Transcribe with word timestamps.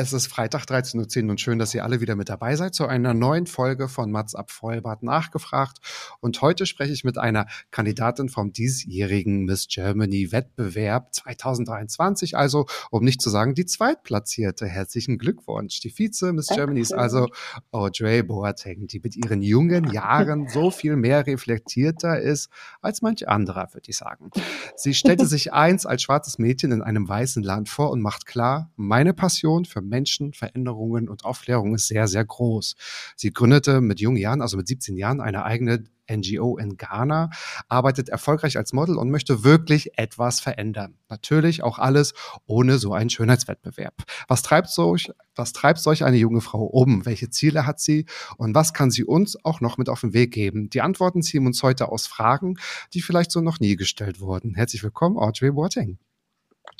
Es 0.00 0.12
ist 0.12 0.28
Freitag 0.28 0.62
13.10 0.66 1.24
Uhr 1.24 1.30
und 1.30 1.40
schön, 1.40 1.58
dass 1.58 1.74
ihr 1.74 1.82
alle 1.82 2.00
wieder 2.00 2.14
mit 2.14 2.28
dabei 2.28 2.54
seid 2.54 2.72
zu 2.72 2.86
einer 2.86 3.14
neuen 3.14 3.48
Folge 3.48 3.88
von 3.88 4.12
Mats 4.12 4.36
ab 4.36 4.52
Vollbart 4.52 5.02
nachgefragt. 5.02 5.78
Und 6.20 6.40
heute 6.40 6.66
spreche 6.66 6.92
ich 6.92 7.02
mit 7.02 7.18
einer 7.18 7.48
Kandidatin 7.72 8.28
vom 8.28 8.52
diesjährigen 8.52 9.44
Miss 9.44 9.66
Germany 9.66 10.30
Wettbewerb 10.30 11.12
2023, 11.12 12.36
also 12.36 12.66
um 12.92 13.02
nicht 13.02 13.20
zu 13.20 13.28
sagen 13.28 13.56
die 13.56 13.66
Zweitplatzierte. 13.66 14.66
Herzlichen 14.66 15.18
Glückwunsch. 15.18 15.80
Die 15.80 15.90
Vize 15.90 16.32
Miss 16.32 16.46
Germany 16.46 16.78
ist 16.78 16.94
also 16.94 17.26
Audrey 17.72 18.22
Boateng, 18.22 18.86
die 18.86 19.00
mit 19.00 19.16
ihren 19.16 19.42
jungen 19.42 19.90
Jahren 19.90 20.46
so 20.46 20.70
viel 20.70 20.94
mehr 20.94 21.26
reflektierter 21.26 22.20
ist 22.20 22.50
als 22.80 23.02
manch 23.02 23.26
anderer, 23.26 23.74
würde 23.74 23.90
ich 23.90 23.96
sagen. 23.96 24.30
Sie 24.76 24.94
stellte 24.94 25.26
sich 25.26 25.52
eins 25.52 25.86
als 25.86 26.02
schwarzes 26.02 26.38
Mädchen 26.38 26.70
in 26.70 26.82
einem 26.82 27.08
weißen 27.08 27.42
Land 27.42 27.68
vor 27.68 27.90
und 27.90 28.00
macht 28.00 28.26
klar, 28.26 28.70
meine 28.76 29.12
Passion 29.12 29.64
für 29.64 29.87
Menschen, 29.88 30.32
Veränderungen 30.32 31.08
und 31.08 31.24
Aufklärung 31.24 31.74
ist 31.74 31.88
sehr, 31.88 32.08
sehr 32.08 32.24
groß. 32.24 32.76
Sie 33.16 33.32
gründete 33.32 33.80
mit 33.80 34.00
jungen 34.00 34.18
Jahren, 34.18 34.42
also 34.42 34.56
mit 34.56 34.68
17 34.68 34.96
Jahren, 34.96 35.20
eine 35.20 35.44
eigene 35.44 35.84
NGO 36.10 36.56
in 36.56 36.76
Ghana, 36.76 37.30
arbeitet 37.68 38.08
erfolgreich 38.08 38.56
als 38.56 38.72
Model 38.72 38.96
und 38.96 39.10
möchte 39.10 39.44
wirklich 39.44 39.98
etwas 39.98 40.40
verändern. 40.40 40.94
Natürlich 41.08 41.62
auch 41.62 41.78
alles 41.78 42.14
ohne 42.46 42.78
so 42.78 42.92
einen 42.92 43.10
Schönheitswettbewerb. 43.10 43.94
Was 44.26 44.42
treibt 44.42 44.70
solch, 44.70 45.12
was 45.34 45.52
treibt 45.52 45.80
solch 45.80 46.04
eine 46.04 46.16
junge 46.16 46.40
Frau 46.40 46.64
um? 46.64 47.04
Welche 47.04 47.30
Ziele 47.30 47.66
hat 47.66 47.80
sie? 47.80 48.06
Und 48.36 48.54
was 48.54 48.72
kann 48.72 48.90
sie 48.90 49.04
uns 49.04 49.42
auch 49.44 49.60
noch 49.60 49.78
mit 49.78 49.88
auf 49.88 50.00
den 50.00 50.14
Weg 50.14 50.32
geben? 50.32 50.70
Die 50.70 50.80
Antworten 50.80 51.22
ziehen 51.22 51.46
uns 51.46 51.62
heute 51.62 51.90
aus 51.90 52.06
Fragen, 52.06 52.56
die 52.94 53.02
vielleicht 53.02 53.30
so 53.30 53.40
noch 53.40 53.60
nie 53.60 53.76
gestellt 53.76 54.20
wurden. 54.20 54.54
Herzlich 54.54 54.82
willkommen, 54.82 55.18
Audrey 55.18 55.50
Boateng. 55.50 55.98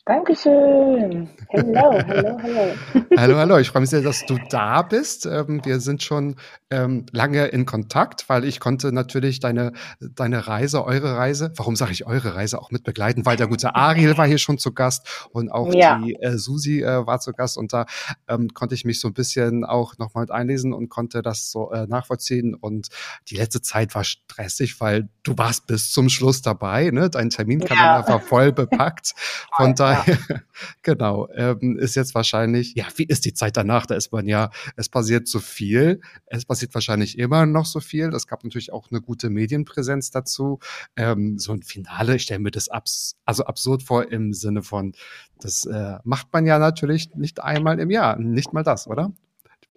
Dankeschön. 0.08 1.28
Hello, 1.50 1.92
hello, 2.06 2.38
hello. 2.40 2.74
Hallo, 3.18 3.36
hallo. 3.36 3.58
Ich 3.58 3.68
freue 3.68 3.82
mich 3.82 3.90
sehr, 3.90 4.00
dass 4.00 4.24
du 4.24 4.38
da 4.48 4.80
bist. 4.80 5.26
Ähm, 5.26 5.60
wir 5.66 5.80
sind 5.80 6.02
schon 6.02 6.36
ähm, 6.70 7.04
lange 7.12 7.46
in 7.48 7.66
Kontakt, 7.66 8.26
weil 8.30 8.44
ich 8.44 8.58
konnte 8.58 8.90
natürlich 8.90 9.38
deine, 9.40 9.72
deine 10.00 10.46
Reise, 10.46 10.84
eure 10.86 11.16
Reise, 11.16 11.52
warum 11.56 11.76
sage 11.76 11.92
ich 11.92 12.06
eure 12.06 12.34
Reise, 12.34 12.58
auch 12.58 12.70
mit 12.70 12.84
begleiten, 12.84 13.26
weil 13.26 13.36
der 13.36 13.48
gute 13.48 13.74
Ariel 13.74 14.16
war 14.16 14.26
hier 14.26 14.38
schon 14.38 14.56
zu 14.56 14.72
Gast 14.72 15.28
und 15.32 15.50
auch 15.50 15.72
Ja. 15.74 15.98
die 15.98 16.14
äh, 16.20 16.38
Susi 16.38 16.80
äh, 16.82 17.06
war 17.06 17.20
zu 17.20 17.32
Gast 17.34 17.58
und 17.58 17.74
da 17.74 17.84
ähm, 18.28 18.48
konnte 18.54 18.74
ich 18.74 18.86
mich 18.86 19.00
so 19.00 19.08
ein 19.08 19.14
bisschen 19.14 19.64
auch 19.66 19.98
nochmal 19.98 20.22
mit 20.22 20.30
einlesen 20.30 20.72
und 20.72 20.88
konnte 20.88 21.20
das 21.20 21.50
so 21.50 21.70
äh, 21.70 21.86
nachvollziehen 21.86 22.54
und 22.54 22.88
die 23.28 23.36
letzte 23.36 23.60
Zeit 23.60 23.94
war 23.94 24.04
stressig, 24.04 24.80
weil 24.80 25.10
du 25.22 25.36
warst 25.36 25.66
bis 25.66 25.92
zum 25.92 26.08
Schluss 26.08 26.40
dabei, 26.40 26.90
ne? 26.90 27.10
Dein 27.10 27.28
Terminkalender 27.28 28.04
Ja. 28.06 28.08
war 28.08 28.20
voll 28.20 28.52
bepackt. 28.52 29.12
Von 29.56 29.74
Ja. 30.06 30.40
genau, 30.82 31.28
ähm, 31.34 31.78
ist 31.78 31.94
jetzt 31.96 32.14
wahrscheinlich, 32.14 32.74
ja, 32.74 32.84
wie 32.96 33.04
ist 33.04 33.24
die 33.24 33.34
Zeit 33.34 33.56
danach? 33.56 33.86
Da 33.86 33.94
ist 33.94 34.12
man 34.12 34.26
ja, 34.26 34.50
es 34.76 34.88
passiert 34.88 35.28
so 35.28 35.38
viel. 35.40 36.00
Es 36.26 36.44
passiert 36.44 36.74
wahrscheinlich 36.74 37.18
immer 37.18 37.46
noch 37.46 37.66
so 37.66 37.80
viel. 37.80 38.08
Es 38.14 38.26
gab 38.26 38.44
natürlich 38.44 38.72
auch 38.72 38.90
eine 38.90 39.00
gute 39.00 39.30
Medienpräsenz 39.30 40.10
dazu. 40.10 40.58
Ähm, 40.96 41.38
so 41.38 41.52
ein 41.52 41.62
Finale, 41.62 42.16
ich 42.16 42.22
stelle 42.22 42.40
mir 42.40 42.50
das 42.50 42.68
abs 42.68 43.16
also 43.24 43.44
absurd 43.44 43.82
vor 43.82 44.10
im 44.10 44.32
Sinne 44.32 44.62
von, 44.62 44.92
das 45.40 45.66
äh, 45.66 45.98
macht 46.04 46.28
man 46.32 46.46
ja 46.46 46.58
natürlich 46.58 47.14
nicht 47.14 47.42
einmal 47.42 47.78
im 47.78 47.90
Jahr. 47.90 48.18
Nicht 48.18 48.52
mal 48.52 48.62
das, 48.62 48.86
oder? 48.88 49.12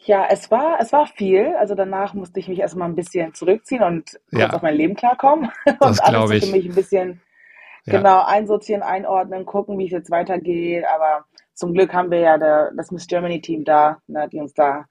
Ja, 0.03 0.26
es 0.32 0.50
war, 0.50 0.80
es 0.80 0.92
war 0.92 1.06
viel. 1.06 1.53
Also 1.59 1.76
danach 1.76 2.14
musste 2.16 2.40
ich 2.40 2.48
mich 2.48 2.59
erstmal 2.59 2.90
ein 2.90 2.96
bisschen 2.96 3.34
zurückziehen 3.36 3.84
und 3.84 4.20
kurz 4.32 4.42
Ja. 4.42 4.50
auf 4.53 4.62
mein 4.64 4.76
Leben 4.76 4.96
klarkommen 4.96 5.50
Das 5.80 6.00
und 6.00 6.02
alles 6.02 6.32
ich. 6.32 6.46
für 6.46 6.52
mich 6.58 6.66
ein 6.66 6.74
bisschen 6.76 7.22
Genau 7.86 8.24
einsortieren, 8.24 8.84
einordnen, 8.84 9.46
gucken, 9.46 9.78
wie 9.78 9.86
es 9.86 9.92
jetzt 9.92 10.12
weitergeht. 10.12 10.86
Aber 10.86 11.25
zum 11.53 11.74
Glück 11.74 11.94
haben 11.94 12.12
wir 12.12 12.19
ja 12.19 12.38
der, 12.38 12.72
das 12.75 12.92
Miss 12.92 13.08
Germany 13.08 13.42
Team 13.42 13.64
da, 13.64 14.00
ne, 14.08 14.28
die 14.30 14.40
uns 14.40 14.53
da 14.53 14.86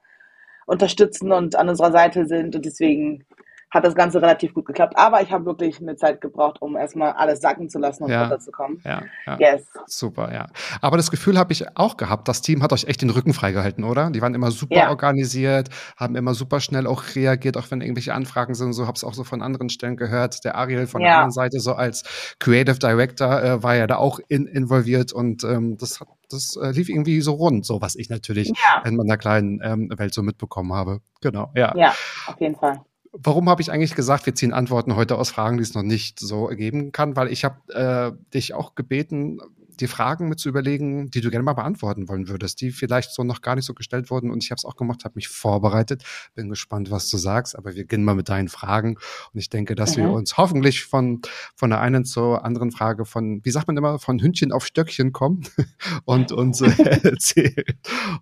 unterstützen 0.65 1.31
und 1.31 1.55
an 1.55 1.69
unserer 1.69 1.91
Seite 1.91 2.25
sind 2.25 2.55
und 2.55 2.65
deswegen 2.65 3.25
hat 3.71 3.85
das 3.85 3.95
Ganze 3.95 4.21
relativ 4.21 4.53
gut 4.53 4.65
geklappt. 4.65 4.93
Aber 4.97 5.21
ich 5.21 5.31
habe 5.31 5.45
wirklich 5.45 5.79
eine 5.79 5.95
Zeit 5.95 6.19
gebraucht, 6.21 6.61
um 6.61 6.75
erstmal 6.75 7.13
alles 7.13 7.39
sacken 7.39 7.69
zu 7.69 7.79
lassen 7.79 8.03
und 8.03 8.11
Ja. 8.11 8.21
runterzukommen. 8.23 8.81
Ja, 8.85 9.01
ja. 9.25 9.37
Yes. 9.39 9.65
Super, 9.87 10.33
ja. 10.33 10.47
Aber 10.81 10.97
das 10.97 11.09
Gefühl 11.09 11.37
habe 11.39 11.53
ich 11.53 11.65
auch 11.77 11.95
gehabt, 11.97 12.27
das 12.27 12.41
Team 12.41 12.61
hat 12.63 12.73
euch 12.73 12.83
echt 12.85 13.01
den 13.01 13.09
Rücken 13.09 13.33
freigehalten, 13.33 13.83
oder? 13.85 14.09
Die 14.11 14.21
waren 14.21 14.35
immer 14.35 14.51
super 14.51 14.75
Ja. 14.75 14.89
organisiert, 14.89 15.69
haben 15.97 16.15
immer 16.15 16.33
super 16.33 16.59
schnell 16.59 16.85
auch 16.85 17.03
reagiert, 17.15 17.55
auch 17.57 17.71
wenn 17.71 17.81
irgendwelche 17.81 18.13
Anfragen 18.13 18.53
sind. 18.55 18.73
So 18.73 18.83
habe 18.87 18.95
es 18.95 19.03
auch 19.03 19.13
so 19.13 19.23
von 19.23 19.41
anderen 19.41 19.69
Stellen 19.69 19.95
gehört. 19.95 20.43
Der 20.43 20.55
Ariel 20.55 20.85
von 20.87 21.01
der 21.01 21.09
Ja. 21.11 21.15
anderen 21.15 21.31
Seite, 21.31 21.59
so 21.61 21.73
als 21.73 22.03
Creative 22.39 22.77
Director, 22.77 23.41
äh, 23.41 23.63
war 23.63 23.75
ja 23.75 23.87
da 23.87 23.95
auch 23.95 24.19
in, 24.27 24.47
involviert 24.47 25.13
und 25.13 25.43
ähm, 25.45 25.77
das 25.77 25.99
hat 26.01 26.07
das 26.29 26.55
äh, 26.55 26.71
lief 26.71 26.87
irgendwie 26.87 27.19
so 27.19 27.33
rund, 27.33 27.65
so 27.65 27.81
was 27.81 27.95
ich 27.95 28.09
natürlich 28.09 28.47
Ja. 28.49 28.83
in 28.85 28.95
meiner 28.95 29.17
kleinen 29.17 29.59
ähm, 29.63 29.89
Welt 29.97 30.13
so 30.13 30.23
mitbekommen 30.23 30.71
habe. 30.73 30.99
Genau, 31.21 31.51
ja. 31.55 31.73
Ja, 31.75 31.93
auf 32.27 32.39
jeden 32.39 32.55
Fall. 32.55 32.79
Warum 33.13 33.49
habe 33.49 33.61
ich 33.61 33.71
eigentlich 33.71 33.95
gesagt, 33.95 34.25
wir 34.25 34.35
ziehen 34.35 34.53
Antworten 34.53 34.95
heute 34.95 35.17
aus 35.17 35.31
Fragen, 35.31 35.57
die 35.57 35.63
es 35.63 35.73
noch 35.73 35.83
nicht 35.83 36.19
so 36.19 36.47
geben 36.47 36.91
kann? 36.93 37.15
Weil 37.17 37.31
ich 37.31 37.43
habe 37.43 37.57
äh, 37.73 38.31
dich 38.33 38.53
auch 38.53 38.73
gebeten, 38.73 39.39
die 39.79 39.87
Fragen 39.87 40.29
mit 40.29 40.39
zu 40.39 40.47
überlegen, 40.47 41.09
die 41.09 41.21
du 41.21 41.29
gerne 41.31 41.43
mal 41.43 41.53
beantworten 41.53 42.07
wollen 42.07 42.27
würdest, 42.29 42.61
die 42.61 42.71
vielleicht 42.71 43.11
so 43.11 43.23
noch 43.23 43.41
gar 43.41 43.55
nicht 43.55 43.65
so 43.65 43.73
gestellt 43.73 44.11
wurden. 44.11 44.29
Und 44.29 44.43
ich 44.43 44.51
habe 44.51 44.57
es 44.57 44.65
auch 44.65 44.75
gemacht, 44.75 45.03
habe 45.03 45.13
mich 45.15 45.27
vorbereitet. 45.27 46.03
Bin 46.35 46.49
gespannt, 46.49 46.91
was 46.91 47.09
du 47.09 47.17
sagst. 47.17 47.57
Aber 47.57 47.75
wir 47.75 47.83
beginnen 47.83 48.05
mal 48.05 48.15
mit 48.15 48.29
deinen 48.29 48.47
Fragen. 48.47 48.97
Und 49.33 49.39
ich 49.39 49.49
denke, 49.49 49.75
dass 49.75 49.97
wir 49.97 50.07
Mhm. 50.07 50.13
uns 50.13 50.37
hoffentlich 50.37 50.85
von, 50.85 51.21
von 51.55 51.69
der 51.71 51.81
einen 51.81 52.05
zur 52.05 52.45
anderen 52.45 52.71
Frage 52.71 53.05
von, 53.05 53.41
wie 53.43 53.51
sagt 53.51 53.67
man 53.67 53.75
immer, 53.75 53.97
von 53.99 54.21
Hündchen 54.21 54.51
auf 54.51 54.65
Stöckchen 54.65 55.11
kommen 55.13 55.41
und 56.05 56.31
uns 56.31 56.61
äh, 56.61 56.67
erzählen. 57.03 57.65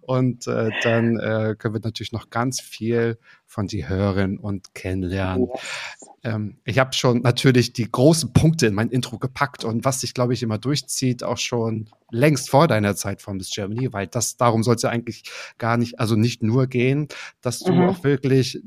Und 0.01 0.47
äh, 0.47 0.72
dann 0.83 1.17
äh, 1.19 1.55
können 1.59 1.73
wir 1.75 1.81
natürlich 1.83 2.11
noch 2.13 2.29
ganz 2.29 2.61
viel 2.61 3.19
von 3.49 3.65
dir 3.65 3.89
hören 3.89 4.37
und 4.37 4.75
kennenlernen. 4.75 5.47
Yes. 5.47 6.07
Ähm, 6.23 6.57
ich 6.65 6.77
habe 6.77 6.93
schon 6.93 7.21
natürlich 7.21 7.73
die 7.73 7.91
großen 7.91 8.31
Punkte 8.31 8.67
in 8.67 8.75
mein 8.75 8.89
Intro 8.89 9.17
gepackt 9.17 9.63
und 9.63 9.83
was 9.85 10.01
sich, 10.01 10.13
glaube 10.13 10.33
ich, 10.33 10.43
immer 10.43 10.59
durchzieht, 10.59 11.23
auch 11.23 11.39
schon 11.39 11.89
längst 12.11 12.51
vor 12.51 12.67
deiner 12.67 12.95
Zeit 12.95 13.21
von 13.23 13.37
Miss 13.37 13.49
Germany, 13.49 13.91
weil 13.91 14.05
das 14.05 14.37
darum 14.37 14.61
soll 14.61 14.75
es 14.75 14.83
ja 14.83 14.91
eigentlich 14.91 15.23
gar 15.57 15.77
nicht, 15.77 15.99
also 15.99 16.15
nicht 16.15 16.43
nur 16.43 16.67
gehen, 16.67 17.07
dass 17.41 17.59
du 17.59 17.73
Mhm. 17.73 17.89
auch 17.89 18.03
wirklich 18.03 18.61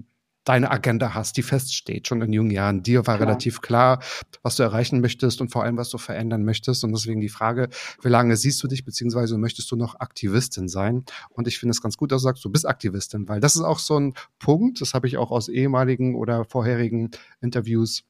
deine 0.45 0.71
Agenda 0.71 1.15
hast, 1.15 1.37
die 1.37 1.43
feststeht, 1.43 2.09
schon 2.09 2.23
in 2.23 2.33
jungen 2.33 2.51
Jahren. 2.51 2.83
Dir 2.83 3.07
war 3.07 3.17
Klar. 3.17 3.29
relativ 3.29 3.61
klar, 3.61 4.03
was 4.43 4.57
du 4.57 4.63
erreichen 4.63 5.01
möchtest 5.01 5.41
und 5.41 5.51
vor 5.51 5.63
allem, 5.63 5.77
was 5.77 5.91
du 5.91 5.99
verändern 5.99 6.45
möchtest. 6.45 6.85
Und 6.85 6.93
deswegen 6.93 7.21
die 7.21 7.29
Frage, 7.29 7.69
wie 8.03 8.09
lange 8.09 8.37
siehst 8.37 8.63
du 8.63 8.69
dich, 8.69 8.85
beziehungsweise 8.85 9.39
möchtest 9.39 9.71
du 9.71 9.77
noch 9.77 10.01
Aktivistin 10.01 10.69
sein? 10.69 11.05
Und 11.31 11.47
ich 11.47 11.59
finde 11.59 11.73
es 11.73 11.83
ganz 11.83 11.97
gut, 11.97 12.13
dass 12.13 12.23
du 12.23 12.25
sagst, 12.25 12.45
du 12.45 12.51
bist 12.51 12.67
Aktivistin, 12.67 13.29
weil 13.29 13.41
das 13.41 13.57
ist 13.57 13.63
auch 13.63 13.79
so 13.79 13.99
ein 13.99 14.15
Punkt, 14.39 14.81
das 14.81 14.95
habe 14.95 15.07
ich 15.07 15.17
auch 15.17 15.31
aus 15.31 15.49
ehemaligen 15.49 16.15
oder 16.17 16.45
vorherigen 16.45 17.11
Interviews 17.41 18.05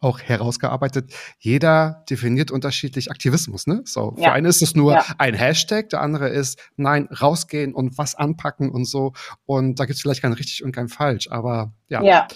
auch 0.00 0.20
herausgearbeitet. 0.20 1.12
Jeder 1.38 2.04
definiert 2.10 2.50
unterschiedlich 2.50 3.10
Aktivismus, 3.10 3.66
ne? 3.66 3.82
So, 3.84 4.12
für 4.16 4.22
Ja. 4.22 4.32
einen 4.32 4.46
ist 4.46 4.62
es 4.62 4.74
nur 4.74 4.92
Ja. 4.94 5.04
ein 5.18 5.34
Hashtag, 5.34 5.88
der 5.90 6.00
andere 6.00 6.28
ist, 6.28 6.58
nein, 6.76 7.08
rausgehen 7.20 7.74
und 7.74 7.96
was 7.98 8.14
anpacken 8.14 8.70
und 8.70 8.84
so. 8.84 9.12
Und 9.46 9.80
da 9.80 9.84
gibt 9.84 9.96
es 9.96 10.02
vielleicht 10.02 10.22
kein 10.22 10.32
richtig 10.32 10.62
und 10.64 10.72
kein 10.72 10.88
falsch, 10.88 11.28
aber 11.30 11.72
ja. 11.88 12.02
Ja. 12.02 12.28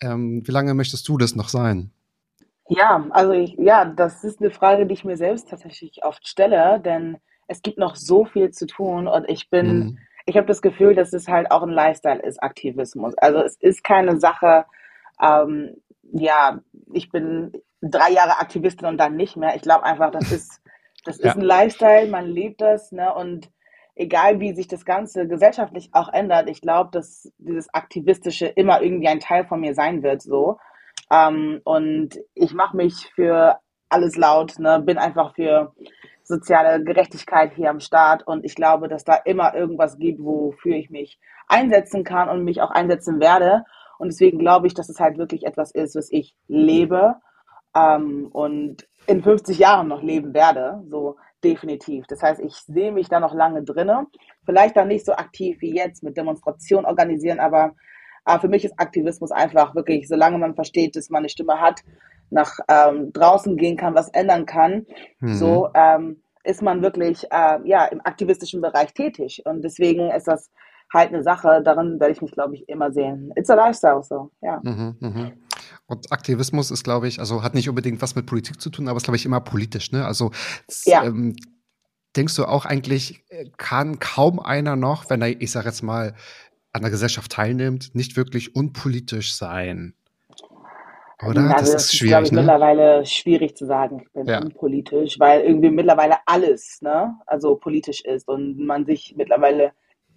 Ähm, 0.00 0.42
wie 0.46 0.52
lange 0.52 0.74
möchtest 0.74 1.06
du 1.08 1.18
das 1.18 1.34
noch 1.34 1.48
sein? 1.48 1.90
Ja, 2.68 3.06
also 3.10 3.32
ich, 3.32 3.54
ja, 3.58 3.84
das 3.84 4.22
ist 4.24 4.40
eine 4.40 4.50
Frage, 4.50 4.86
die 4.86 4.94
ich 4.94 5.04
mir 5.04 5.16
selbst 5.16 5.48
tatsächlich 5.50 6.04
oft 6.04 6.26
stelle, 6.28 6.80
denn 6.80 7.18
es 7.48 7.62
gibt 7.62 7.78
noch 7.78 7.96
so 7.96 8.24
viel 8.24 8.50
zu 8.52 8.66
tun 8.66 9.08
und 9.08 9.28
ich 9.28 9.50
bin, 9.50 9.78
Mhm. 9.78 9.98
ich 10.26 10.36
habe 10.36 10.46
das 10.46 10.62
Gefühl, 10.62 10.94
dass 10.94 11.12
es 11.12 11.26
halt 11.26 11.50
auch 11.50 11.62
ein 11.64 11.70
Lifestyle 11.70 12.22
ist, 12.22 12.40
Aktivismus. 12.42 13.14
Also 13.18 13.40
es 13.40 13.56
ist 13.58 13.82
keine 13.82 14.20
Sache, 14.20 14.64
ähm, 15.20 15.74
ja, 16.12 16.60
ich 16.92 17.10
bin 17.10 17.52
drei 17.82 18.10
Jahre 18.12 18.38
Aktivistin 18.40 18.88
und 18.88 18.98
dann 18.98 19.16
nicht 19.16 19.36
mehr. 19.36 19.54
Ich 19.56 19.62
glaube 19.62 19.84
einfach, 19.84 20.10
das 20.10 20.30
ist 20.30 20.60
Das 21.04 21.18
Ja. 21.18 21.24
ist 21.28 21.36
ein 21.36 21.42
Lifestyle, 21.42 22.08
man 22.08 22.26
lebt 22.26 22.60
das, 22.60 22.92
ne? 22.92 23.14
Und 23.14 23.50
egal 23.94 24.40
wie 24.40 24.54
sich 24.54 24.68
das 24.68 24.84
Ganze 24.84 25.26
gesellschaftlich 25.26 25.90
auch 25.92 26.12
ändert, 26.12 26.48
ich 26.48 26.60
glaube, 26.60 26.90
dass 26.92 27.32
dieses 27.38 27.72
Aktivistische 27.74 28.46
immer 28.46 28.82
irgendwie 28.82 29.08
ein 29.08 29.20
Teil 29.20 29.46
von 29.46 29.60
mir 29.60 29.74
sein 29.74 30.02
wird, 30.02 30.22
so. 30.22 30.58
Ähm, 31.10 31.60
und 31.64 32.18
ich 32.34 32.52
mache 32.54 32.76
mich 32.76 33.10
für 33.14 33.58
alles 33.88 34.16
laut, 34.16 34.58
ne? 34.58 34.80
Bin 34.80 34.98
einfach 34.98 35.34
für 35.34 35.72
soziale 36.22 36.82
Gerechtigkeit 36.84 37.52
hier 37.54 37.70
am 37.70 37.80
Start 37.80 38.26
und 38.26 38.44
ich 38.44 38.54
glaube, 38.54 38.88
dass 38.88 39.04
da 39.04 39.14
immer 39.16 39.54
irgendwas 39.54 39.98
gibt, 39.98 40.22
wofür 40.22 40.76
ich 40.76 40.90
mich 40.90 41.18
einsetzen 41.48 42.04
kann 42.04 42.28
und 42.28 42.44
mich 42.44 42.60
auch 42.62 42.70
einsetzen 42.70 43.20
werde. 43.20 43.64
Und 44.00 44.08
deswegen 44.08 44.38
glaube 44.38 44.66
ich, 44.66 44.74
dass 44.74 44.88
es 44.88 44.98
halt 44.98 45.18
wirklich 45.18 45.44
etwas 45.44 45.72
ist, 45.72 45.94
was 45.94 46.10
ich 46.10 46.34
lebe 46.48 47.16
ähm, 47.76 48.28
und 48.32 48.88
in 49.06 49.22
50 49.22 49.58
Jahren 49.58 49.88
noch 49.88 50.02
leben 50.02 50.32
werde, 50.32 50.82
so 50.86 51.16
definitiv. 51.44 52.06
Das 52.08 52.22
heißt, 52.22 52.40
ich 52.40 52.54
sehe 52.54 52.92
mich 52.92 53.08
da 53.08 53.20
noch 53.20 53.34
lange 53.34 53.62
drinne. 53.62 54.06
Vielleicht 54.46 54.76
dann 54.76 54.88
nicht 54.88 55.04
so 55.04 55.12
aktiv 55.12 55.60
wie 55.60 55.74
jetzt 55.74 56.02
mit 56.02 56.16
Demonstrationen 56.16 56.86
organisieren, 56.86 57.40
aber 57.40 57.74
äh, 58.24 58.38
für 58.38 58.48
mich 58.48 58.64
ist 58.64 58.78
Aktivismus 58.78 59.32
einfach 59.32 59.74
wirklich, 59.74 60.08
solange 60.08 60.38
man 60.38 60.54
versteht, 60.54 60.96
dass 60.96 61.10
man 61.10 61.20
eine 61.20 61.28
Stimme 61.28 61.60
hat, 61.60 61.80
nach 62.30 62.58
ähm, 62.68 63.12
draußen 63.12 63.56
gehen 63.56 63.76
kann, 63.76 63.94
was 63.94 64.08
ändern 64.08 64.46
kann, 64.46 64.86
Mhm. 65.20 65.34
so 65.34 65.68
ähm, 65.74 66.22
ist 66.42 66.62
man 66.62 66.80
wirklich 66.80 67.24
äh, 67.30 67.58
ja 67.64 67.84
im 67.86 68.00
aktivistischen 68.00 68.62
Bereich 68.62 68.94
tätig. 68.94 69.42
Und 69.44 69.62
deswegen 69.62 70.10
ist 70.10 70.26
das 70.26 70.50
halt 70.92 71.12
eine 71.12 71.22
Sache, 71.22 71.62
darin 71.64 72.00
werde 72.00 72.12
ich 72.12 72.22
mich, 72.22 72.32
glaube 72.32 72.54
ich, 72.54 72.68
immer 72.68 72.92
sehen. 72.92 73.32
It's 73.36 73.50
a 73.50 73.54
lifestyle, 73.54 74.02
so, 74.02 74.30
ja. 74.40 74.60
Mhm, 74.62 74.96
mhm. 75.00 75.32
Und 75.86 76.12
Aktivismus 76.12 76.70
ist, 76.70 76.84
glaube 76.84 77.08
ich, 77.08 77.20
also 77.20 77.42
hat 77.42 77.54
nicht 77.54 77.68
unbedingt 77.68 78.00
was 78.02 78.14
mit 78.14 78.26
Politik 78.26 78.60
zu 78.60 78.70
tun, 78.70 78.88
aber 78.88 78.96
ist, 78.96 79.04
glaube 79.04 79.16
ich, 79.16 79.26
immer 79.26 79.40
politisch. 79.40 79.92
Ne? 79.92 80.04
Also 80.04 80.30
Ja. 80.84 81.04
ähm, 81.04 81.36
denkst 82.16 82.36
du 82.36 82.44
auch 82.44 82.64
eigentlich, 82.64 83.24
äh, 83.28 83.50
kann 83.56 83.98
kaum 83.98 84.40
einer 84.40 84.76
noch, 84.76 85.10
wenn 85.10 85.22
er, 85.22 85.40
ich 85.40 85.50
sage 85.50 85.68
jetzt 85.68 85.82
mal, 85.82 86.14
an 86.72 86.82
der 86.82 86.90
Gesellschaft 86.90 87.32
teilnimmt, 87.32 87.94
nicht 87.94 88.16
wirklich 88.16 88.54
unpolitisch 88.54 89.34
sein? 89.34 89.94
Oder? 91.22 91.54
Also 91.54 91.72
das 91.74 91.92
ist 91.92 92.00
glaube 92.00 92.22
ich, 92.22 92.28
schwierig, 92.28 92.32
ne? 92.32 92.38
mittlerweile 92.38 93.06
schwierig 93.06 93.56
zu 93.56 93.66
sagen, 93.66 94.02
ich 94.06 94.12
bin 94.12 94.26
Ja. 94.26 94.40
unpolitisch, 94.40 95.18
weil 95.18 95.42
irgendwie 95.42 95.70
mittlerweile 95.70 96.16
alles, 96.26 96.80
ne, 96.80 97.14
also 97.26 97.56
politisch 97.56 98.02
ist 98.04 98.26
und 98.26 98.58
man 98.58 98.86
sich 98.86 99.14
mittlerweile 99.16 99.72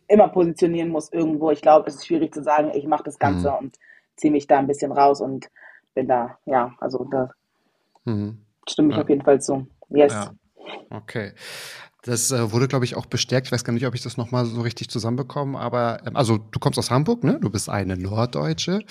immer 0.07 0.27
positionieren 0.29 0.89
muss 0.89 1.11
irgendwo. 1.11 1.51
Ich 1.51 1.61
glaube, 1.61 1.89
es 1.89 1.95
ist 1.95 2.07
schwierig 2.07 2.33
zu 2.33 2.44
sagen, 2.44 2.71
ich 2.73 2.85
mache 2.88 3.03
das 3.03 3.19
Ganze 3.19 3.50
Mhm. 3.51 3.57
und 3.57 3.79
ziehe 4.15 4.31
mich 4.31 4.47
da 4.47 4.59
ein 4.59 4.67
bisschen 4.67 4.91
raus 4.91 5.21
und 5.21 5.50
bin 5.95 6.07
da, 6.07 6.38
ja, 6.45 6.73
also 6.79 7.05
da 7.09 7.31
Mhm. 8.05 8.45
stimme 8.67 8.89
ich 8.91 8.95
Ja. 8.97 9.01
auf 9.03 9.09
jeden 9.09 9.23
Fall 9.23 9.41
zu. 9.41 9.67
Yes. 9.89 10.13
Ja, 10.13 10.33
okay. 10.89 11.33
Das 12.05 12.31
äh, 12.31 12.51
wurde, 12.51 12.67
glaube 12.67 12.83
ich, 12.83 12.95
auch 12.97 13.05
bestärkt. 13.05 13.47
Ich 13.47 13.51
weiß 13.53 13.63
gar 13.63 13.71
nicht, 13.71 13.85
ob 13.88 13.95
ich 13.95 14.03
das 14.03 14.17
nochmal 14.17 14.45
so 14.45 14.59
richtig 14.61 14.89
zusammenbekomme, 14.89 15.57
aber 15.57 16.01
ähm, 16.06 16.17
also 16.17 16.38
du 16.38 16.59
kommst 16.59 16.77
aus 16.77 16.91
Hamburg, 16.91 17.23
ne? 17.23 17.39
Du 17.39 17.49
bist 17.49 17.69
eine 17.69 17.95
Norddeutsche 17.95 18.81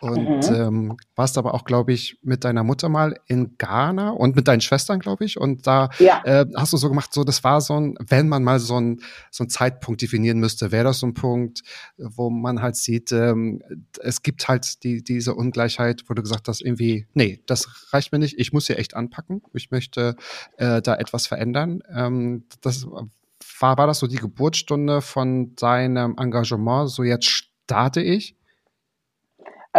und 0.00 0.48
Mhm. 0.48 0.54
ähm, 0.54 0.96
warst 1.16 1.38
aber 1.38 1.54
auch, 1.54 1.64
glaube 1.64 1.92
ich, 1.92 2.18
mit 2.22 2.44
deiner 2.44 2.62
Mutter 2.62 2.88
mal 2.88 3.18
in 3.26 3.56
Ghana 3.58 4.10
und 4.10 4.36
mit 4.36 4.46
deinen 4.46 4.60
Schwestern, 4.60 5.00
glaube 5.00 5.24
ich. 5.24 5.38
Und 5.40 5.66
da 5.66 5.90
Ja. 5.98 6.22
äh, 6.24 6.46
hast 6.56 6.72
du 6.72 6.76
so 6.76 6.88
gemacht, 6.88 7.12
so 7.12 7.24
das 7.24 7.42
war 7.42 7.60
so 7.60 7.74
ein, 7.80 7.96
wenn 8.06 8.28
man 8.28 8.44
mal 8.44 8.60
so 8.60 8.78
ein 8.80 9.00
so 9.30 9.42
einen 9.44 9.50
Zeitpunkt 9.50 10.00
definieren 10.02 10.38
müsste, 10.38 10.70
wäre 10.72 10.84
das 10.84 11.00
so 11.00 11.06
ein 11.06 11.14
Punkt, 11.14 11.62
wo 11.96 12.30
man 12.30 12.62
halt 12.62 12.76
sieht, 12.76 13.10
ähm, 13.12 13.60
es 14.00 14.22
gibt 14.22 14.48
halt 14.48 14.84
die, 14.84 15.02
diese 15.02 15.34
Ungleichheit, 15.34 16.04
wo 16.08 16.14
du 16.14 16.22
gesagt 16.22 16.48
hast, 16.48 16.60
irgendwie, 16.62 17.06
nee, 17.14 17.42
das 17.46 17.68
reicht 17.92 18.12
mir 18.12 18.18
nicht, 18.20 18.38
ich 18.38 18.52
muss 18.52 18.66
hier 18.68 18.78
echt 18.78 18.94
anpacken, 18.94 19.42
ich 19.52 19.70
möchte 19.70 20.14
äh, 20.58 20.80
da 20.80 20.94
etwas 20.94 21.26
verändern. 21.26 21.82
Ähm, 21.92 22.44
das 22.60 22.86
war, 22.86 23.76
war 23.76 23.86
das 23.88 23.98
so 23.98 24.06
die 24.06 24.16
Geburtsstunde 24.16 25.00
von 25.00 25.56
deinem 25.56 26.16
Engagement, 26.18 26.88
so 26.90 27.02
jetzt 27.02 27.26
starte 27.26 28.00
ich? 28.00 28.36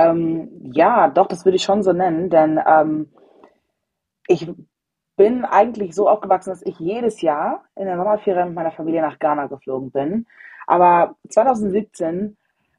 Ähm, 0.08 0.72
ja, 0.74 1.08
doch, 1.10 1.28
das 1.28 1.46
würde 1.46 1.56
ich 1.58 1.64
schon 1.64 1.84
so 1.84 1.94
nennen, 1.94 2.30
denn 2.30 2.60
ähm, 2.66 3.10
ich 4.28 4.50
bin 5.18 5.44
eigentlich 5.46 5.96
so 5.96 6.08
aufgewachsen, 6.08 6.52
dass 6.52 6.62
ich 6.66 6.80
jedes 6.80 7.22
Jahr 7.22 7.64
in 7.76 7.86
der 7.86 7.98
Sommerferien 7.98 8.48
mit 8.48 8.56
meiner 8.56 8.72
Familie 8.72 9.02
nach 9.02 9.20
Ghana 9.20 9.48
geflogen 9.48 9.92
bin. 9.92 10.26
Aber 10.68 11.16
2017 11.30 12.38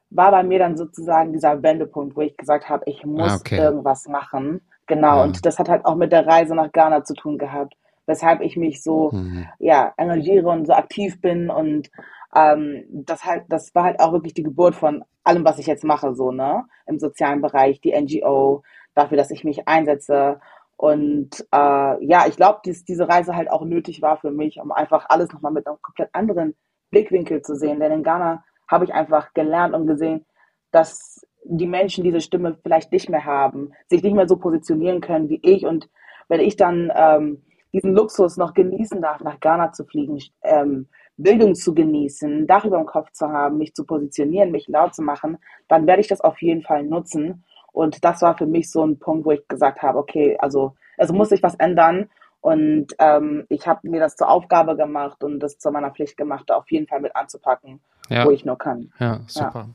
war 0.09 0.31
bei 0.31 0.43
mir 0.43 0.59
dann 0.59 0.77
sozusagen 0.77 1.33
dieser 1.33 1.61
Wendepunkt, 1.61 2.15
wo 2.15 2.21
ich 2.21 2.35
gesagt 2.37 2.67
habe, 2.69 2.83
ich 2.87 3.05
muss 3.05 3.31
Ah, 3.31 3.35
okay. 3.35 3.57
irgendwas 3.59 4.07
machen. 4.07 4.61
Genau, 4.87 5.17
Ja. 5.17 5.23
und 5.23 5.45
das 5.45 5.59
hat 5.59 5.69
halt 5.69 5.85
auch 5.85 5.95
mit 5.95 6.11
der 6.11 6.25
Reise 6.25 6.55
nach 6.55 6.71
Ghana 6.71 7.03
zu 7.03 7.13
tun 7.13 7.37
gehabt, 7.37 7.75
weshalb 8.07 8.41
ich 8.41 8.57
mich 8.57 8.81
so 8.81 9.11
Mhm. 9.13 9.45
ja, 9.59 9.93
engagiere 9.97 10.49
und 10.49 10.65
so 10.65 10.73
aktiv 10.73 11.21
bin 11.21 11.49
und 11.49 11.89
ähm, 12.35 12.83
das 12.89 13.23
halt, 13.25 13.43
das 13.49 13.75
war 13.75 13.83
halt 13.83 13.99
auch 13.99 14.13
wirklich 14.13 14.33
die 14.33 14.43
Geburt 14.43 14.75
von 14.75 15.03
allem, 15.23 15.45
was 15.45 15.59
ich 15.59 15.67
jetzt 15.67 15.83
mache, 15.83 16.15
so, 16.15 16.31
ne? 16.31 16.63
Im 16.91 16.99
sozialen 16.99 17.41
Bereich, 17.41 17.81
die 17.81 17.99
NGO, 17.99 18.63
dafür, 18.93 19.17
dass 19.17 19.31
ich 19.31 19.43
mich 19.43 19.67
einsetze. 19.67 20.39
Und 20.77 21.45
äh, 21.51 22.05
ja, 22.05 22.25
ich 22.27 22.35
glaube, 22.35 22.59
dass 22.65 22.83
diese 22.83 23.07
Reise 23.07 23.35
halt 23.35 23.49
auch 23.49 23.63
nötig 23.63 24.01
war 24.01 24.17
für 24.17 24.31
mich, 24.31 24.59
um 24.59 24.71
einfach 24.71 25.05
alles 25.09 25.31
nochmal 25.31 25.51
mit 25.51 25.67
einem 25.67 25.81
komplett 25.81 26.09
anderen 26.13 26.55
Blickwinkel 26.89 27.41
zu 27.41 27.55
sehen. 27.55 27.79
Denn 27.79 27.91
in 27.91 28.03
Ghana 28.03 28.43
habe 28.67 28.85
ich 28.85 28.93
einfach 28.93 29.33
gelernt 29.33 29.73
und 29.73 29.87
gesehen, 29.87 30.25
dass 30.71 31.25
die 31.43 31.67
Menschen 31.67 32.03
diese 32.03 32.21
Stimme 32.21 32.57
vielleicht 32.61 32.91
nicht 32.91 33.09
mehr 33.09 33.25
haben, 33.25 33.73
sich 33.89 34.03
nicht 34.03 34.15
mehr 34.15 34.27
so 34.27 34.37
positionieren 34.37 35.01
können 35.01 35.29
wie 35.29 35.39
ich. 35.43 35.65
Und 35.65 35.89
wenn 36.27 36.39
ich 36.39 36.55
dann 36.55 36.91
ähm, 36.95 37.43
diesen 37.73 37.93
Luxus 37.93 38.37
noch 38.37 38.53
genießen 38.53 39.01
darf, 39.01 39.21
nach 39.21 39.39
Ghana 39.39 39.71
zu 39.71 39.85
fliegen, 39.85 40.19
ähm, 40.43 40.87
Bildung 41.17 41.55
zu 41.55 41.73
genießen, 41.73 42.47
Dach 42.47 42.65
über 42.65 42.77
dem 42.77 42.85
Kopf 42.85 43.11
zu 43.11 43.27
haben, 43.29 43.57
mich 43.57 43.73
zu 43.73 43.85
positionieren, 43.85 44.51
mich 44.51 44.67
laut 44.67 44.95
zu 44.95 45.01
machen, 45.01 45.37
dann 45.67 45.85
werde 45.87 46.01
ich 46.01 46.07
das 46.07 46.21
auf 46.21 46.41
jeden 46.41 46.61
Fall 46.63 46.83
nutzen. 46.83 47.43
Und 47.73 48.03
das 48.03 48.21
war 48.21 48.37
für 48.37 48.45
mich 48.47 48.69
so 48.71 48.83
ein 48.83 48.99
Punkt, 48.99 49.25
wo 49.25 49.31
ich 49.31 49.47
gesagt 49.47 49.81
habe, 49.81 49.97
okay, 49.99 50.37
also 50.39 50.75
es 50.97 51.11
muss 51.11 51.29
sich 51.29 51.43
was 51.43 51.55
ändern. 51.55 52.09
Und 52.41 52.87
ähm, 52.97 53.45
ich 53.49 53.67
habe 53.67 53.87
mir 53.87 53.99
das 53.99 54.15
zur 54.15 54.27
Aufgabe 54.29 54.75
gemacht 54.75 55.23
und 55.23 55.39
das 55.39 55.59
zu 55.59 55.69
meiner 55.71 55.91
Pflicht 55.91 56.17
gemacht, 56.17 56.45
da 56.47 56.55
auf 56.55 56.71
jeden 56.71 56.87
Fall 56.87 56.99
mit 56.99 57.15
anzupacken, 57.15 57.79
Ja. 58.09 58.25
wo 58.25 58.31
ich 58.31 58.43
nur 58.45 58.57
kann. 58.57 58.91
Ja, 58.99 59.19
super. 59.27 59.69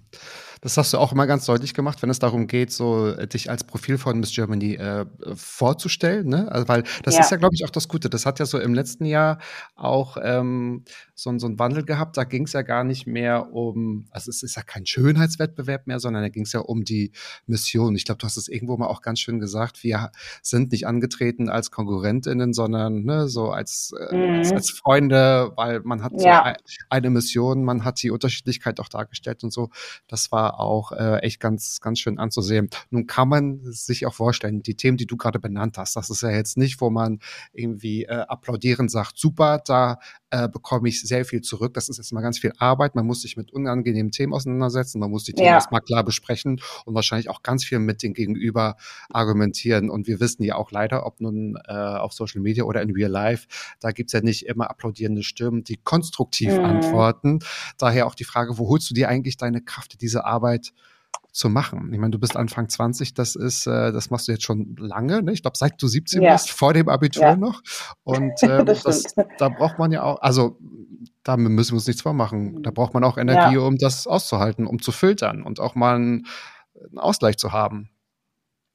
Das 0.62 0.76
hast 0.76 0.92
du 0.92 0.98
auch 0.98 1.12
immer 1.12 1.26
ganz 1.26 1.44
deutlich 1.44 1.74
gemacht, 1.74 2.02
wenn 2.02 2.10
es 2.10 2.18
darum 2.18 2.46
geht, 2.46 2.72
so 2.72 3.08
äh, 3.08 3.26
dich 3.26 3.50
als 3.50 3.64
Profil 3.64 3.98
von 3.98 4.18
Miss 4.20 4.34
Germany 4.34 4.74
äh, 4.74 5.04
vorzustellen, 5.34 6.28
ne? 6.28 6.50
Also, 6.50 6.66
weil 6.68 6.82
das 7.02 7.14
Ja. 7.14 7.20
ist 7.20 7.30
ja, 7.30 7.36
glaube 7.36 7.54
ich, 7.54 7.64
auch 7.64 7.70
das 7.70 7.88
Gute. 7.88 8.08
Das 8.08 8.26
hat 8.26 8.38
ja 8.38 8.46
so 8.46 8.58
im 8.58 8.74
letzten 8.74 9.04
Jahr 9.04 9.38
auch 9.74 10.16
ähm, 10.22 10.84
so, 11.14 11.36
so 11.38 11.46
einen 11.46 11.58
Wandel 11.58 11.84
gehabt. 11.84 12.16
Da 12.16 12.24
ging 12.24 12.44
es 12.44 12.52
ja 12.52 12.62
gar 12.62 12.84
nicht 12.84 13.06
mehr 13.06 13.52
um, 13.52 14.06
also 14.10 14.30
es 14.30 14.42
ist 14.42 14.56
ja 14.56 14.62
kein 14.62 14.86
Schönheitswettbewerb 14.86 15.86
mehr, 15.86 16.00
sondern 16.00 16.22
da 16.22 16.28
ging 16.30 16.44
es 16.44 16.52
ja 16.52 16.60
um 16.60 16.84
die 16.84 17.12
Mission. 17.46 17.94
Ich 17.94 18.04
glaube, 18.04 18.18
du 18.18 18.26
hast 18.26 18.36
es 18.36 18.48
irgendwo 18.48 18.76
mal 18.76 18.86
auch 18.86 19.02
ganz 19.02 19.20
schön 19.20 19.38
gesagt. 19.40 19.82
Wir 19.84 20.10
sind 20.42 20.72
nicht 20.72 20.86
angetreten 20.86 21.48
als 21.48 21.70
Konkurrentinnen, 21.70 22.52
sondern 22.52 23.04
ne, 23.04 23.28
so 23.28 23.50
als, 23.50 23.92
äh, 23.98 24.02
als, 24.36 24.50
Mhm. 24.50 24.56
als 24.56 24.70
Freunde, 24.70 25.52
weil 25.56 25.80
man 25.80 26.02
hat 26.02 26.12
so 26.18 26.26
Ja. 26.28 26.42
ein, 26.42 26.56
eine 26.90 27.10
Mission, 27.10 27.64
man 27.64 27.84
hat 27.84 28.02
die 28.02 28.10
Unterschiedlichkeit 28.10 28.80
auch 28.80 28.88
dargestellt 28.88 29.44
und 29.44 29.52
so. 29.52 29.70
Das 30.08 30.32
war 30.32 30.45
auch 30.50 30.92
äh, 30.92 31.18
echt 31.18 31.40
ganz, 31.40 31.80
ganz 31.80 31.98
schön 31.98 32.18
anzusehen. 32.18 32.70
Nun 32.90 33.06
kann 33.06 33.28
man 33.28 33.60
sich 33.72 34.06
auch 34.06 34.14
vorstellen, 34.14 34.62
die 34.62 34.74
Themen, 34.76 34.96
die 34.96 35.06
du 35.06 35.16
gerade 35.16 35.38
benannt 35.38 35.78
hast, 35.78 35.96
das 35.96 36.10
ist 36.10 36.22
ja 36.22 36.30
jetzt 36.30 36.56
nicht, 36.56 36.80
wo 36.80 36.90
man 36.90 37.18
irgendwie 37.52 38.04
äh, 38.04 38.24
applaudierend 38.28 38.90
sagt, 38.90 39.18
super, 39.18 39.60
da 39.64 39.98
äh, 40.30 40.48
bekomme 40.48 40.88
ich 40.88 41.00
sehr 41.02 41.24
viel 41.24 41.40
zurück. 41.40 41.74
Das 41.74 41.88
ist 41.88 41.98
jetzt 41.98 42.12
mal 42.12 42.20
ganz 42.20 42.38
viel 42.38 42.52
Arbeit. 42.58 42.94
Man 42.94 43.06
muss 43.06 43.22
sich 43.22 43.36
mit 43.36 43.52
unangenehmen 43.52 44.10
Themen 44.12 44.32
auseinandersetzen. 44.34 44.98
Man 44.98 45.10
muss 45.10 45.24
die 45.24 45.32
Themen 45.32 45.46
Ja. 45.48 45.54
erstmal 45.54 45.80
klar 45.80 46.04
besprechen 46.04 46.60
und 46.84 46.94
wahrscheinlich 46.94 47.28
auch 47.30 47.42
ganz 47.42 47.64
viel 47.64 47.78
mit 47.78 48.02
den 48.02 48.12
Gegenüber 48.14 48.76
argumentieren. 49.10 49.90
Und 49.90 50.06
wir 50.06 50.20
wissen 50.20 50.42
ja 50.42 50.56
auch 50.56 50.70
leider, 50.70 51.06
ob 51.06 51.20
nun 51.20 51.56
äh, 51.66 51.72
auf 51.72 52.12
Social 52.12 52.40
Media 52.40 52.64
oder 52.64 52.82
in 52.82 52.90
Real 52.90 53.10
Life, 53.10 53.46
da 53.80 53.90
gibt's 53.92 54.12
ja 54.12 54.20
nicht 54.20 54.46
immer 54.46 54.70
applaudierende 54.70 55.22
Stimmen, 55.22 55.64
die 55.64 55.76
konstruktiv 55.76 56.58
Mhm. 56.58 56.64
antworten. 56.64 57.38
Daher 57.78 58.06
auch 58.06 58.14
die 58.14 58.24
Frage, 58.24 58.58
wo 58.58 58.68
holst 58.68 58.90
du 58.90 58.94
dir 58.94 59.08
eigentlich 59.08 59.36
deine 59.36 59.60
Kraft, 59.62 60.00
diese 60.00 60.24
Arbeit 60.24 60.35
zu 61.32 61.48
machen? 61.50 61.92
Ich 61.92 61.98
meine, 61.98 62.12
du 62.12 62.18
bist 62.18 62.36
Anfang 62.36 62.68
20, 62.68 63.14
das 63.14 63.36
ist, 63.36 63.66
äh, 63.66 63.92
das 63.92 64.10
machst 64.10 64.28
du 64.28 64.32
jetzt 64.32 64.44
schon 64.44 64.76
lange, 64.78 65.22
ne? 65.22 65.32
Ich 65.32 65.42
glaube, 65.42 65.56
seit 65.58 65.80
du 65.82 65.86
17 65.88 66.22
Ja. 66.22 66.32
bist, 66.32 66.50
vor 66.50 66.72
dem 66.72 66.88
Abitur 66.88 67.30
Ja. 67.30 67.36
noch. 67.36 67.62
Und 68.04 68.42
ähm, 68.42 68.66
Das 68.66 68.82
das, 68.82 69.14
da 69.36 69.48
braucht 69.48 69.78
man 69.78 69.92
ja 69.92 70.02
auch, 70.02 70.20
also 70.22 70.58
da 71.22 71.36
müssen 71.36 71.72
wir 71.72 71.76
uns 71.76 71.86
nichts 71.86 72.02
vormachen. 72.02 72.62
Da 72.62 72.70
braucht 72.70 72.94
man 72.94 73.04
auch 73.04 73.18
Energie, 73.18 73.56
Ja. 73.56 73.60
um 73.60 73.76
das 73.78 74.06
auszuhalten, 74.06 74.66
um 74.66 74.80
zu 74.80 74.92
filtern 74.92 75.42
und 75.42 75.60
auch 75.60 75.74
mal 75.74 75.96
einen, 75.96 76.26
einen 76.88 76.98
Ausgleich 76.98 77.36
zu 77.36 77.52
haben. 77.52 77.90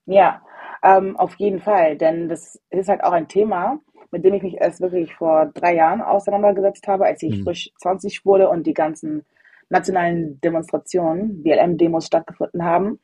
Ja, 0.06 0.42
ähm, 0.84 1.16
auf 1.18 1.36
jeden 1.36 1.60
Fall, 1.62 1.98
denn 1.98 2.28
das 2.30 2.60
ist 2.70 2.90
halt 2.90 3.04
auch 3.04 3.12
ein 3.12 3.28
Thema, 3.28 3.80
mit 4.12 4.26
dem 4.26 4.34
ich 4.34 4.44
mich 4.44 4.56
erst 4.60 4.82
wirklich 4.82 5.14
vor 5.16 5.46
drei 5.54 5.76
Jahren 5.76 6.02
auseinandergesetzt 6.02 6.88
habe, 6.88 7.06
als 7.06 7.24
ich 7.24 7.38
Mhm. 7.38 7.44
frisch 7.44 7.72
20 7.78 8.26
wurde 8.26 8.50
und 8.50 8.66
die 8.68 8.74
ganzen 8.74 9.26
nationalen 9.72 10.40
Demonstrationen, 10.42 11.42
BLM-Demos 11.44 12.06
stattgefunden 12.06 12.64
haben. 12.64 13.00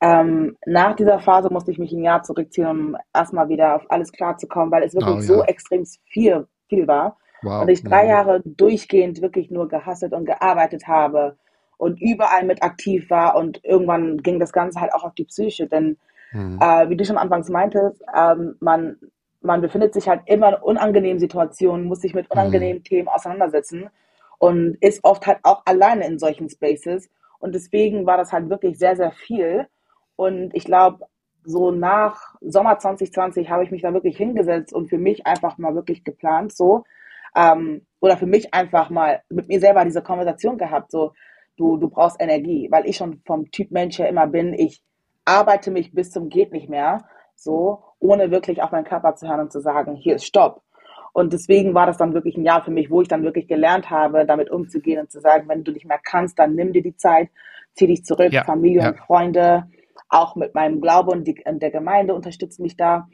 Ähm, 0.00 0.56
nach 0.66 0.94
dieser 0.94 1.18
Phase 1.18 1.50
musste 1.52 1.70
ich 1.72 1.78
mich 1.78 1.92
ein 1.92 2.02
Jahr 2.04 2.22
zurückziehen, 2.22 2.66
um 2.68 2.96
erstmal 3.14 3.48
wieder 3.48 3.76
auf 3.76 3.82
alles 3.88 4.12
klarzukommen, 4.12 4.70
weil 4.70 4.82
es 4.84 4.94
wirklich 4.94 5.16
Oh, 5.16 5.20
so 5.20 5.34
ja. 5.38 5.44
extrem 5.44 5.84
viel 6.06 6.46
viel 6.68 6.86
war. 6.86 7.16
Wow. 7.42 7.62
Und 7.62 7.68
ich 7.70 7.82
drei 7.82 8.04
Mhm. 8.04 8.08
Jahre 8.10 8.42
durchgehend 8.44 9.22
wirklich 9.22 9.50
nur 9.50 9.68
gehasselt 9.68 10.12
und 10.12 10.26
gearbeitet 10.26 10.86
habe 10.86 11.36
und 11.78 12.00
überall 12.00 12.44
mit 12.44 12.62
aktiv 12.62 13.08
war 13.10 13.36
und 13.36 13.64
irgendwann 13.64 14.18
ging 14.18 14.38
das 14.38 14.52
Ganze 14.52 14.80
halt 14.80 14.92
auch 14.92 15.04
auf 15.04 15.14
die 15.14 15.24
Psyche, 15.24 15.66
denn 15.66 15.96
Mhm. 16.32 16.58
äh, 16.60 16.90
wie 16.90 16.96
du 16.96 17.04
schon 17.06 17.16
anfangs 17.16 17.48
meintest, 17.48 18.02
ähm, 18.14 18.56
man, 18.60 18.96
man 19.40 19.62
befindet 19.62 19.94
sich 19.94 20.08
halt 20.08 20.22
immer 20.26 20.48
in 20.48 20.62
unangenehmen 20.62 21.18
Situationen, 21.18 21.86
muss 21.86 22.02
sich 22.02 22.14
mit 22.14 22.30
unangenehmen 22.30 22.82
Themen 22.84 23.08
auseinandersetzen 23.08 23.88
und 24.38 24.76
ist 24.80 25.04
oft 25.04 25.26
halt 25.26 25.38
auch 25.42 25.62
alleine 25.66 26.06
in 26.06 26.18
solchen 26.18 26.48
Spaces. 26.48 27.10
Und 27.38 27.54
deswegen 27.54 28.06
war 28.06 28.16
das 28.16 28.32
halt 28.32 28.50
wirklich 28.50 28.78
sehr, 28.78 28.96
sehr 28.96 29.12
viel. 29.12 29.66
Und 30.16 30.54
ich 30.54 30.64
glaube, 30.64 31.06
so 31.44 31.70
nach 31.70 32.34
Sommer 32.40 32.78
2020 32.78 33.50
habe 33.50 33.64
ich 33.64 33.70
mich 33.70 33.82
da 33.82 33.92
wirklich 33.94 34.16
hingesetzt 34.16 34.72
und 34.72 34.88
für 34.88 34.98
mich 34.98 35.26
einfach 35.26 35.58
mal 35.58 35.74
wirklich 35.74 36.04
geplant, 36.04 36.54
so, 36.54 36.84
ähm, 37.34 37.86
oder 38.00 38.16
für 38.16 38.26
mich 38.26 38.52
einfach 38.54 38.90
mal 38.90 39.22
mit 39.28 39.48
mir 39.48 39.60
selber 39.60 39.84
diese 39.84 40.02
Konversation 40.02 40.58
gehabt, 40.58 40.90
so, 40.90 41.12
du, 41.56 41.76
du 41.76 41.88
brauchst 41.88 42.20
Energie, 42.20 42.68
weil 42.70 42.86
ich 42.86 42.96
schon 42.96 43.22
vom 43.24 43.50
Typ 43.50 43.70
Mensch 43.70 43.98
her 43.98 44.08
immer 44.08 44.26
bin, 44.26 44.54
ich 44.54 44.82
arbeite 45.24 45.70
mich 45.70 45.92
bis 45.92 46.10
zum 46.10 46.28
geht 46.28 46.52
nicht 46.52 46.68
mehr, 46.68 47.04
so, 47.34 47.82
ohne 47.98 48.30
wirklich 48.30 48.62
auf 48.62 48.72
meinen 48.72 48.84
Körper 48.84 49.14
zu 49.14 49.28
hören 49.28 49.40
und 49.40 49.52
zu 49.52 49.60
sagen, 49.60 49.94
hier 49.94 50.16
ist 50.16 50.26
Stopp. 50.26 50.62
Und 51.18 51.32
deswegen 51.32 51.74
war 51.74 51.84
das 51.84 51.96
dann 51.96 52.14
wirklich 52.14 52.36
ein 52.36 52.44
Jahr 52.44 52.64
für 52.64 52.70
mich, 52.70 52.92
wo 52.92 53.02
ich 53.02 53.08
dann 53.08 53.24
wirklich 53.24 53.48
gelernt 53.48 53.90
habe, 53.90 54.24
damit 54.24 54.52
umzugehen 54.52 55.00
und 55.00 55.10
zu 55.10 55.20
sagen, 55.20 55.48
wenn 55.48 55.64
du 55.64 55.72
nicht 55.72 55.84
mehr 55.84 55.98
kannst, 56.00 56.38
dann 56.38 56.54
nimm 56.54 56.72
dir 56.72 56.80
die 56.80 56.94
Zeit, 56.94 57.28
zieh 57.74 57.88
dich 57.88 58.04
zurück, 58.04 58.32
Ja, 58.32 58.44
Familie 58.44 58.82
ja. 58.82 58.90
und 58.90 58.98
Freunde, 59.00 59.68
auch 60.08 60.36
mit 60.36 60.54
meinem 60.54 60.80
Glaube 60.80 61.10
und, 61.10 61.24
die, 61.26 61.42
und 61.44 61.60
der 61.60 61.72
Gemeinde 61.72 62.14
unterstützen 62.14 62.62
mich 62.62 62.76
da, 62.76 63.08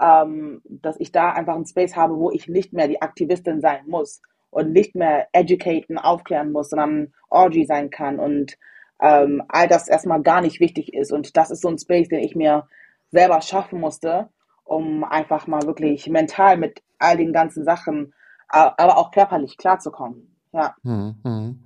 ähm, 0.00 0.62
dass 0.68 1.00
ich 1.00 1.10
da 1.10 1.32
einfach 1.32 1.56
einen 1.56 1.66
Space 1.66 1.96
habe, 1.96 2.16
wo 2.16 2.30
ich 2.30 2.46
nicht 2.46 2.72
mehr 2.72 2.86
die 2.86 3.02
Aktivistin 3.02 3.60
sein 3.60 3.80
muss 3.88 4.22
und 4.50 4.70
nicht 4.70 4.94
mehr 4.94 5.26
educaten, 5.32 5.98
aufklären 5.98 6.52
muss, 6.52 6.70
sondern 6.70 7.12
Audrey 7.28 7.64
sein 7.64 7.90
kann 7.90 8.20
und 8.20 8.56
ähm, 9.02 9.42
all 9.48 9.66
das 9.66 9.88
erstmal 9.88 10.22
gar 10.22 10.42
nicht 10.42 10.60
wichtig 10.60 10.94
ist. 10.94 11.10
Und 11.10 11.36
das 11.36 11.50
ist 11.50 11.62
so 11.62 11.68
ein 11.68 11.78
Space, 11.78 12.08
den 12.08 12.20
ich 12.20 12.36
mir 12.36 12.68
selber 13.10 13.40
schaffen 13.40 13.80
musste, 13.80 14.28
um 14.62 15.02
einfach 15.02 15.48
mal 15.48 15.62
wirklich 15.62 16.08
mental 16.08 16.56
mit 16.56 16.82
all 16.98 17.16
den 17.16 17.32
ganzen 17.32 17.64
Sachen, 17.64 18.12
aber 18.48 18.96
auch 18.96 19.10
körperlich 19.10 19.56
klarzukommen. 19.56 20.36
Ja. 20.52 20.74
Mhm. 20.82 21.16
Mhm. 21.24 21.64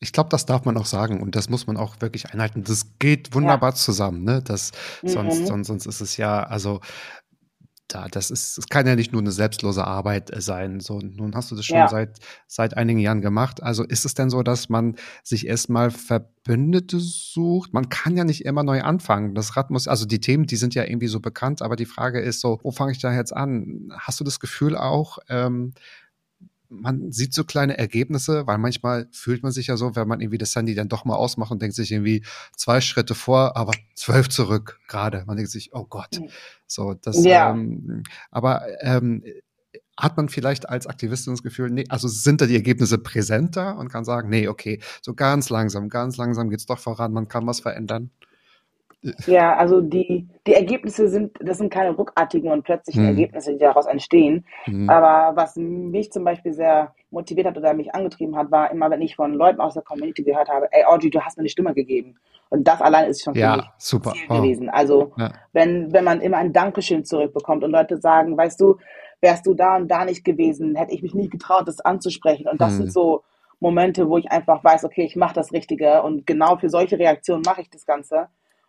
Ich 0.00 0.12
glaube, 0.12 0.30
das 0.30 0.46
darf 0.46 0.64
man 0.64 0.76
auch 0.76 0.86
sagen 0.86 1.20
und 1.20 1.34
das 1.34 1.48
muss 1.48 1.66
man 1.66 1.76
auch 1.76 1.96
wirklich 2.00 2.32
einhalten. 2.32 2.62
Das 2.62 2.98
geht 3.00 3.34
wunderbar 3.34 3.74
zusammen, 3.74 4.22
ne? 4.22 4.42
Das, 4.42 4.70
sonst, 5.04 5.40
Mhm. 5.40 5.46
sonst, 5.46 5.66
sonst 5.66 5.86
ist 5.86 6.00
es 6.00 6.16
ja, 6.16 6.44
also 6.44 6.80
da, 7.88 8.06
das 8.08 8.30
ist, 8.30 8.58
es 8.58 8.68
kann 8.68 8.86
ja 8.86 8.94
nicht 8.94 9.12
nur 9.12 9.22
eine 9.22 9.32
selbstlose 9.32 9.84
Arbeit 9.84 10.30
äh, 10.30 10.40
sein. 10.40 10.80
So, 10.80 10.98
nun 11.00 11.34
hast 11.34 11.50
du 11.50 11.56
das 11.56 11.64
schon 11.64 11.78
Ja. 11.78 11.88
seit, 11.88 12.18
seit 12.46 12.76
einigen 12.76 12.98
Jahren 13.00 13.20
gemacht. 13.22 13.62
Also 13.62 13.82
ist 13.82 14.04
es 14.04 14.14
denn 14.14 14.30
so, 14.30 14.42
dass 14.42 14.68
man 14.68 14.96
sich 15.22 15.46
erstmal 15.46 15.90
Verbündete 15.90 16.98
sucht? 17.00 17.72
Man 17.72 17.88
kann 17.88 18.16
ja 18.16 18.24
nicht 18.24 18.44
immer 18.44 18.62
neu 18.62 18.82
anfangen. 18.82 19.34
Das 19.34 19.56
Rad 19.56 19.70
muss, 19.70 19.88
also 19.88 20.06
die 20.06 20.20
Themen, 20.20 20.46
die 20.46 20.56
sind 20.56 20.74
ja 20.74 20.84
irgendwie 20.84 21.08
so 21.08 21.20
bekannt, 21.20 21.62
aber 21.62 21.76
die 21.76 21.86
Frage 21.86 22.20
ist 22.20 22.40
so, 22.40 22.60
wo 22.62 22.70
fange 22.70 22.92
ich 22.92 23.00
da 23.00 23.12
jetzt 23.14 23.34
an? 23.34 23.90
Hast 23.98 24.20
du 24.20 24.24
das 24.24 24.38
Gefühl 24.38 24.76
auch, 24.76 25.18
ähm, 25.28 25.72
man 26.68 27.12
sieht 27.12 27.34
so 27.34 27.44
kleine 27.44 27.78
Ergebnisse, 27.78 28.46
weil 28.46 28.58
manchmal 28.58 29.08
fühlt 29.12 29.42
man 29.42 29.52
sich 29.52 29.68
ja 29.68 29.76
so, 29.76 29.96
wenn 29.96 30.08
man 30.08 30.20
irgendwie 30.20 30.38
das 30.38 30.54
Handy 30.54 30.74
dann 30.74 30.88
doch 30.88 31.04
mal 31.04 31.16
ausmacht 31.16 31.50
und 31.50 31.62
denkt 31.62 31.74
sich 31.76 31.92
irgendwie 31.92 32.24
zwei 32.56 32.80
Schritte 32.80 33.14
vor, 33.14 33.56
aber 33.56 33.72
zwölf 33.94 34.28
zurück 34.28 34.78
gerade. 34.88 35.24
Man 35.26 35.36
denkt 35.36 35.50
sich, 35.50 35.70
oh 35.72 35.84
Gott. 35.84 36.20
So, 36.66 36.94
das, 36.94 37.24
Ja. 37.24 37.50
ähm, 37.50 38.02
aber 38.30 38.62
ähm, 38.80 39.24
hat 39.98 40.16
man 40.16 40.28
vielleicht 40.28 40.68
als 40.68 40.86
Aktivistin 40.86 41.32
das 41.32 41.42
Gefühl, 41.42 41.70
nee, 41.70 41.84
also 41.88 42.06
sind 42.06 42.40
da 42.40 42.46
die 42.46 42.54
Ergebnisse 42.54 42.98
präsenter 42.98 43.76
und 43.76 43.88
kann 43.88 44.04
sagen, 44.04 44.28
nee, 44.28 44.46
okay, 44.46 44.80
so 45.02 45.14
ganz 45.14 45.50
langsam, 45.50 45.88
ganz 45.88 46.16
langsam 46.16 46.50
geht's 46.50 46.66
doch 46.66 46.78
voran, 46.78 47.12
man 47.12 47.28
kann 47.28 47.46
was 47.46 47.60
verändern. 47.60 48.10
Ja, 49.26 49.56
also 49.58 49.80
die, 49.80 50.26
die 50.46 50.54
Ergebnisse 50.54 51.08
sind, 51.08 51.36
das 51.40 51.58
sind 51.58 51.70
keine 51.70 51.90
ruckartigen 51.94 52.50
und 52.50 52.62
plötzlichen 52.62 53.02
Hm. 53.02 53.08
Ergebnisse, 53.10 53.52
die 53.52 53.58
daraus 53.58 53.86
entstehen. 53.86 54.44
Mhm. 54.66 54.88
Aber 54.88 55.36
was 55.36 55.56
mich 55.56 56.10
zum 56.12 56.24
Beispiel 56.24 56.52
sehr 56.52 56.94
motiviert 57.10 57.46
hat 57.46 57.56
oder 57.58 57.74
mich 57.74 57.94
angetrieben 57.94 58.36
hat, 58.36 58.50
war 58.50 58.70
immer, 58.70 58.90
wenn 58.90 59.02
ich 59.02 59.16
von 59.16 59.34
Leuten 59.34 59.60
aus 59.60 59.74
der 59.74 59.82
Community 59.82 60.22
gehört 60.22 60.48
habe, 60.48 60.68
ey 60.72 60.84
Audrey, 60.84 61.10
du 61.10 61.20
hast 61.20 61.36
mir 61.36 61.42
eine 61.42 61.48
Stimme 61.50 61.74
gegeben. 61.74 62.16
Und 62.50 62.66
das 62.66 62.80
allein 62.80 63.10
ist 63.10 63.22
schon 63.22 63.34
für 63.34 63.40
mich 63.48 63.64
Ja, 63.64 63.74
super. 63.78 64.12
Ziel 64.12 64.28
Wow. 64.28 64.42
gewesen. 64.42 64.70
Also 64.70 65.12
Ja. 65.18 65.30
wenn, 65.52 65.92
wenn 65.92 66.04
man 66.04 66.20
immer 66.20 66.38
ein 66.38 66.52
Dankeschön 66.52 67.04
zurückbekommt 67.04 67.64
und 67.64 67.70
Leute 67.70 67.98
sagen, 67.98 68.36
weißt 68.36 68.58
du, 68.60 68.76
wärst 69.20 69.46
du 69.46 69.54
da 69.54 69.76
und 69.76 69.88
da 69.88 70.04
nicht 70.04 70.24
gewesen, 70.24 70.74
hätte 70.76 70.94
ich 70.94 71.02
mich 71.02 71.14
nie 71.14 71.28
getraut, 71.28 71.68
das 71.68 71.80
anzusprechen. 71.80 72.48
Und 72.48 72.60
das 72.60 72.72
Hm. 72.72 72.78
sind 72.78 72.92
so 72.92 73.22
Momente, 73.60 74.08
wo 74.08 74.16
ich 74.18 74.30
einfach 74.30 74.62
weiß, 74.64 74.84
okay, 74.84 75.02
ich 75.04 75.16
mache 75.16 75.34
das 75.34 75.52
Richtige 75.52 76.02
und 76.02 76.26
genau 76.26 76.56
für 76.56 76.70
solche 76.70 76.98
Reaktionen 76.98 77.42
mache 77.44 77.60
ich 77.62 77.70
das 77.70 77.84
Ganze. 77.84 78.28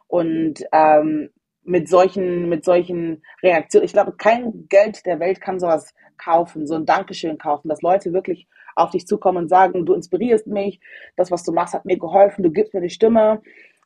Und 0.09 0.63
ähm, 0.73 1.29
mit 1.63 1.87
solchen, 1.87 2.49
mit 2.49 2.65
solchen 2.65 3.21
Reaktionen, 3.43 3.85
ich 3.85 3.93
glaube, 3.93 4.13
kein 4.17 4.67
Geld 4.67 5.05
der 5.05 5.19
Welt 5.19 5.39
kann 5.39 5.59
sowas 5.59 5.93
kaufen, 6.17 6.65
so 6.65 6.75
ein 6.75 6.85
Dankeschön 6.85 7.37
kaufen, 7.37 7.69
dass 7.69 7.83
Leute 7.83 8.11
wirklich 8.11 8.47
auf 8.75 8.89
dich 8.89 9.05
zukommen 9.05 9.43
und 9.43 9.49
sagen, 9.49 9.85
du 9.85 9.93
inspirierst 9.93 10.47
mich, 10.47 10.79
das, 11.15 11.29
was 11.31 11.43
du 11.43 11.51
machst, 11.51 11.75
hat 11.75 11.85
mir 11.85 11.99
geholfen, 11.99 12.43
du 12.43 12.51
gibst 12.51 12.73
mir 12.73 12.81
die 12.81 12.89
Stimme. 12.89 13.41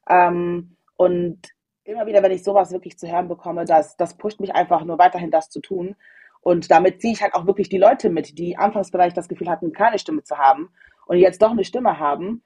Ähm, 0.09 0.77
und 0.95 1.39
immer 1.83 2.05
wieder, 2.05 2.23
wenn 2.23 2.31
ich 2.31 2.43
sowas 2.43 2.71
wirklich 2.71 2.97
zu 2.97 3.11
hören 3.11 3.27
bekomme, 3.27 3.65
das, 3.65 3.97
das 3.97 4.15
pusht 4.17 4.39
mich 4.39 4.55
einfach 4.55 4.85
nur 4.85 4.97
weiterhin, 4.97 5.29
das 5.29 5.49
zu 5.49 5.59
tun. 5.59 5.95
Und 6.39 6.71
damit 6.71 7.01
ziehe 7.01 7.13
ich 7.13 7.21
halt 7.21 7.33
auch 7.33 7.47
wirklich 7.47 7.67
die 7.67 7.77
Leute 7.77 8.09
mit, 8.09 8.37
die 8.37 8.57
anfangs 8.57 8.91
vielleicht 8.91 9.17
das 9.17 9.27
Gefühl 9.27 9.49
hatten, 9.49 9.73
keine 9.73 9.99
Stimme 9.99 10.23
zu 10.23 10.37
haben 10.37 10.69
und 11.05 11.17
jetzt 11.17 11.41
doch 11.41 11.51
eine 11.51 11.65
Stimme 11.65 11.99
haben, 11.99 12.43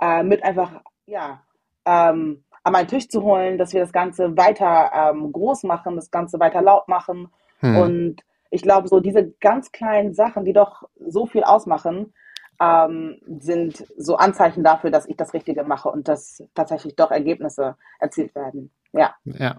äh, 0.00 0.24
mit 0.24 0.42
einfach, 0.42 0.80
ja, 1.06 1.44
ähm, 1.84 2.44
an 2.62 2.72
meinen 2.72 2.88
Tisch 2.88 3.08
zu 3.08 3.22
holen, 3.22 3.58
dass 3.58 3.72
wir 3.72 3.80
das 3.80 3.92
Ganze 3.92 4.36
weiter 4.36 4.90
ähm, 4.94 5.32
groß 5.32 5.64
machen, 5.64 5.96
das 5.96 6.10
Ganze 6.10 6.38
weiter 6.40 6.62
laut 6.62 6.88
machen. 6.88 7.28
Hm. 7.60 7.76
Und 7.76 8.16
ich 8.50 8.62
glaube, 8.62 8.88
so 8.88 9.00
diese 9.00 9.30
ganz 9.40 9.72
kleinen 9.72 10.12
Sachen, 10.12 10.44
die 10.44 10.52
doch 10.52 10.82
so 10.98 11.26
viel 11.26 11.44
ausmachen, 11.44 12.12
ähm, 12.60 13.18
sind 13.40 13.86
so 13.96 14.16
Anzeichen 14.16 14.62
dafür, 14.62 14.90
dass 14.90 15.08
ich 15.08 15.16
das 15.16 15.32
Richtige 15.32 15.64
mache 15.64 15.88
und 15.88 16.08
dass 16.08 16.42
tatsächlich 16.54 16.94
doch 16.96 17.10
Ergebnisse 17.10 17.76
erzielt 17.98 18.34
werden. 18.34 18.70
Ja, 18.92 19.14
Ja. 19.24 19.52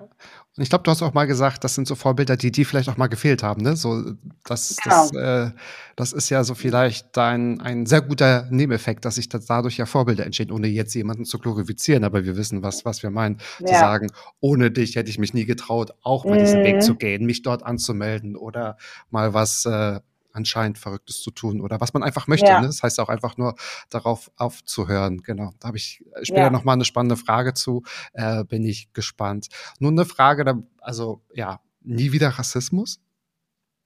Und 0.57 0.63
ich 0.63 0.69
glaube, 0.69 0.83
du 0.83 0.91
hast 0.91 1.01
auch 1.01 1.13
mal 1.13 1.27
gesagt, 1.27 1.63
das 1.63 1.75
sind 1.75 1.87
so 1.87 1.95
Vorbilder, 1.95 2.35
die 2.35 2.51
die 2.51 2.65
vielleicht 2.65 2.89
auch 2.89 2.97
mal 2.97 3.07
gefehlt 3.07 3.41
haben, 3.41 3.61
ne? 3.61 3.77
So, 3.77 4.03
das, 4.43 4.75
Genau. 4.83 5.09
das, 5.11 5.13
äh, 5.13 5.51
das 5.95 6.11
ist 6.11 6.29
ja 6.29 6.43
so 6.43 6.55
vielleicht 6.55 7.17
ein, 7.17 7.61
ein 7.61 7.85
sehr 7.85 8.01
guter 8.01 8.47
Nebeneffekt, 8.51 9.05
dass 9.05 9.15
sich 9.15 9.29
dadurch 9.29 9.77
ja 9.77 9.85
Vorbilder 9.85 10.25
entstehen, 10.25 10.51
ohne 10.51 10.67
jetzt 10.67 10.93
jemanden 10.93 11.23
zu 11.23 11.39
glorifizieren, 11.39 12.03
aber 12.03 12.25
wir 12.25 12.35
wissen, 12.35 12.63
was, 12.63 12.83
was 12.83 13.01
wir 13.01 13.11
meinen. 13.11 13.37
Zu 13.63 13.75
Ja. 13.75 13.79
sagen, 13.79 14.11
ohne 14.41 14.71
dich 14.71 14.97
hätte 14.97 15.09
ich 15.09 15.17
mich 15.19 15.33
nie 15.33 15.45
getraut, 15.45 15.91
auch 16.01 16.27
mal 16.27 16.37
diesen 16.37 16.59
Mhm. 16.59 16.63
Weg 16.65 16.81
zu 16.83 16.95
gehen, 16.95 17.25
mich 17.25 17.41
dort 17.41 17.63
anzumelden 17.63 18.35
oder 18.35 18.75
mal 19.09 19.33
was 19.33 19.65
äh, 19.65 20.01
anscheinend 20.33 20.77
Verrücktes 20.77 21.21
zu 21.21 21.31
tun 21.31 21.61
oder 21.61 21.81
was 21.81 21.93
man 21.93 22.03
einfach 22.03 22.27
möchte. 22.27 22.47
Ja. 22.47 22.61
Ne? 22.61 22.67
Das 22.67 22.83
heißt 22.83 22.99
auch 22.99 23.09
einfach 23.09 23.37
nur 23.37 23.55
darauf 23.89 24.31
aufzuhören. 24.37 25.21
Genau. 25.23 25.51
Da 25.59 25.67
habe 25.67 25.77
ich 25.77 26.03
äh, 26.15 26.25
später 26.25 26.41
Ja. 26.43 26.49
noch 26.49 26.63
mal 26.63 26.73
eine 26.73 26.85
spannende 26.85 27.17
Frage 27.17 27.53
zu. 27.53 27.83
Äh, 28.13 28.43
bin 28.43 28.63
ich 28.63 28.93
gespannt. 28.93 29.47
Nur 29.79 29.91
eine 29.91 30.05
Frage, 30.05 30.63
also 30.79 31.21
ja, 31.33 31.59
nie 31.81 32.11
wieder 32.11 32.29
Rassismus? 32.29 33.01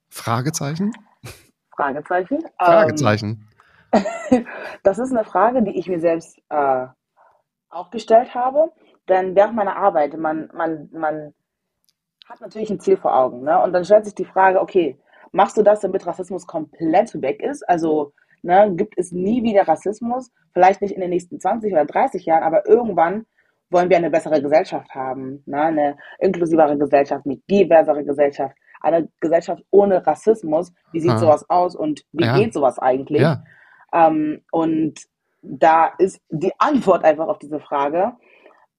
Fragezeichen? 0.08 0.92
Fragezeichen. 1.74 2.38
Ähm, 2.44 2.50
Fragezeichen. 2.58 3.48
Das 4.82 4.98
ist 4.98 5.10
eine 5.10 5.24
Frage, 5.24 5.62
die 5.62 5.78
ich 5.78 5.88
mir 5.88 6.00
selbst 6.00 6.38
äh, 6.48 6.86
auch 7.70 7.90
gestellt 7.90 8.34
habe. 8.34 8.72
Denn 9.08 9.34
während 9.36 9.54
meiner 9.54 9.76
Arbeit, 9.76 10.18
man, 10.18 10.50
man, 10.52 10.90
man 10.92 11.32
hat 12.26 12.40
natürlich 12.40 12.70
ein 12.70 12.80
Ziel 12.80 12.96
vor 12.96 13.16
Augen. 13.16 13.42
Ne? 13.42 13.60
Und 13.62 13.72
dann 13.72 13.84
stellt 13.84 14.04
sich 14.04 14.14
die 14.14 14.24
Frage, 14.24 14.60
okay, 14.60 14.98
machst 15.32 15.56
du 15.56 15.62
das, 15.62 15.80
damit 15.80 16.06
Rassismus 16.06 16.46
komplett 16.46 17.20
weg 17.22 17.42
ist? 17.42 17.68
Also 17.68 18.12
ne, 18.42 18.72
gibt 18.74 18.94
es 18.98 19.12
nie 19.12 19.42
wieder 19.42 19.66
Rassismus? 19.68 20.30
Vielleicht 20.52 20.80
nicht 20.82 20.92
in 20.94 21.00
den 21.00 21.10
nächsten 21.10 21.40
20 21.40 21.72
oder 21.72 21.84
30 21.84 22.24
Jahren, 22.26 22.42
aber 22.42 22.66
irgendwann 22.66 23.26
wollen 23.70 23.90
wir 23.90 23.96
eine 23.96 24.10
bessere 24.10 24.40
Gesellschaft 24.40 24.94
haben. 24.94 25.42
Ne? 25.46 25.60
Eine 25.60 25.96
inklusivere 26.20 26.78
Gesellschaft, 26.78 27.26
eine 27.26 27.36
diversere 27.50 28.04
Gesellschaft, 28.04 28.54
eine 28.80 29.08
Gesellschaft 29.20 29.64
ohne 29.70 30.06
Rassismus. 30.06 30.72
Wie 30.92 31.00
sieht 31.00 31.10
Ah. 31.12 31.18
sowas 31.18 31.48
aus 31.50 31.74
und 31.74 32.04
wie 32.12 32.24
Ja. 32.24 32.36
geht 32.38 32.54
sowas 32.54 32.78
eigentlich? 32.78 33.22
Ja. 33.22 33.42
Ähm, 33.92 34.42
und 34.52 35.00
da 35.42 35.92
ist 35.98 36.20
die 36.28 36.52
Antwort 36.58 37.04
einfach 37.04 37.26
auf 37.28 37.38
diese 37.38 37.60
Frage, 37.60 38.12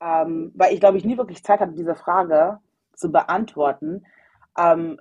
ähm, 0.02 0.52
weil 0.56 0.74
ich 0.74 0.80
glaube, 0.80 0.98
ich 0.98 1.06
nie 1.06 1.18
wirklich 1.18 1.44
Zeit 1.44 1.60
hatte, 1.60 1.74
diese 1.74 1.96
Frage 1.96 2.60
zu 2.94 3.12
beantworten. 3.12 4.06
Ähm, 4.58 5.00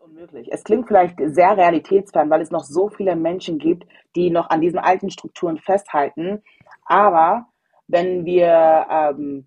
unmöglich. 0.00 0.48
Es 0.50 0.64
klingt 0.64 0.88
vielleicht 0.88 1.18
sehr 1.18 1.56
realitätsfern, 1.56 2.30
weil 2.30 2.40
es 2.40 2.50
noch 2.50 2.64
so 2.64 2.88
viele 2.88 3.16
Menschen 3.16 3.58
gibt, 3.58 3.86
die 4.16 4.30
noch 4.30 4.50
an 4.50 4.60
diesen 4.60 4.78
alten 4.78 5.10
Strukturen 5.10 5.58
festhalten. 5.58 6.42
Aber 6.84 7.46
wenn 7.88 8.24
wir 8.24 8.86
ähm, 8.90 9.46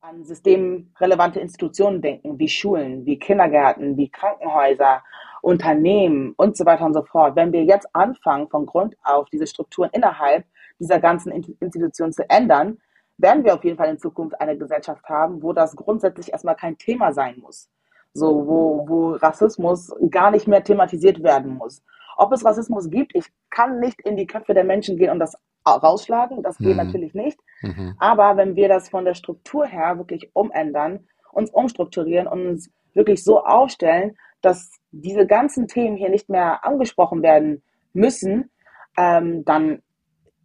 an 0.00 0.24
systemrelevante 0.24 1.40
Institutionen 1.40 2.00
denken, 2.00 2.38
wie 2.38 2.48
Schulen, 2.48 3.04
wie 3.04 3.18
Kindergärten, 3.18 3.96
wie 3.96 4.10
Krankenhäuser 4.10 5.02
Unternehmen 5.42 6.34
und 6.36 6.56
so 6.56 6.64
weiter 6.66 6.84
und 6.84 6.94
so 6.94 7.02
fort. 7.02 7.36
Wenn 7.36 7.52
wir 7.52 7.64
jetzt 7.64 7.88
anfangen, 7.94 8.48
von 8.48 8.66
Grund 8.66 8.96
auf 9.02 9.28
diese 9.30 9.46
Strukturen 9.46 9.90
innerhalb 9.92 10.44
dieser 10.78 11.00
ganzen 11.00 11.30
Institutionen 11.32 12.12
zu 12.12 12.28
ändern, 12.28 12.78
werden 13.18 13.44
wir 13.44 13.54
auf 13.54 13.64
jeden 13.64 13.76
Fall 13.76 13.88
in 13.88 13.98
Zukunft 13.98 14.40
eine 14.40 14.56
Gesellschaft 14.56 15.08
haben, 15.08 15.42
wo 15.42 15.52
das 15.52 15.74
grundsätzlich 15.74 16.32
erstmal 16.32 16.56
kein 16.56 16.78
Thema 16.78 17.12
sein 17.12 17.38
muss. 17.40 17.68
So, 18.14 18.46
wo, 18.46 18.88
wo 18.88 19.10
Rassismus 19.12 19.92
gar 20.10 20.30
nicht 20.30 20.48
mehr 20.48 20.64
thematisiert 20.64 21.22
werden 21.22 21.56
muss. 21.56 21.82
Ob 22.16 22.32
es 22.32 22.44
Rassismus 22.44 22.90
gibt, 22.90 23.14
ich 23.14 23.26
kann 23.50 23.78
nicht 23.78 24.00
in 24.02 24.16
die 24.16 24.26
Köpfe 24.26 24.54
der 24.54 24.64
Menschen 24.64 24.96
gehen 24.96 25.10
und 25.10 25.20
das 25.20 25.36
rausschlagen, 25.66 26.42
das 26.42 26.58
geht 26.58 26.76
mhm. 26.76 26.76
natürlich 26.76 27.14
nicht. 27.14 27.38
Mhm. 27.62 27.94
Aber 27.98 28.36
wenn 28.36 28.56
wir 28.56 28.68
das 28.68 28.88
von 28.88 29.04
der 29.04 29.14
Struktur 29.14 29.66
her 29.66 29.98
wirklich 29.98 30.30
umändern, 30.32 31.06
uns 31.32 31.50
umstrukturieren 31.50 32.26
und 32.26 32.46
uns 32.46 32.70
wirklich 32.94 33.22
so 33.22 33.44
aufstellen, 33.44 34.16
dass 34.40 34.72
diese 34.90 35.26
ganzen 35.26 35.68
Themen 35.68 35.96
hier 35.96 36.08
nicht 36.08 36.28
mehr 36.28 36.64
angesprochen 36.64 37.22
werden 37.22 37.62
müssen, 37.92 38.50
ähm, 38.96 39.44
dann 39.44 39.82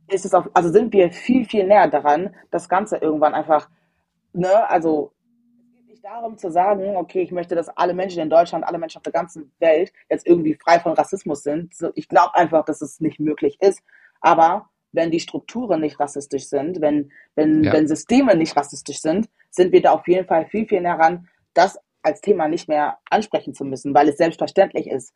ist 0.07 0.25
es 0.25 0.33
auch, 0.33 0.47
also 0.53 0.69
sind 0.69 0.93
wir 0.93 1.11
viel, 1.11 1.45
viel 1.45 1.65
näher 1.65 1.87
daran, 1.87 2.35
das 2.51 2.69
Ganze 2.69 2.97
irgendwann 2.97 3.33
einfach, 3.33 3.69
ne, 4.33 4.69
also 4.69 5.13
nicht 6.03 6.13
darum 6.13 6.37
zu 6.37 6.51
sagen, 6.51 6.97
okay, 6.97 7.21
ich 7.21 7.31
möchte, 7.31 7.55
dass 7.55 7.69
alle 7.69 7.93
Menschen 7.93 8.21
in 8.21 8.29
Deutschland, 8.29 8.65
alle 8.65 8.77
Menschen 8.77 8.97
auf 8.97 9.03
der 9.03 9.13
ganzen 9.13 9.53
Welt 9.59 9.93
jetzt 10.09 10.27
irgendwie 10.27 10.55
frei 10.55 10.79
von 10.79 10.93
Rassismus 10.93 11.43
sind. 11.43 11.73
Ich 11.95 12.09
glaube 12.09 12.35
einfach, 12.35 12.65
dass 12.65 12.81
es 12.81 12.99
nicht 12.99 13.19
möglich 13.19 13.57
ist. 13.61 13.81
Aber 14.19 14.69
wenn 14.91 15.11
die 15.11 15.19
Strukturen 15.19 15.79
nicht 15.81 15.99
rassistisch 15.99 16.47
sind, 16.47 16.81
wenn, 16.81 17.11
wenn, 17.35 17.63
ja. 17.63 17.73
wenn 17.73 17.87
Systeme 17.87 18.35
nicht 18.35 18.55
rassistisch 18.55 18.99
sind, 18.99 19.29
sind 19.49 19.71
wir 19.71 19.81
da 19.81 19.91
auf 19.91 20.07
jeden 20.07 20.27
Fall 20.27 20.45
viel, 20.47 20.67
viel 20.67 20.81
näher 20.81 20.99
ran, 20.99 21.29
das 21.53 21.79
als 22.01 22.19
Thema 22.19 22.47
nicht 22.47 22.67
mehr 22.67 22.97
ansprechen 23.09 23.53
zu 23.53 23.63
müssen, 23.63 23.93
weil 23.93 24.09
es 24.09 24.17
selbstverständlich 24.17 24.87
ist. 24.87 25.13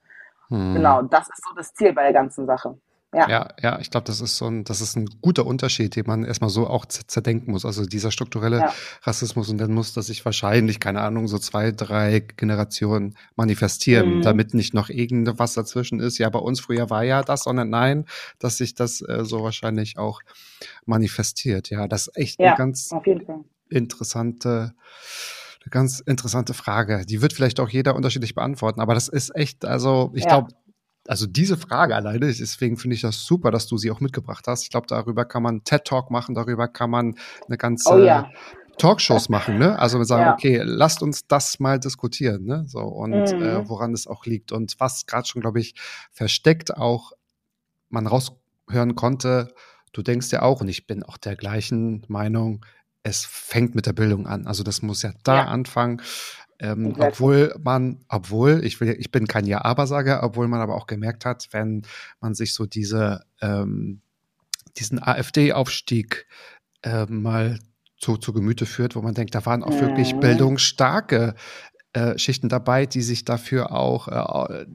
Hm. 0.48 0.76
Genau, 0.76 1.02
das 1.02 1.28
ist 1.28 1.44
so 1.48 1.54
das 1.56 1.74
Ziel 1.74 1.92
bei 1.94 2.04
der 2.04 2.14
ganzen 2.14 2.46
Sache. 2.46 2.78
Ja, 3.14 3.30
ja, 3.30 3.48
ja 3.62 3.80
ich 3.80 3.90
glaube, 3.90 4.06
das 4.06 4.20
ist 4.20 4.38
so 4.38 4.48
ein, 4.48 4.64
das 4.66 4.82
ist 4.82 4.98
ein 4.98 5.06
guter 5.22 5.46
Unterschied, 5.46 5.96
den 5.96 6.06
man 6.06 6.26
erstmal 6.26 6.50
so 6.50 6.68
auch 6.68 6.86
zerdenken 6.86 7.52
muss. 7.52 7.66
Also 7.66 7.86
dieser 7.86 8.12
strukturelle 8.12 8.60
ja. 8.60 8.74
Rassismus 9.04 9.50
und 9.50 9.58
dann 9.60 9.74
muss 9.74 9.94
das 9.94 10.08
sich 10.08 10.26
wahrscheinlich, 10.26 10.80
keine 10.80 11.02
Ahnung, 11.02 11.28
so 11.28 11.38
zwei, 11.38 11.72
drei 11.72 12.20
Generationen 12.20 13.16
manifestieren, 13.36 14.18
mhm. 14.18 14.22
damit 14.24 14.54
nicht 14.54 14.74
noch 14.74 14.90
irgendwas 14.90 15.54
dazwischen 15.54 16.00
ist. 16.00 16.18
Ja, 16.18 16.30
bei 16.30 16.40
uns 16.40 16.60
früher 16.60 16.90
war 16.90 17.04
ja 17.04 17.24
das, 17.24 17.44
sondern 17.44 17.70
nein, 17.70 18.06
dass 18.40 18.58
sich 18.58 18.76
das 18.76 19.02
äh, 19.02 19.24
so 19.24 19.42
wahrscheinlich 19.42 19.98
auch 19.98 20.22
manifestiert. 20.86 21.70
Ja, 21.70 21.88
das 21.88 22.08
ist 22.08 22.18
echt 22.18 22.40
ja, 22.40 22.50
eine 22.50 22.58
ganz 22.58 22.92
interessante 23.70 24.74
eine 25.64 25.72
ganz 25.72 26.00
interessante 26.00 26.54
Frage. 26.54 27.06
Die 27.06 27.22
wird 27.22 27.34
vielleicht 27.34 27.60
auch 27.60 27.70
jeder 27.70 27.96
unterschiedlich 27.96 28.36
beantworten, 28.36 28.80
aber 28.80 28.94
das 28.94 29.10
ist 29.10 29.36
echt, 29.36 29.66
also 29.66 30.12
ich 30.14 30.24
ja. 30.24 30.30
glaube, 30.30 30.54
also 31.08 31.26
diese 31.26 31.58
Frage 31.58 31.96
alleine, 31.96 32.28
deswegen 32.28 32.78
finde 32.78 32.96
ich 32.96 33.02
das 33.02 33.26
super, 33.26 33.52
dass 33.52 33.68
du 33.68 33.78
sie 33.78 33.92
auch 33.92 34.00
mitgebracht 34.00 34.46
hast. 34.48 34.64
Ich 34.64 34.70
glaube, 34.70 34.88
darüber 34.88 35.26
kann 35.26 35.44
man 35.44 35.64
TED 35.64 35.86
Talk 35.86 36.12
machen, 36.12 36.36
darüber 36.36 36.68
kann 36.68 36.90
man 36.90 37.16
eine 37.48 37.58
ganze 37.58 37.94
oh, 37.94 38.04
ja. 38.04 38.30
Talkshows 38.78 39.30
machen, 39.30 39.58
ne? 39.58 39.80
Also 39.80 39.98
wir 39.98 40.06
sagen, 40.06 40.24
ja. 40.24 40.34
okay, 40.34 40.62
lasst 40.64 41.02
uns 41.02 41.28
das 41.28 41.60
mal 41.60 41.80
diskutieren, 41.80 42.46
ne? 42.46 42.66
So 42.68 42.80
und 42.80 43.12
mhm. 43.12 43.42
äh, 43.42 43.70
woran 43.70 43.94
es 43.94 44.08
auch 44.08 44.26
liegt 44.26 44.52
und 44.52 44.76
was 44.80 45.06
gerade 45.06 45.28
schon, 45.28 45.42
glaube 45.42 45.60
ich, 45.60 45.76
versteckt 46.12 46.76
auch 46.78 47.14
man 47.90 48.08
raushören 48.08 48.96
konnte. 48.96 49.54
Du 49.94 50.02
denkst 50.02 50.32
ja 50.32 50.42
auch, 50.42 50.62
und 50.62 50.68
ich 50.68 50.86
bin 50.86 51.04
auch 51.04 51.18
der 51.18 51.36
gleichen 51.36 52.06
Meinung, 52.08 52.66
es 53.04 53.26
fängt 53.26 53.74
mit 53.74 53.86
der 53.86 53.94
Bildung 53.94 54.28
an. 54.28 54.46
Also 54.48 54.64
das 54.64 54.82
muss 54.82 55.02
ja 55.02 55.14
da 55.24 55.36
ja. 55.36 55.46
anfangen. 55.46 56.02
Ähm, 56.60 56.96
obwohl 56.98 57.56
man, 57.62 58.04
obwohl, 58.10 58.62
ich 58.64 58.82
will, 58.82 58.96
ich 58.98 59.12
bin 59.12 59.28
kein 59.28 59.46
Ja-Aber-Sager, 59.46 60.24
obwohl 60.24 60.48
man 60.48 60.62
aber 60.62 60.76
auch 60.76 60.88
gemerkt 60.88 61.26
hat, 61.26 61.50
wenn 61.52 61.84
man 62.20 62.34
sich 62.34 62.54
so 62.54 62.66
diese, 62.66 63.26
ähm, 63.42 64.02
diesen 64.78 65.02
AfD-Aufstieg 65.02 66.26
äh, 66.82 67.06
mal 67.06 67.60
zu, 68.00 68.18
zu 68.18 68.34
Gemüte 68.34 68.66
führt, 68.66 68.96
wo 68.96 69.02
man 69.02 69.14
denkt, 69.14 69.36
da 69.36 69.46
waren 69.46 69.64
auch 69.64 69.74
mhm. 69.74 69.82
wirklich 69.82 70.16
bildungsstarke 70.16 71.36
äh, 71.98 72.20
Schichten 72.20 72.48
dabei, 72.48 72.86
die 72.86 73.02
sich 73.02 73.26
dafür 73.26 73.72
auch 73.72 74.08
äh, 74.08 74.66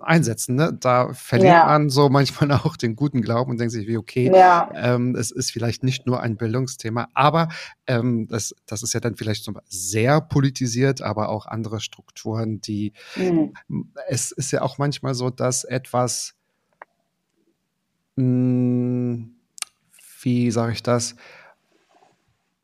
einsetzen. 0.00 0.54
Ne? 0.54 0.72
Da 0.72 1.12
verliert 1.12 1.52
ja. 1.52 1.66
man 1.66 1.90
so 1.90 2.08
manchmal 2.10 2.52
auch 2.52 2.78
den 2.78 2.96
guten 2.96 3.20
Glauben 3.20 3.50
und 3.50 3.60
denkt 3.60 3.72
sich, 3.72 3.86
wie 3.86 3.98
okay, 3.98 4.30
ja. 4.34 4.70
ähm, 4.74 5.14
es 5.14 5.30
ist 5.30 5.50
vielleicht 5.50 5.84
nicht 5.84 6.06
nur 6.06 6.22
ein 6.22 6.38
Bildungsthema, 6.38 7.08
aber 7.12 7.48
ähm, 7.86 8.28
das, 8.28 8.54
das 8.64 8.82
ist 8.82 8.94
ja 8.94 9.00
dann 9.00 9.16
vielleicht 9.16 9.44
so 9.44 9.52
sehr 9.66 10.22
politisiert, 10.22 11.02
aber 11.02 11.28
auch 11.28 11.44
andere 11.44 11.80
Strukturen, 11.80 12.62
die 12.62 12.94
mhm. 13.14 13.52
es 14.08 14.30
ist 14.30 14.50
ja 14.50 14.62
auch 14.62 14.78
manchmal 14.78 15.14
so, 15.14 15.28
dass 15.28 15.64
etwas 15.64 16.34
mh, 18.16 18.24
hm, 18.24 19.34
wie 20.22 20.50
sage 20.50 20.72
ich 20.72 20.82
das, 20.82 21.14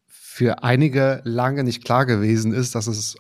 für 0.07 0.63
einige 0.63 1.21
lange 1.25 1.65
nicht 1.65 1.85
klar 1.85 2.07
gewesen 2.07 2.55
ist, 2.55 2.75
dass 2.75 2.87
es 2.87 3.17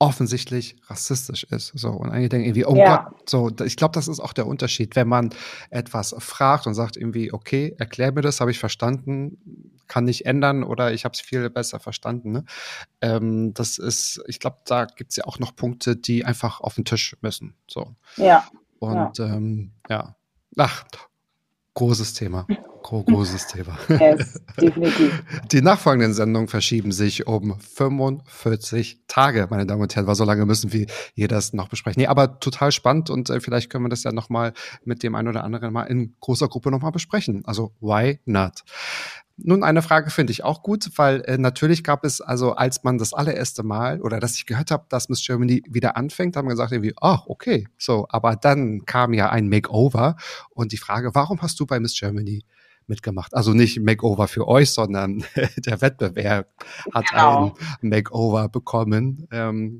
offensichtlich 0.00 0.76
rassistisch 0.86 1.44
ist. 1.44 1.72
So, 1.74 1.90
und 1.90 2.10
einige 2.10 2.28
denken 2.28 2.46
irgendwie, 2.46 2.66
oh 2.66 2.76
ja. 2.76 3.08
Gott, 3.08 3.28
so, 3.28 3.50
ich 3.64 3.76
glaube, 3.76 3.92
das 3.92 4.06
ist 4.06 4.20
auch 4.20 4.32
der 4.32 4.46
Unterschied, 4.46 4.94
wenn 4.94 5.08
man 5.08 5.30
etwas 5.70 6.14
fragt 6.18 6.66
und 6.66 6.74
sagt 6.74 6.96
irgendwie, 6.96 7.32
okay, 7.32 7.74
erklär 7.78 8.12
mir 8.12 8.20
das, 8.20 8.40
habe 8.40 8.50
ich 8.50 8.58
verstanden, 8.58 9.38
kann 9.88 10.04
nicht 10.04 10.26
ändern 10.26 10.62
oder 10.62 10.92
ich 10.92 11.04
habe 11.04 11.14
es 11.14 11.20
viel 11.20 11.50
besser 11.50 11.80
verstanden. 11.80 12.30
Ne? 12.30 12.44
Ähm, 13.00 13.54
das 13.54 13.78
ist, 13.78 14.22
ich 14.26 14.38
glaube, 14.38 14.58
da 14.66 14.84
gibt 14.84 15.10
es 15.10 15.16
ja 15.16 15.24
auch 15.24 15.40
noch 15.40 15.56
Punkte, 15.56 15.96
die 15.96 16.24
einfach 16.24 16.60
auf 16.60 16.76
den 16.76 16.84
Tisch 16.84 17.16
müssen. 17.20 17.54
So. 17.66 17.96
Ja. 18.16 18.46
Und 18.78 19.18
ja, 19.18 19.26
ähm, 19.26 19.72
ja. 19.88 20.14
ach, 20.56 20.84
großes 21.74 22.14
Thema. 22.14 22.46
Großes 22.82 23.46
Thema. 23.48 23.78
Yes, 23.88 24.40
definitiv. 24.60 25.22
Die 25.50 25.60
nachfolgenden 25.60 26.14
Sendungen 26.14 26.48
verschieben 26.48 26.92
sich 26.92 27.26
um 27.26 27.58
45 27.58 29.00
Tage, 29.08 29.46
meine 29.50 29.66
Damen 29.66 29.82
und 29.82 29.94
Herren. 29.94 30.06
War 30.06 30.14
so 30.14 30.24
lange 30.24 30.46
müssen 30.46 30.72
wir 30.72 30.86
hier 31.14 31.28
das 31.28 31.52
noch 31.52 31.68
besprechen. 31.68 32.00
Nee, 32.00 32.06
aber 32.06 32.38
total 32.40 32.72
spannend 32.72 33.10
und 33.10 33.28
äh, 33.30 33.40
vielleicht 33.40 33.70
können 33.70 33.84
wir 33.84 33.88
das 33.88 34.04
ja 34.04 34.12
nochmal 34.12 34.52
mit 34.84 35.02
dem 35.02 35.14
einen 35.14 35.28
oder 35.28 35.44
anderen 35.44 35.72
mal 35.72 35.84
in 35.84 36.14
großer 36.20 36.48
Gruppe 36.48 36.70
nochmal 36.70 36.92
besprechen. 36.92 37.42
Also, 37.44 37.72
why 37.80 38.20
not? 38.24 38.64
Nun, 39.40 39.62
eine 39.62 39.82
Frage 39.82 40.10
finde 40.10 40.32
ich 40.32 40.42
auch 40.42 40.64
gut, 40.64 40.90
weil 40.96 41.20
äh, 41.20 41.38
natürlich 41.38 41.84
gab 41.84 42.04
es, 42.04 42.20
also 42.20 42.54
als 42.54 42.82
man 42.82 42.98
das 42.98 43.12
allererste 43.12 43.62
Mal 43.62 44.00
oder 44.00 44.18
dass 44.18 44.34
ich 44.34 44.46
gehört 44.46 44.72
habe, 44.72 44.86
dass 44.88 45.08
Miss 45.08 45.24
Germany 45.24 45.62
wieder 45.68 45.96
anfängt, 45.96 46.36
haben 46.36 46.48
wir 46.48 46.54
gesagt 46.54 46.72
irgendwie, 46.72 46.94
ach, 47.00 47.26
okay, 47.26 47.68
so, 47.78 48.06
aber 48.08 48.34
dann 48.34 48.84
kam 48.84 49.14
ja 49.14 49.30
ein 49.30 49.48
Makeover 49.48 50.16
und 50.50 50.72
die 50.72 50.76
Frage, 50.76 51.14
warum 51.14 51.40
hast 51.40 51.60
du 51.60 51.66
bei 51.66 51.78
Miss 51.78 51.96
Germany 51.98 52.44
mitgemacht. 52.88 53.34
Also 53.34 53.52
nicht 53.52 53.80
Makeover 53.80 54.28
für 54.28 54.48
euch, 54.48 54.70
sondern 54.70 55.24
der 55.56 55.80
Wettbewerb 55.80 56.48
hat 56.92 57.06
genau. 57.10 57.54
ein 57.82 57.88
Makeover 57.88 58.48
bekommen, 58.48 59.28
ähm, 59.30 59.78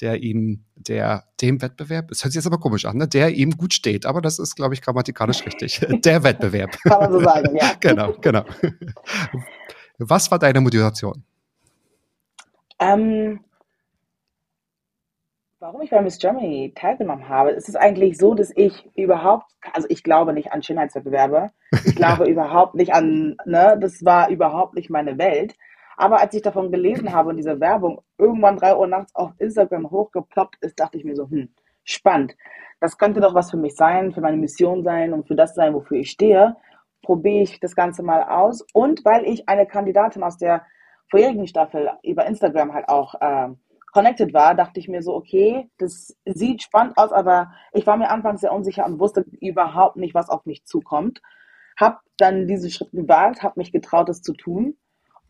der 0.00 0.22
ihm, 0.22 0.64
der 0.74 1.24
dem 1.40 1.60
Wettbewerb, 1.60 2.10
es 2.10 2.24
hört 2.24 2.32
sich 2.32 2.38
jetzt 2.38 2.46
aber 2.46 2.58
komisch 2.58 2.84
an, 2.84 2.96
ne, 2.96 3.08
der 3.08 3.34
ihm 3.34 3.56
gut 3.56 3.74
steht, 3.74 4.06
aber 4.06 4.20
das 4.20 4.38
ist, 4.38 4.54
glaube 4.54 4.74
ich, 4.74 4.82
grammatikalisch 4.82 5.44
richtig. 5.44 5.80
Der 6.04 6.22
Wettbewerb. 6.22 6.76
Kann 6.82 7.00
man 7.00 7.12
so 7.12 7.20
sagen, 7.20 7.56
ja. 7.56 7.72
genau, 7.80 8.12
genau. 8.20 8.44
Was 9.98 10.30
war 10.30 10.38
deine 10.38 10.60
Motivation? 10.60 11.24
Ähm, 12.78 13.40
Warum 15.60 15.80
ich 15.80 15.90
bei 15.90 16.00
Miss 16.00 16.20
Germany 16.20 16.72
teilgenommen 16.76 17.28
habe, 17.28 17.50
ist 17.50 17.68
es 17.68 17.74
eigentlich 17.74 18.16
so, 18.16 18.34
dass 18.34 18.52
ich 18.54 18.88
überhaupt, 18.94 19.50
also 19.72 19.88
ich 19.90 20.04
glaube 20.04 20.32
nicht 20.32 20.52
an 20.52 20.62
Schönheitswettbewerbe, 20.62 21.50
ich 21.84 21.96
glaube 21.96 22.30
überhaupt 22.30 22.76
nicht 22.76 22.94
an, 22.94 23.36
ne, 23.44 23.76
das 23.80 24.04
war 24.04 24.30
überhaupt 24.30 24.74
nicht 24.74 24.88
meine 24.88 25.18
Welt. 25.18 25.56
Aber 25.96 26.20
als 26.20 26.32
ich 26.34 26.42
davon 26.42 26.70
gelesen 26.70 27.12
habe 27.12 27.30
und 27.30 27.38
diese 27.38 27.58
Werbung 27.58 28.02
irgendwann 28.18 28.56
drei 28.56 28.76
Uhr 28.76 28.86
nachts 28.86 29.12
auf 29.16 29.32
Instagram 29.38 29.90
hochgeploppt 29.90 30.58
ist, 30.60 30.78
dachte 30.78 30.96
ich 30.96 31.04
mir 31.04 31.16
so, 31.16 31.28
hm, 31.28 31.48
spannend. 31.82 32.36
Das 32.78 32.96
könnte 32.96 33.18
doch 33.18 33.34
was 33.34 33.50
für 33.50 33.56
mich 33.56 33.74
sein, 33.74 34.12
für 34.12 34.20
meine 34.20 34.36
Mission 34.36 34.84
sein 34.84 35.12
und 35.12 35.26
für 35.26 35.34
das 35.34 35.56
sein, 35.56 35.74
wofür 35.74 35.98
ich 35.98 36.12
stehe. 36.12 36.54
Probiere 37.02 37.42
ich 37.42 37.58
das 37.58 37.74
Ganze 37.74 38.04
mal 38.04 38.22
aus. 38.22 38.64
Und 38.74 39.04
weil 39.04 39.24
ich 39.24 39.48
eine 39.48 39.66
Kandidatin 39.66 40.22
aus 40.22 40.38
der 40.38 40.64
vorherigen 41.10 41.48
Staffel 41.48 41.90
über 42.04 42.26
Instagram 42.26 42.74
halt 42.74 42.88
auch 42.88 43.16
äh, 43.20 43.48
connected 43.98 44.32
war, 44.32 44.54
dachte 44.54 44.78
ich 44.78 44.86
mir 44.86 45.02
so, 45.02 45.12
okay, 45.12 45.68
das 45.76 46.16
sieht 46.24 46.62
spannend 46.62 46.96
aus, 46.96 47.10
aber 47.10 47.50
ich 47.72 47.84
war 47.84 47.96
mir 47.96 48.10
anfangs 48.10 48.42
sehr 48.42 48.52
unsicher 48.52 48.86
und 48.86 49.00
wusste 49.00 49.24
überhaupt 49.40 49.96
nicht, 49.96 50.14
was 50.14 50.28
auf 50.28 50.46
mich 50.46 50.64
zukommt. 50.64 51.20
Hab 51.76 52.02
dann 52.16 52.46
diesen 52.46 52.70
Schritt 52.70 52.92
gewagt, 52.92 53.42
habe 53.42 53.58
mich 53.58 53.72
getraut, 53.72 54.08
es 54.08 54.22
zu 54.22 54.34
tun 54.34 54.76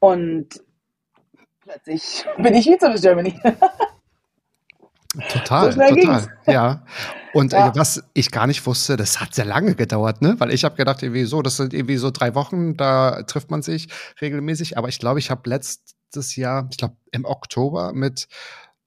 und 0.01 0.63
plötzlich 1.61 2.27
bin 2.37 2.55
ich 2.55 2.67
Vize 2.67 2.91
Miss 2.91 3.01
Germany. 3.01 3.41
Total, 5.29 5.73
so 5.73 5.81
total. 5.81 5.95
Ging's. 5.95 6.29
Ja. 6.47 6.85
Und 7.33 7.53
ja. 7.53 7.69
Äh, 7.69 7.73
was 7.77 8.03
ich 8.15 8.31
gar 8.31 8.47
nicht 8.47 8.65
wusste, 8.67 8.97
das 8.97 9.21
hat 9.21 9.35
sehr 9.35 9.45
lange 9.45 9.75
gedauert, 9.75 10.23
ne? 10.23 10.37
Weil 10.39 10.53
ich 10.53 10.65
habe 10.65 10.77
gedacht, 10.77 11.03
irgendwie 11.03 11.25
so, 11.25 11.43
das 11.43 11.57
sind 11.57 11.75
irgendwie 11.75 11.97
so 11.97 12.11
drei 12.11 12.35
Wochen, 12.35 12.77
da 12.77 13.23
trifft 13.23 13.51
man 13.51 13.63
sich 13.63 13.89
regelmäßig. 14.21 14.79
Aber 14.79 14.89
ich 14.89 14.99
glaube, 14.99 15.19
ich 15.19 15.31
habe 15.31 15.49
letztes 15.49 16.37
Jahr, 16.37 16.69
ich 16.71 16.79
glaube 16.79 16.97
im 17.13 17.25
Oktober 17.25 17.93
mit 17.93 18.29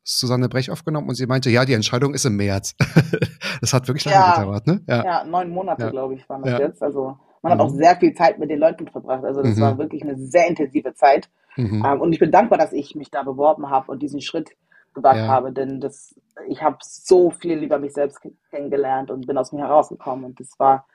Susanne 0.03 0.49
Brech 0.49 0.71
aufgenommen 0.71 1.07
und 1.09 1.15
sie 1.15 1.27
meinte, 1.27 1.49
ja, 1.51 1.63
die 1.65 1.73
Entscheidung 1.73 2.13
ist 2.15 2.25
im 2.25 2.35
März. 2.35 2.75
das 3.61 3.73
hat 3.73 3.87
wirklich 3.87 4.05
lange 4.05 4.17
Ja. 4.17 4.35
gedauert, 4.35 4.65
ne? 4.67 4.81
Ja, 4.87 5.23
neun 5.23 5.49
Monate, 5.51 5.83
Ja. 5.83 5.89
glaube 5.91 6.15
ich, 6.15 6.27
waren 6.27 6.41
das 6.41 6.53
Ja. 6.53 6.59
jetzt. 6.59 6.81
Also 6.81 7.17
man 7.43 7.51
hat 7.51 7.59
Mhm. 7.59 7.65
auch 7.65 7.69
sehr 7.69 7.95
viel 7.97 8.13
Zeit 8.15 8.39
mit 8.39 8.49
den 8.49 8.59
Leuten 8.59 8.87
verbracht. 8.87 9.23
Also 9.23 9.43
das 9.43 9.55
Mhm. 9.57 9.61
war 9.61 9.77
wirklich 9.77 10.01
eine 10.03 10.17
sehr 10.17 10.47
intensive 10.47 10.93
Zeit. 10.95 11.29
Mhm. 11.57 11.85
Ähm, 11.85 12.01
und 12.01 12.13
ich 12.13 12.19
bin 12.19 12.31
dankbar, 12.31 12.57
dass 12.57 12.73
ich 12.73 12.95
mich 12.95 13.11
da 13.11 13.21
beworben 13.23 13.69
habe 13.69 13.91
und 13.91 14.01
diesen 14.01 14.21
Schritt 14.21 14.49
gewagt 14.93 15.17
Ja. 15.19 15.27
habe, 15.27 15.51
denn 15.51 15.79
das, 15.79 16.13
ich 16.47 16.61
habe 16.61 16.77
so 16.81 17.31
viel 17.31 17.63
über 17.63 17.79
mich 17.79 17.93
selbst 17.93 18.21
ke- 18.21 18.33
kennengelernt 18.49 19.11
und 19.11 19.27
bin 19.27 19.37
aus 19.37 19.51
mir 19.51 19.61
herausgekommen. 19.61 20.25
Und 20.25 20.39
das 20.39 20.49
war 20.57 20.85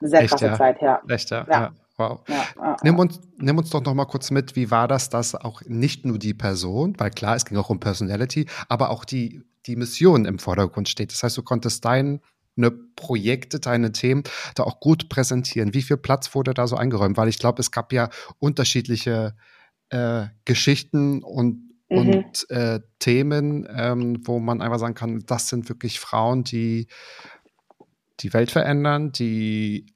eine 0.00 0.08
sehr 0.08 0.20
Echt, 0.20 0.30
krasse 0.30 0.46
ja? 0.46 0.54
Zeit, 0.56 0.80
ja. 0.80 1.02
Echt, 1.08 1.30
ja? 1.30 1.46
Ja. 1.48 1.72
Wow. 1.96 2.20
Nimm 2.82 2.98
uns, 2.98 3.20
nimm 3.36 3.58
uns 3.58 3.68
doch 3.68 3.82
noch 3.82 3.92
mal 3.92 4.06
kurz 4.06 4.30
mit, 4.30 4.56
wie 4.56 4.70
war 4.70 4.88
das, 4.88 5.10
dass 5.10 5.34
auch 5.34 5.60
nicht 5.66 6.06
nur 6.06 6.18
die 6.18 6.32
Person, 6.32 6.94
weil 6.98 7.10
klar, 7.10 7.36
es 7.36 7.44
ging 7.44 7.58
auch 7.58 7.68
um 7.68 7.78
Personality, 7.78 8.46
aber 8.70 8.88
auch 8.88 9.04
die, 9.04 9.42
die 9.66 9.76
Mission 9.76 10.24
im 10.24 10.38
Vordergrund 10.38 10.88
steht. 10.88 11.12
Das 11.12 11.22
heißt, 11.22 11.36
du 11.36 11.42
konntest 11.42 11.84
deine 11.84 12.20
Projekte, 12.96 13.60
deine 13.60 13.92
Themen 13.92 14.22
da 14.54 14.62
auch 14.62 14.80
gut 14.80 15.10
präsentieren. 15.10 15.74
Wie 15.74 15.82
viel 15.82 15.98
Platz 15.98 16.34
wurde 16.34 16.54
da 16.54 16.66
so 16.66 16.76
eingeräumt? 16.76 17.18
Weil 17.18 17.28
ich 17.28 17.38
glaube, 17.38 17.60
es 17.60 17.70
gab 17.70 17.92
ja 17.92 18.08
unterschiedliche 18.38 19.34
äh, 19.90 20.26
Geschichten 20.46 21.22
und, 21.22 21.69
Mhm. 21.90 21.98
und 21.98 22.50
äh, 22.50 22.80
Themen, 22.98 23.66
ähm, 23.74 24.20
wo 24.26 24.38
man 24.38 24.62
einfach 24.62 24.78
sagen 24.78 24.94
kann, 24.94 25.24
das 25.26 25.48
sind 25.48 25.68
wirklich 25.68 26.00
Frauen, 26.00 26.44
die 26.44 26.86
die 28.20 28.32
Welt 28.32 28.50
verändern, 28.50 29.12
die 29.12 29.86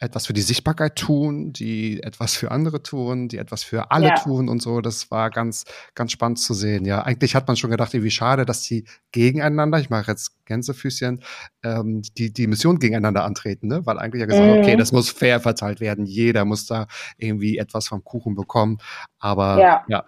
etwas 0.00 0.26
für 0.26 0.32
die 0.32 0.42
Sichtbarkeit 0.42 0.96
tun, 0.96 1.52
die 1.52 2.02
etwas 2.02 2.34
für 2.36 2.50
andere 2.50 2.82
tun, 2.82 3.28
die 3.28 3.38
etwas 3.38 3.62
für 3.62 3.90
alle 3.90 4.08
Ja. 4.08 4.14
tun 4.14 4.48
und 4.48 4.60
so. 4.60 4.80
Das 4.80 5.10
war 5.10 5.30
ganz, 5.30 5.64
ganz 5.94 6.12
spannend 6.12 6.38
zu 6.40 6.52
sehen. 6.52 6.84
Ja, 6.84 7.02
eigentlich 7.04 7.34
hat 7.34 7.46
man 7.46 7.56
schon 7.56 7.70
gedacht, 7.70 7.92
wie 7.94 8.10
schade, 8.10 8.44
dass 8.44 8.62
die 8.62 8.84
gegeneinander, 9.12 9.78
ich 9.78 9.88
mache 9.90 10.10
jetzt 10.10 10.44
Gänsefüßchen, 10.46 11.22
ähm, 11.62 12.02
die, 12.18 12.32
die 12.32 12.46
Mission 12.48 12.80
gegeneinander 12.80 13.24
antreten, 13.24 13.68
ne? 13.68 13.86
Weil 13.86 13.98
eigentlich 13.98 14.20
ja 14.20 14.26
gesagt, 14.26 14.48
Mhm. 14.48 14.58
okay, 14.58 14.76
das 14.76 14.92
muss 14.92 15.08
fair 15.10 15.40
verteilt 15.40 15.80
werden. 15.80 16.04
Jeder 16.04 16.44
muss 16.44 16.66
da 16.66 16.86
irgendwie 17.16 17.56
etwas 17.58 17.88
vom 17.88 18.02
Kuchen 18.04 18.34
bekommen. 18.34 18.78
Aber 19.18 19.58
Ja. 19.60 19.84
ja 19.88 20.04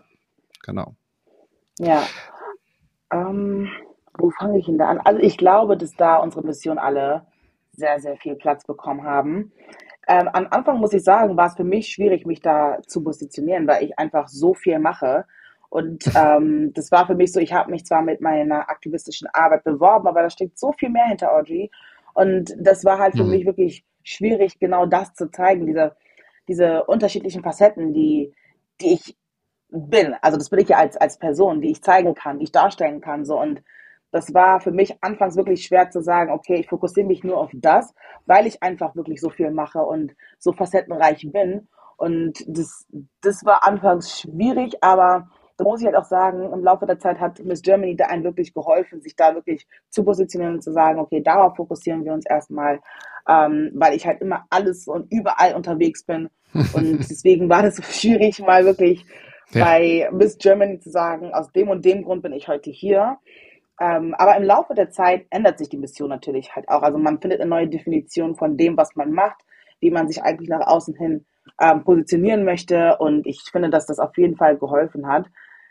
genau. 0.63 0.97
Ja. 1.79 2.11
Ähm, 3.12 3.69
wo 4.19 4.31
fange 4.31 4.59
ich 4.59 4.67
denn 4.67 4.79
da 4.79 4.89
an? 4.89 5.01
Also 5.01 5.21
ich 5.21 5.37
glaube, 5.37 5.77
dass 5.77 5.95
da 5.97 6.17
unsere 6.17 6.45
Mission 6.45 6.79
alle 6.79 7.27
sehr, 7.73 8.01
sehr 8.01 8.17
viel 8.17 8.35
Platz 8.35 8.65
bekommen 8.65 9.05
haben. 9.05 9.53
Ähm, 10.09 10.29
am 10.33 10.47
Anfang 10.51 10.79
muss 10.81 10.93
ich 10.95 11.05
sagen, 11.05 11.37
war 11.37 11.49
es 11.49 11.57
für 11.57 11.65
mich 11.65 11.89
schwierig, 11.89 12.27
mich 12.27 12.41
da 12.41 12.79
zu 12.87 13.03
positionieren, 13.03 13.67
weil 13.67 13.85
ich 13.85 13.99
einfach 13.99 14.29
so 14.29 14.55
viel 14.55 14.79
mache. 14.79 15.27
Und 15.69 16.05
ähm, 16.15 16.73
das 16.75 16.91
war 16.93 17.07
für 17.07 17.15
mich 17.15 17.33
so, 17.33 17.41
ich 17.41 17.53
habe 17.53 17.71
mich 17.71 17.85
zwar 17.85 18.03
mit 18.03 18.21
meiner 18.21 18.71
aktivistischen 18.71 19.29
Arbeit 19.33 19.65
beworben, 19.65 20.07
aber 20.09 20.23
da 20.23 20.31
steckt 20.31 20.59
so 20.59 20.73
viel 20.73 20.91
mehr 20.91 21.07
hinter 21.07 21.33
Audrey. 21.35 21.71
Und 22.15 22.55
das 22.59 22.85
war 22.85 22.99
halt 22.99 23.17
für 23.17 23.25
Mhm. 23.25 23.27
mich 23.27 23.45
wirklich 23.47 23.85
schwierig, 24.03 24.59
genau 24.59 24.87
das 24.87 25.15
zu 25.15 25.31
zeigen, 25.31 25.67
diese, 25.67 25.97
diese 26.49 26.85
unterschiedlichen 26.85 27.43
Facetten, 27.43 27.93
die, 27.93 28.33
die 28.81 28.95
ich 28.95 29.17
bin. 29.77 30.15
Also 30.23 30.37
das 30.37 30.51
bin 30.51 30.61
ich 30.61 30.69
ja 30.69 30.79
als, 30.79 30.97
als 30.97 31.19
Person, 31.19 31.61
die 31.61 31.71
ich 31.71 31.83
zeigen 31.83 32.15
kann, 32.15 32.39
die 32.39 32.45
ich 32.45 32.53
darstellen 32.53 33.01
kann. 33.01 33.25
So. 33.25 33.41
Und 33.41 33.62
das 34.11 34.33
war 34.33 34.61
für 34.61 34.73
mich 34.73 35.03
anfangs 35.03 35.37
wirklich 35.37 35.65
schwer 35.65 35.91
zu 35.91 36.01
sagen, 36.03 36.33
okay, 36.33 36.57
ich 36.57 36.69
fokussiere 36.69 37.07
mich 37.07 37.25
nur 37.25 37.39
auf 37.39 37.51
das, 37.55 37.95
weil 38.27 38.47
ich 38.47 38.62
einfach 38.62 38.95
wirklich 38.97 39.21
so 39.21 39.31
viel 39.31 39.51
mache 39.51 39.81
und 39.81 40.15
so 40.39 40.53
facettenreich 40.53 41.29
bin. 41.33 41.69
Und 41.97 42.45
das, 42.47 42.87
das 43.23 43.45
war 43.45 43.67
anfangs 43.67 44.21
schwierig, 44.21 44.83
aber 44.83 45.29
da 45.57 45.65
muss 45.65 45.81
ich 45.81 45.87
halt 45.87 45.97
auch 45.97 46.05
sagen, 46.05 46.53
im 46.53 46.62
Laufe 46.62 46.87
der 46.87 46.99
Zeit 46.99 47.19
hat 47.19 47.43
Miss 47.43 47.62
Germany 47.62 47.97
da 47.97 48.07
einem 48.07 48.25
wirklich 48.25 48.53
geholfen, 48.53 49.01
sich 49.01 49.17
da 49.17 49.35
wirklich 49.35 49.67
zu 49.89 50.05
positionieren 50.05 50.57
und 50.57 50.62
zu 50.62 50.73
sagen, 50.73 50.99
okay, 50.99 51.23
darauf 51.23 51.57
fokussieren 51.57 52.05
wir 52.05 52.12
uns 52.12 52.27
erstmal, 52.27 52.81
ähm, 53.27 53.71
weil 53.75 53.95
ich 53.95 54.07
halt 54.07 54.21
immer 54.21 54.45
alles 54.51 54.87
und 54.87 55.11
überall 55.11 55.55
unterwegs 55.55 56.05
bin. 56.05 56.29
Und 56.73 56.99
deswegen 57.11 57.51
war 57.51 57.62
das 57.62 57.77
so 57.77 57.83
schwierig, 57.83 58.39
mal 58.39 58.65
wirklich 58.65 59.05
Ja. 59.51 59.65
bei 59.65 60.09
Miss 60.13 60.39
Germany 60.39 60.81
zu 60.81 60.91
sagen, 60.91 61.33
aus 61.33 61.53
dem 61.53 61.69
und 61.69 61.85
dem 61.85 62.03
Grund 62.03 62.23
bin 62.23 62.33
ich 62.33 62.49
heute 62.49 62.71
hier. 62.71 63.19
Ähm, 63.81 64.15
aber 64.15 64.37
im 64.37 64.43
Laufe 64.43 64.75
der 64.75 64.91
Zeit 64.91 65.27
ändert 65.31 65.59
sich 65.59 65.69
die 65.69 65.77
Mission 65.77 66.09
natürlich 66.09 66.55
halt 66.57 66.69
auch. 66.69 66.83
Also 66.83 66.99
man 66.99 67.21
findet 67.21 67.41
eine 67.41 67.51
neue 67.51 67.69
Definition 67.69 68.35
von 68.35 68.57
dem, 68.57 68.77
was 68.77 68.97
man 68.97 69.13
macht, 69.13 69.37
wie 69.81 69.91
man 69.91 70.09
sich 70.09 70.23
eigentlich 70.23 70.49
nach 70.49 70.67
außen 70.67 70.95
hin 70.95 71.27
ähm, 71.61 71.85
positionieren 71.85 72.45
möchte. 72.45 72.97
Und 72.99 73.27
ich 73.27 73.43
finde, 73.53 73.71
dass 73.71 73.87
das 73.87 73.99
auf 73.99 74.17
jeden 74.17 74.37
Fall 74.37 74.57
geholfen 74.57 75.07
hat. 75.07 75.27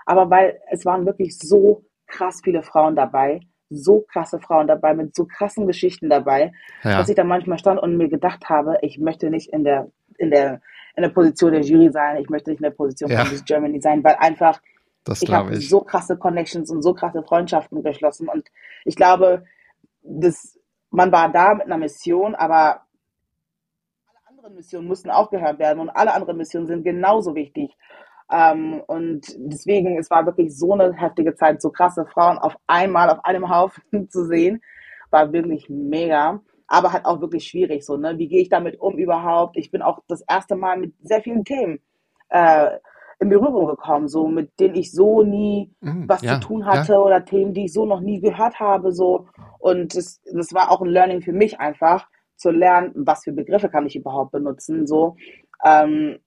Aber 0.05 0.29
weil 0.29 0.59
es 0.69 0.85
waren 0.85 1.05
wirklich 1.05 1.37
so 1.37 1.83
krass 2.07 2.41
viele 2.43 2.61
Frauen 2.61 2.95
dabei, 2.95 3.39
so 3.69 4.01
krasse 4.01 4.39
Frauen 4.39 4.67
dabei, 4.67 4.93
mit 4.93 5.15
so 5.15 5.25
krassen 5.25 5.65
Geschichten 5.65 6.09
dabei, 6.09 6.51
Ja, 6.83 6.99
dass 6.99 7.09
ich 7.09 7.15
da 7.15 7.23
manchmal 7.23 7.57
stand 7.57 7.81
und 7.81 7.97
mir 7.97 8.09
gedacht 8.09 8.47
habe, 8.47 8.77
ich 8.81 8.99
möchte 8.99 9.31
nicht 9.31 9.51
in 9.51 9.63
der, 9.63 9.89
in 10.19 10.29
der, 10.29 10.61
in 10.95 11.03
der 11.03 11.09
Position 11.09 11.51
der 11.51 11.61
Jury 11.61 11.91
sein, 11.91 12.17
ich 12.17 12.29
möchte 12.29 12.49
nicht 12.49 12.59
in 12.59 12.63
der 12.63 12.71
Position 12.71 13.11
Ja. 13.11 13.21
von 13.23 13.31
Miss 13.31 13.45
Germany 13.45 13.81
sein, 13.81 14.03
weil 14.03 14.15
einfach 14.15 14.61
das 15.03 15.21
ich 15.21 15.31
habe 15.31 15.55
so 15.61 15.81
krasse 15.81 16.17
Connections 16.17 16.71
und 16.71 16.81
so 16.81 16.93
krasse 16.93 17.21
Freundschaften 17.21 17.83
geschlossen. 17.83 18.27
Und 18.27 18.49
ich 18.85 18.95
glaube, 18.95 19.45
das, 20.01 20.59
man 20.89 21.11
war 21.11 21.31
da 21.31 21.53
mit 21.53 21.65
einer 21.65 21.77
Mission, 21.77 22.33
aber 22.33 22.81
alle 24.07 24.27
anderen 24.29 24.55
Missionen 24.55 24.87
mussten 24.87 25.11
aufgehört 25.11 25.59
werden 25.59 25.79
und 25.79 25.89
alle 25.89 26.13
anderen 26.13 26.37
Missionen 26.37 26.65
sind 26.67 26.83
genauso 26.83 27.35
wichtig. 27.35 27.77
Ähm, 28.31 28.81
und 28.87 29.27
deswegen, 29.37 29.99
es 29.99 30.09
war 30.09 30.25
wirklich 30.25 30.57
so 30.57 30.73
eine 30.73 30.93
heftige 30.93 31.35
Zeit, 31.35 31.61
so 31.61 31.69
krasse 31.69 32.05
Frauen 32.07 32.39
auf 32.39 32.55
einmal 32.65 33.09
auf 33.11 33.23
einem 33.23 33.49
Haufen 33.49 33.83
zu 34.09 34.25
sehen, 34.25 34.61
war 35.11 35.31
wirklich 35.31 35.69
mega, 35.69 36.41
aber 36.67 36.93
halt 36.93 37.05
auch 37.05 37.21
wirklich 37.21 37.47
schwierig 37.47 37.85
so, 37.85 37.97
ne? 37.97 38.17
Wie 38.17 38.27
gehe 38.27 38.41
ich 38.41 38.49
damit 38.49 38.79
um 38.79 38.97
überhaupt? 38.97 39.57
Ich 39.57 39.71
bin 39.71 39.81
auch 39.81 39.99
das 40.07 40.21
erste 40.27 40.55
Mal 40.55 40.77
mit 40.77 40.93
sehr 41.03 41.21
vielen 41.21 41.43
Themen 41.45 41.79
äh, 42.29 42.79
in 43.19 43.29
Berührung 43.29 43.67
gekommen, 43.67 44.07
so 44.07 44.27
mit 44.27 44.59
denen 44.59 44.75
ich 44.75 44.91
so 44.91 45.23
nie 45.23 45.71
Mhm, 45.81 46.07
was 46.07 46.21
ja, 46.21 46.33
zu 46.35 46.39
tun 46.47 46.61
ja. 46.61 46.67
hatte 46.67 46.97
oder 46.99 47.23
Themen, 47.25 47.53
die 47.53 47.65
ich 47.65 47.73
so 47.73 47.85
noch 47.85 48.01
nie 48.01 48.19
gehört 48.19 48.59
habe, 48.59 48.91
so. 48.91 49.27
Und 49.59 49.95
das, 49.95 50.21
das 50.31 50.53
war 50.53 50.71
auch 50.71 50.81
ein 50.81 50.89
Learning 50.89 51.21
für 51.21 51.33
mich 51.33 51.59
einfach, 51.59 52.07
zu 52.35 52.51
lernen, 52.51 52.91
was 52.95 53.23
für 53.23 53.31
Begriffe 53.31 53.69
kann 53.69 53.85
ich 53.85 53.95
überhaupt 53.95 54.31
benutzen, 54.31 54.85
so. 54.87 55.15
Ähm, 55.65 56.19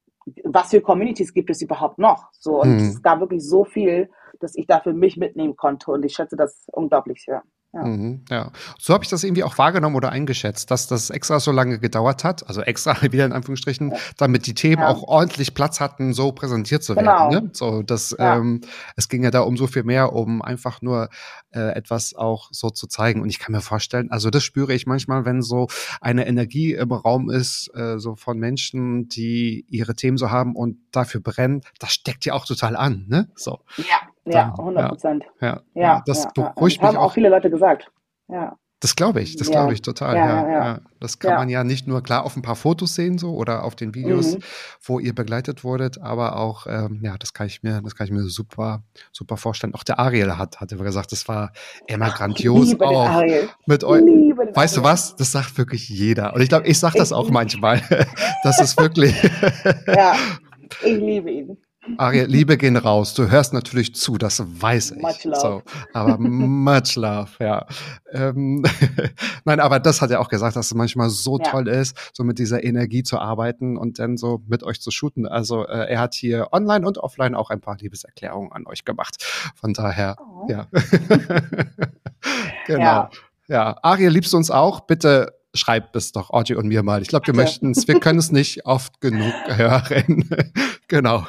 was 0.44 0.70
für 0.70 0.80
Communities 0.80 1.32
gibt 1.34 1.50
es 1.50 1.62
überhaupt 1.62 1.98
noch, 1.98 2.28
so. 2.32 2.60
Und 2.62 2.70
Mhm. 2.70 2.78
es 2.80 3.02
gab 3.02 3.20
wirklich 3.20 3.46
so 3.46 3.64
viel, 3.64 4.10
dass 4.40 4.54
ich 4.56 4.66
da 4.66 4.80
für 4.80 4.92
mich 4.92 5.16
mitnehmen 5.16 5.56
konnte 5.56 5.90
und 5.90 6.04
ich 6.04 6.14
schätze 6.14 6.36
das 6.36 6.66
unglaublich 6.72 7.22
sehr. 7.24 7.36
Ja. 7.36 7.42
Mhm, 7.72 8.24
ja. 8.30 8.50
So 8.78 8.94
habe 8.94 9.04
ich 9.04 9.10
das 9.10 9.24
irgendwie 9.24 9.44
auch 9.44 9.58
wahrgenommen 9.58 9.94
oder 9.94 10.10
eingeschätzt, 10.10 10.70
dass 10.70 10.86
das 10.86 11.10
extra 11.10 11.38
so 11.38 11.52
lange 11.52 11.78
gedauert 11.78 12.24
hat, 12.24 12.46
also 12.48 12.62
extra 12.62 12.96
wieder 13.12 13.26
in 13.26 13.32
Anführungsstrichen, 13.32 13.92
damit 14.16 14.46
die 14.46 14.54
Themen 14.54 14.82
Ja. 14.82 14.88
auch 14.88 15.02
ordentlich 15.02 15.52
Platz 15.52 15.78
hatten, 15.78 16.14
so 16.14 16.32
präsentiert 16.32 16.82
zu 16.82 16.94
Genau. 16.94 17.30
werden. 17.30 17.44
Ne? 17.44 17.50
So, 17.52 17.82
das, 17.82 18.16
Ja. 18.18 18.36
ähm, 18.38 18.62
es 18.96 19.08
ging 19.10 19.22
ja 19.22 19.30
da 19.30 19.40
um 19.40 19.56
so 19.58 19.66
viel 19.66 19.84
mehr, 19.84 20.14
um 20.14 20.40
einfach 20.40 20.80
nur 20.80 21.10
äh, 21.50 21.60
etwas 21.74 22.14
auch 22.14 22.48
so 22.52 22.70
zu 22.70 22.86
zeigen. 22.86 23.20
Und 23.20 23.28
ich 23.28 23.38
kann 23.38 23.52
mir 23.52 23.60
vorstellen, 23.60 24.10
also 24.10 24.30
das 24.30 24.44
spüre 24.44 24.72
ich 24.72 24.86
manchmal, 24.86 25.26
wenn 25.26 25.42
so 25.42 25.68
eine 26.00 26.26
Energie 26.26 26.72
im 26.72 26.90
Raum 26.92 27.28
ist, 27.30 27.70
äh, 27.74 27.98
so 27.98 28.16
von 28.16 28.38
Menschen, 28.38 29.08
die 29.08 29.66
ihre 29.68 29.94
Themen 29.94 30.16
so 30.16 30.30
haben 30.30 30.56
und 30.56 30.78
dafür 30.90 31.20
brennen, 31.20 31.60
das 31.78 31.92
steckt 31.92 32.24
ja 32.24 32.32
auch 32.32 32.46
total 32.46 32.76
an, 32.76 33.04
ne? 33.08 33.28
So, 33.36 33.60
Ja, 33.76 33.84
ja, 34.30 34.44
Dann, 34.56 34.58
100 34.58 34.88
Prozent. 34.88 35.24
ja. 35.40 35.60
Ja, 35.74 36.02
das 36.06 36.24
ja, 36.24 36.30
ja. 36.36 36.52
beruhigt 36.54 36.78
Das 36.78 36.86
haben 36.86 36.94
mich 36.94 36.98
auch 37.00 37.04
auch. 37.06 37.14
viele 37.14 37.28
Leute 37.28 37.50
gesagt. 37.50 37.90
Ja. 38.28 38.56
Das 38.80 38.94
glaube 38.94 39.20
ich, 39.20 39.34
das 39.34 39.48
Ja. 39.48 39.54
glaube 39.54 39.72
ich 39.72 39.82
total. 39.82 40.14
Ja, 40.14 40.26
Ja, 40.26 40.50
ja. 40.66 40.80
Das 41.00 41.18
kann 41.18 41.34
man 41.34 41.48
ja 41.48 41.64
nicht 41.64 41.88
nur 41.88 42.00
klar 42.00 42.24
auf 42.24 42.36
ein 42.36 42.42
paar 42.42 42.54
Fotos 42.54 42.94
sehen 42.94 43.18
so 43.18 43.34
oder 43.34 43.64
auf 43.64 43.74
den 43.74 43.92
Videos, 43.92 44.36
Mhm. 44.36 44.40
wo 44.84 45.00
ihr 45.00 45.12
begleitet 45.16 45.64
wurdet, 45.64 46.00
aber 46.00 46.36
auch 46.36 46.64
ähm, 46.68 47.00
ja, 47.02 47.16
das 47.18 47.32
kann 47.32 47.48
ich 47.48 47.64
mir, 47.64 47.80
das 47.82 47.96
kann 47.96 48.06
ich 48.06 48.12
mir 48.12 48.22
super, 48.22 48.84
super 49.10 49.36
vorstellen. 49.36 49.74
Auch 49.74 49.82
der 49.82 49.98
Ariel 49.98 50.36
hat, 50.38 50.60
hatte 50.60 50.76
gesagt, 50.76 51.10
das 51.10 51.26
war 51.26 51.50
immer 51.88 52.10
grandios 52.10 52.68
liebe 52.68 52.86
auch 52.86 53.08
Ariel. 53.08 53.48
mit 53.66 53.82
euch. 53.82 54.00
Weißt 54.54 54.76
du 54.76 54.84
was? 54.84 55.16
Das 55.16 55.32
sagt 55.32 55.58
wirklich 55.58 55.88
jeder. 55.88 56.34
Und 56.34 56.40
ich 56.40 56.48
glaube, 56.48 56.68
ich 56.68 56.78
sage 56.78 56.98
das 56.98 57.12
auch 57.12 57.30
manchmal. 57.30 57.80
Das 58.44 58.60
ist 58.60 58.78
wirklich. 58.80 59.20
Ja, 59.88 60.14
ich 60.84 60.98
liebe 60.98 61.30
ihn. 61.32 61.56
Ariel, 61.96 62.26
Liebe 62.26 62.56
gehen 62.56 62.76
raus. 62.76 63.14
Du 63.14 63.30
hörst 63.30 63.52
natürlich 63.52 63.94
zu, 63.94 64.18
das 64.18 64.42
weiß 64.46 64.92
ich. 64.92 65.02
Much 65.02 65.24
love. 65.24 65.40
So, 65.40 65.62
aber 65.94 66.18
much 66.18 66.96
love, 66.96 67.30
ja. 67.40 67.66
Ähm, 68.12 68.64
Nein, 69.44 69.60
aber 69.60 69.80
das 69.80 70.00
hat 70.02 70.10
er 70.10 70.20
auch 70.20 70.28
gesagt, 70.28 70.56
dass 70.56 70.66
es 70.66 70.74
manchmal 70.74 71.08
so 71.10 71.38
Ja. 71.38 71.50
toll 71.50 71.68
ist, 71.68 71.96
so 72.12 72.24
mit 72.24 72.38
dieser 72.38 72.62
Energie 72.62 73.02
zu 73.02 73.18
arbeiten 73.18 73.76
und 73.76 73.98
dann 73.98 74.16
so 74.16 74.42
mit 74.46 74.62
euch 74.62 74.80
zu 74.80 74.90
shooten. 74.90 75.26
Also 75.26 75.66
äh, 75.66 75.88
er 75.90 76.00
hat 76.00 76.14
hier 76.14 76.48
online 76.52 76.86
und 76.86 76.98
offline 76.98 77.34
auch 77.34 77.50
ein 77.50 77.60
paar 77.60 77.76
Liebeserklärungen 77.78 78.52
an 78.52 78.66
euch 78.66 78.84
gemacht. 78.84 79.22
Von 79.54 79.72
daher, 79.72 80.16
Oh. 80.20 80.46
ja. 80.50 80.66
genau. 82.66 82.80
Ja. 82.82 83.10
Ja. 83.48 83.76
Ariel, 83.82 84.10
liebst 84.10 84.32
du 84.32 84.36
uns 84.36 84.50
auch? 84.50 84.80
Bitte 84.80 85.32
schreib 85.54 85.96
es 85.96 86.12
doch 86.12 86.30
Audrey 86.30 86.56
und 86.56 86.68
mir 86.68 86.82
mal. 86.82 87.00
Ich 87.02 87.08
glaube, 87.08 87.26
wir 87.26 87.34
möchten 87.34 87.70
es, 87.70 87.88
wir 87.88 87.98
können 88.00 88.18
es 88.18 88.30
nicht 88.30 88.66
oft 88.66 89.00
genug 89.00 89.32
hören. 89.48 90.28
genau. 90.88 91.26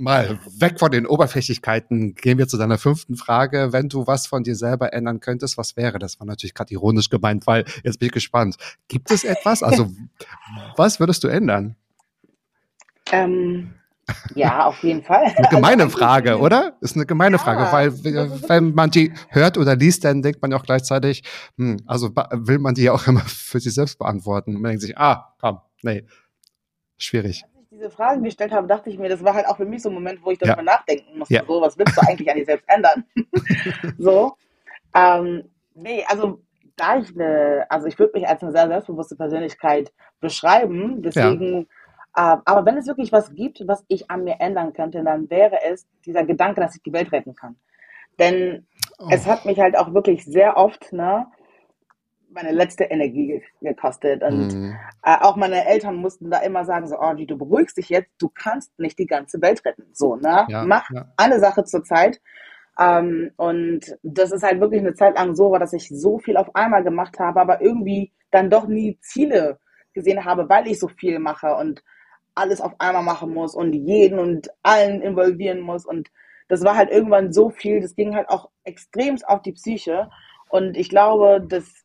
Mal 0.00 0.38
weg 0.58 0.78
von 0.78 0.90
den 0.90 1.06
Oberflächlichkeiten, 1.06 2.14
gehen 2.14 2.38
wir 2.38 2.48
zu 2.48 2.56
deiner 2.56 2.78
fünften 2.78 3.16
Frage. 3.16 3.72
Wenn 3.72 3.88
du 3.88 4.06
was 4.06 4.26
von 4.26 4.42
dir 4.42 4.56
selber 4.56 4.92
ändern 4.92 5.20
könntest, 5.20 5.56
was 5.58 5.76
wäre? 5.76 5.98
Das 5.98 6.18
war 6.18 6.26
natürlich 6.26 6.54
gerade 6.54 6.72
ironisch 6.72 7.10
gemeint, 7.10 7.46
weil 7.46 7.64
jetzt 7.84 7.98
bin 7.98 8.06
ich 8.06 8.12
gespannt. 8.12 8.56
Gibt 8.88 9.10
es 9.10 9.24
etwas? 9.24 9.62
Also, 9.70 9.88
was 10.76 10.98
würdest 10.98 11.22
du 11.22 11.28
ändern? 11.28 11.76
Ähm, 13.12 13.74
ja, 14.34 14.64
auf 14.66 14.82
jeden 14.82 15.02
Fall. 15.02 15.32
Eine 15.36 15.48
gemeine 15.48 15.84
Also, 15.84 15.96
Frage, 15.96 16.38
oder? 16.38 16.76
Ist 16.80 16.96
eine 16.96 17.06
gemeine 17.06 17.36
Ja, 17.36 17.42
Frage, 17.42 17.72
weil 17.72 18.04
wenn 18.48 18.74
man 18.74 18.90
die 18.90 19.12
hört 19.28 19.58
oder 19.58 19.76
liest, 19.76 20.04
dann 20.04 20.22
denkt 20.22 20.42
man 20.42 20.50
ja 20.50 20.56
auch 20.56 20.64
gleichzeitig, 20.64 21.22
hm, 21.56 21.78
also 21.86 22.10
will 22.14 22.58
man 22.58 22.74
die 22.74 22.82
ja 22.82 22.92
auch 22.92 23.06
immer 23.06 23.20
für 23.20 23.60
sich 23.60 23.74
selbst 23.74 23.98
beantworten. 23.98 24.56
Und 24.56 24.62
man 24.62 24.70
denkt 24.70 24.82
sich, 24.82 24.98
ah, 24.98 25.34
komm, 25.40 25.60
nee, 25.82 26.04
schwierig. 26.96 27.44
Diese 27.80 27.90
Fragen 27.90 28.22
gestellt 28.22 28.52
habe, 28.52 28.66
dachte 28.66 28.90
ich 28.90 28.98
mir, 28.98 29.08
das 29.08 29.24
war 29.24 29.32
halt 29.32 29.46
auch 29.48 29.56
für 29.56 29.64
mich 29.64 29.80
so 29.80 29.88
ein 29.88 29.94
Moment, 29.94 30.22
wo 30.22 30.30
ich 30.30 30.38
Ja. 30.42 30.48
darüber 30.48 30.62
nachdenken 30.64 31.18
musste. 31.18 31.32
Ja. 31.32 31.44
So, 31.46 31.62
was 31.62 31.78
willst 31.78 31.96
du 31.96 32.02
eigentlich 32.06 32.30
an 32.30 32.36
dir 32.36 32.44
selbst 32.44 32.68
ändern? 32.68 33.04
so. 33.98 34.34
Ähm, 34.94 35.48
nee, 35.74 36.04
also 36.06 36.42
da 36.76 36.98
ich 36.98 37.08
eine, 37.14 37.64
also 37.70 37.86
ich 37.86 37.98
würde 37.98 38.12
mich 38.18 38.28
als 38.28 38.42
eine 38.42 38.52
sehr 38.52 38.68
selbstbewusste 38.68 39.16
Persönlichkeit 39.16 39.92
beschreiben, 40.20 41.00
deswegen, 41.00 41.62
äh, 42.16 42.36
aber 42.44 42.66
wenn 42.66 42.76
es 42.76 42.86
wirklich 42.86 43.12
was 43.12 43.34
gibt, 43.34 43.66
was 43.66 43.82
ich 43.88 44.10
an 44.10 44.24
mir 44.24 44.36
ändern 44.40 44.74
könnte, 44.74 45.02
dann 45.02 45.30
wäre 45.30 45.62
es 45.62 45.86
dieser 46.04 46.24
Gedanke, 46.24 46.60
dass 46.60 46.76
ich 46.76 46.82
die 46.82 46.92
Welt 46.92 47.10
retten 47.12 47.34
kann. 47.34 47.56
Denn 48.18 48.66
Oh. 48.98 49.06
es 49.10 49.26
hat 49.26 49.46
mich 49.46 49.58
halt 49.58 49.78
auch 49.78 49.94
wirklich 49.94 50.26
sehr 50.26 50.58
oft, 50.58 50.92
ne, 50.92 51.26
meine 52.30 52.52
letzte 52.52 52.84
Energie 52.84 53.26
ge- 53.28 53.42
gekostet 53.60 54.22
und 54.22 54.56
Hm, 54.56 54.78
äh, 55.02 55.16
auch 55.20 55.36
meine 55.36 55.66
Eltern 55.66 55.96
mussten 55.96 56.30
da 56.30 56.38
immer 56.40 56.64
sagen, 56.64 56.86
so, 56.88 56.96
oh, 57.00 57.14
du 57.14 57.38
beruhigst 57.38 57.76
dich 57.76 57.88
jetzt, 57.88 58.10
du 58.18 58.28
kannst 58.28 58.78
nicht 58.78 58.98
die 58.98 59.06
ganze 59.06 59.40
Welt 59.42 59.64
retten. 59.64 59.86
So, 59.92 60.16
ne? 60.16 60.48
Ja, 60.48 60.62
Mach 60.62 60.84
ja. 60.88 61.06
eine 61.16 61.40
Sache 61.40 61.64
zur 61.64 61.84
Zeit. 61.84 62.20
Ähm, 62.78 63.32
und 63.36 63.96
das 64.02 64.32
ist 64.32 64.42
halt 64.42 64.60
wirklich 64.60 64.80
eine 64.80 64.94
Zeit 64.94 65.16
lang 65.16 65.34
so 65.34 65.50
war, 65.50 65.58
dass 65.58 65.72
ich 65.72 65.88
so 65.88 66.18
viel 66.18 66.36
auf 66.36 66.54
einmal 66.54 66.84
gemacht 66.84 67.18
habe, 67.18 67.40
aber 67.40 67.60
irgendwie 67.60 68.12
dann 68.30 68.50
doch 68.50 68.66
nie 68.66 68.98
Ziele 69.00 69.58
gesehen 69.92 70.24
habe, 70.24 70.48
weil 70.48 70.68
ich 70.68 70.78
so 70.78 70.88
viel 70.88 71.18
mache 71.18 71.54
und 71.56 71.82
alles 72.34 72.60
auf 72.60 72.74
einmal 72.78 73.02
machen 73.02 73.34
muss 73.34 73.54
und 73.54 73.72
jeden 73.74 74.18
und 74.18 74.50
allen 74.62 75.02
involvieren 75.02 75.60
muss. 75.60 75.84
Und 75.84 76.10
das 76.48 76.64
war 76.64 76.76
halt 76.76 76.90
irgendwann 76.90 77.32
so 77.32 77.50
viel, 77.50 77.80
das 77.80 77.96
ging 77.96 78.14
halt 78.14 78.28
auch 78.28 78.50
extremst 78.64 79.28
auf 79.28 79.42
die 79.42 79.52
Psyche. 79.52 80.10
Und 80.48 80.76
ich 80.76 80.88
glaube, 80.88 81.44
das 81.46 81.64
halt 81.66 81.79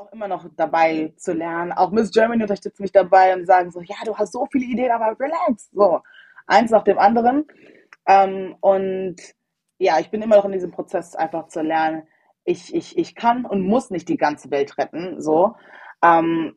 auch 0.00 0.12
immer 0.12 0.28
noch 0.28 0.46
dabei 0.56 1.12
zu 1.16 1.34
lernen. 1.34 1.72
Auch 1.72 1.90
Miss 1.90 2.10
Germany 2.10 2.42
unterstützt 2.42 2.80
mich 2.80 2.90
dabei 2.90 3.34
und 3.34 3.44
sagen 3.44 3.70
so, 3.70 3.82
ja, 3.82 3.96
du 4.06 4.16
hast 4.16 4.32
so 4.32 4.46
viele 4.50 4.64
Ideen, 4.64 4.90
aber 4.90 5.14
relax. 5.20 5.68
So, 5.72 6.00
eins 6.46 6.70
nach 6.70 6.84
dem 6.84 6.98
anderen. 6.98 7.46
Ähm, 8.06 8.56
und 8.60 9.16
ja, 9.76 9.98
ich 10.00 10.10
bin 10.10 10.22
immer 10.22 10.36
noch 10.36 10.46
in 10.46 10.52
diesem 10.52 10.70
Prozess, 10.70 11.14
einfach 11.14 11.48
zu 11.48 11.60
lernen, 11.60 12.04
ich, 12.44 12.74
ich, 12.74 12.96
ich 12.96 13.14
kann 13.14 13.44
und 13.44 13.60
muss 13.60 13.90
nicht 13.90 14.08
die 14.08 14.16
ganze 14.16 14.50
Welt 14.50 14.78
retten. 14.78 15.20
So, 15.20 15.54
ähm, 16.02 16.56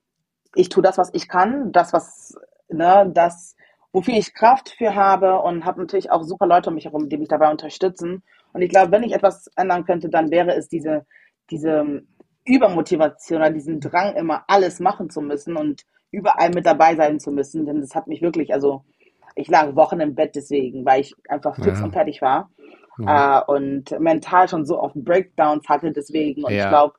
ich 0.55 0.69
tue 0.69 0.81
das, 0.81 0.97
was 0.97 1.13
ich 1.13 1.27
kann, 1.27 1.73
das, 1.73 1.91
was, 1.91 2.37
ne, 2.69 3.11
das, 3.13 3.57
wofür 3.91 4.13
ich 4.13 4.33
Kraft 4.33 4.69
für 4.69 4.95
habe 4.95 5.41
und 5.41 5.65
habe 5.65 5.81
natürlich 5.81 6.11
auch 6.11 6.23
super 6.23 6.47
Leute 6.47 6.69
um 6.69 6.75
mich 6.75 6.85
herum, 6.85 7.09
die 7.09 7.17
mich 7.17 7.27
dabei 7.27 7.51
unterstützen. 7.51 8.23
Und 8.53 8.61
ich 8.61 8.69
glaube, 8.69 8.91
wenn 8.93 9.03
ich 9.03 9.13
etwas 9.13 9.47
ändern 9.57 9.83
könnte, 9.83 10.07
dann 10.07 10.31
wäre 10.31 10.55
es 10.55 10.69
diese, 10.69 11.05
diese 11.49 12.03
Übermotivation 12.45 13.39
oder 13.39 13.49
diesen 13.51 13.79
Drang, 13.79 14.15
immer 14.15 14.43
alles 14.47 14.79
machen 14.79 15.09
zu 15.09 15.21
müssen 15.21 15.55
und 15.57 15.83
überall 16.11 16.49
mit 16.49 16.65
dabei 16.65 16.95
sein 16.95 17.19
zu 17.19 17.31
müssen. 17.31 17.65
Denn 17.65 17.81
das 17.81 17.95
hat 17.95 18.07
mich 18.07 18.21
wirklich, 18.21 18.53
also 18.53 18.83
ich 19.35 19.47
lag 19.47 19.75
Wochen 19.75 19.99
im 19.99 20.15
Bett 20.15 20.35
deswegen, 20.35 20.85
weil 20.85 21.01
ich 21.01 21.15
einfach 21.27 21.55
fix 21.55 21.79
Ja. 21.79 21.85
und 21.85 21.91
fertig 21.93 22.21
war 22.21 22.49
Ja. 22.99 23.39
äh, 23.39 23.45
und 23.45 23.99
mental 23.99 24.47
schon 24.47 24.65
so 24.65 24.77
auf 24.79 24.91
Breakdowns 24.93 25.67
hatte 25.67 25.91
deswegen. 25.91 26.43
Und 26.43 26.51
Ja. 26.53 26.65
ich 26.65 26.69
glaube, 26.69 26.95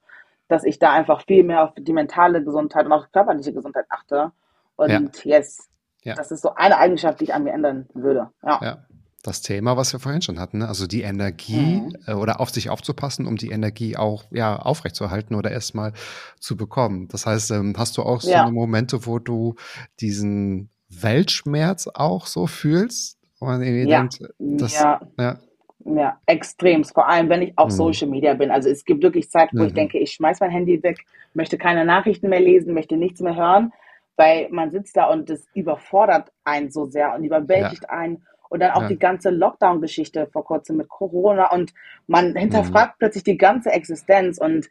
dass 0.48 0.64
ich 0.64 0.78
da 0.78 0.92
einfach 0.92 1.22
viel 1.24 1.44
mehr 1.44 1.64
auf 1.64 1.70
die 1.76 1.92
mentale 1.92 2.42
Gesundheit 2.42 2.86
und 2.86 2.92
auch 2.92 3.10
körperliche 3.12 3.52
Gesundheit 3.52 3.86
achte. 3.88 4.32
Und 4.76 5.24
yes, 5.24 5.68
Ja. 6.02 6.14
das 6.14 6.30
ist 6.32 6.42
so 6.42 6.54
eine 6.54 6.76
Eigenschaft, 6.78 7.20
die 7.20 7.24
ich 7.24 7.34
an 7.34 7.44
mir 7.44 7.52
ändern 7.52 7.86
würde. 7.94 8.30
Ja. 8.42 8.84
Ja. 9.24 9.30
Das 9.30 9.40
Thema, 9.40 9.76
was 9.76 9.92
wir 9.92 10.00
vorhin 10.00 10.20
schon 10.22 10.38
hatten, 10.38 10.58
ne? 10.58 10.68
also 10.68 10.86
die 10.86 11.02
Energie 11.02 11.80
Mhm. 11.80 11.94
äh, 12.06 12.12
oder 12.12 12.40
auf 12.40 12.50
sich 12.50 12.68
aufzupassen, 12.70 13.26
um 13.26 13.36
die 13.36 13.50
Energie 13.50 13.96
auch 13.96 14.24
ja, 14.30 14.56
aufrechtzuerhalten 14.56 15.34
oder 15.34 15.50
erstmal 15.50 15.92
zu 16.40 16.56
bekommen. 16.56 17.08
Das 17.08 17.24
heißt, 17.26 17.50
ähm, 17.52 17.74
hast 17.78 17.96
du 17.96 18.02
auch 18.02 18.20
so 18.20 18.30
Ja. 18.30 18.50
Momente, 18.50 19.06
wo 19.06 19.18
du 19.18 19.54
diesen 20.00 20.68
Weltschmerz 20.90 21.88
auch 21.94 22.26
so 22.26 22.46
fühlst? 22.46 23.18
Ja. 23.40 24.00
denkt, 24.00 24.20
das, 24.38 24.74
ja, 24.74 25.00
ja, 25.18 25.38
ja, 25.84 26.20
extremst. 26.26 26.94
Vor 26.94 27.08
allem, 27.08 27.28
wenn 27.28 27.42
ich 27.42 27.52
auf 27.58 27.68
Mhm. 27.68 27.76
Social 27.76 28.08
Media 28.08 28.34
bin. 28.34 28.50
Also 28.50 28.68
es 28.70 28.84
gibt 28.84 29.02
wirklich 29.02 29.30
Zeiten, 29.30 29.58
wo 29.58 29.64
ich 29.64 29.72
Mhm. 29.72 29.76
denke, 29.76 29.98
ich 29.98 30.12
schmeiß 30.12 30.40
mein 30.40 30.50
Handy 30.50 30.82
weg, 30.82 30.98
möchte 31.34 31.58
keine 31.58 31.84
Nachrichten 31.84 32.28
mehr 32.28 32.40
lesen, 32.40 32.72
möchte 32.74 32.96
nichts 32.96 33.20
mehr 33.20 33.36
hören, 33.36 33.72
weil 34.16 34.48
man 34.50 34.70
sitzt 34.70 34.96
da 34.96 35.06
und 35.10 35.28
das 35.28 35.44
überfordert 35.54 36.30
einen 36.44 36.70
so 36.70 36.86
sehr 36.86 37.14
und 37.14 37.24
überwältigt 37.24 37.90
einen. 37.90 38.22
Und 38.50 38.60
dann 38.60 38.72
auch 38.72 38.82
Ja. 38.82 38.88
die 38.88 38.98
ganze 38.98 39.30
Lockdown-Geschichte 39.30 40.28
vor 40.32 40.44
kurzem 40.44 40.76
mit 40.76 40.88
Corona 40.88 41.50
und 41.52 41.72
man 42.06 42.36
hinterfragt 42.36 42.98
plötzlich 42.98 43.24
die 43.24 43.36
ganze 43.38 43.70
Existenz 43.72 44.38
und 44.38 44.68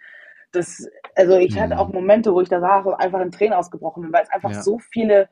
das, 0.52 0.88
also 1.16 1.36
ich 1.36 1.60
hatte 1.60 1.74
Mhm. 1.74 1.80
auch 1.80 1.90
Momente, 1.90 2.34
wo 2.34 2.40
ich 2.40 2.50
da 2.50 2.60
saß 2.62 2.86
einfach 3.00 3.20
in 3.22 3.32
Tränen 3.32 3.54
ausgebrochen 3.54 4.04
bin, 4.04 4.14
weil 4.14 4.24
es 4.24 4.30
einfach 4.30 4.52
Ja. 4.52 4.62
so 4.62 4.78
viele, 4.80 5.28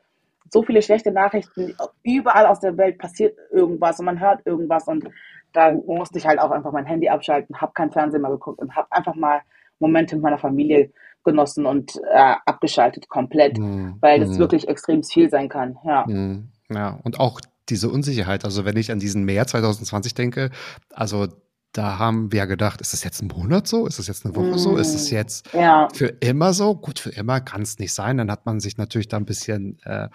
so 0.49 0.63
viele 0.63 0.82
schlechte 0.82 1.12
Nachrichten, 1.12 1.75
überall 2.04 2.47
aus 2.47 2.60
der 2.60 2.75
Welt 2.77 2.97
passiert 2.97 3.38
irgendwas 3.51 3.99
und 3.99 4.06
man 4.06 4.19
hört 4.19 4.41
irgendwas 4.45 4.88
und 4.88 5.08
da 5.54 5.71
musste 5.71 6.17
ich 6.17 6.25
halt 6.25 6.39
auch 6.39 6.49
einfach 6.51 6.71
mein 6.71 6.86
Handy 6.86 7.08
abschalten, 7.10 7.62
habe 7.62 7.73
kein 7.73 7.91
Fernsehen 7.91 8.21
mehr 8.21 8.32
geguckt 8.32 8.60
und 8.60 8.75
habe 8.75 8.88
einfach 8.91 9.15
mal 9.15 9.41
Momente 9.80 10.15
mit 10.15 10.23
meiner 10.23 10.38
Familie 10.39 10.91
genossen 11.23 11.65
und 11.67 11.95
äh, 12.12 12.36
abgeschaltet 12.45 13.08
komplett, 13.08 13.60
Mhm. 13.60 13.97
weil 14.01 14.19
das 14.19 14.30
Mhm. 14.30 14.39
wirklich 14.39 14.67
extrem 14.67 15.04
viel 15.04 15.30
sein 15.30 15.49
kann. 15.49 15.77
Ja. 15.84 16.06
Mhm. 16.08 16.49
Ja, 16.69 16.99
und 17.04 17.19
auch 17.19 17.39
diese 17.71 17.89
Unsicherheit. 17.89 18.45
Also 18.45 18.65
wenn 18.65 18.77
ich 18.77 18.91
an 18.91 18.99
diesen 18.99 19.23
März 19.23 19.51
2020 19.51 20.13
denke, 20.13 20.51
also 20.91 21.27
da 21.73 21.97
haben 21.97 22.34
wir 22.34 22.39
ja 22.39 22.45
gedacht, 22.45 22.81
ist 22.81 22.91
das 22.91 23.03
jetzt 23.05 23.21
ein 23.21 23.27
Monat 23.27 23.65
so? 23.65 23.88
Ist 23.88 23.97
das 23.97 24.07
jetzt 24.07 24.25
eine 24.25 24.36
Woche 24.36 24.60
so? 24.60 24.75
Ist 24.75 24.93
es 24.93 25.10
Mm. 25.10 25.15
jetzt 25.15 25.53
Ja, 25.53 25.88
für 25.93 26.07
immer 26.07 26.53
so? 26.53 26.75
Gut, 26.75 26.99
für 26.99 27.12
immer 27.12 27.39
kann 27.39 27.62
es 27.62 27.79
nicht 27.79 27.93
sein. 27.93 28.17
Dann 28.17 28.29
hat 28.29 28.45
man 28.45 28.60
sich 28.60 28.77
natürlich 28.77 29.07
da 29.07 29.15
ein 29.15 29.23
bisschen 29.25 29.79
äh, 29.84 30.10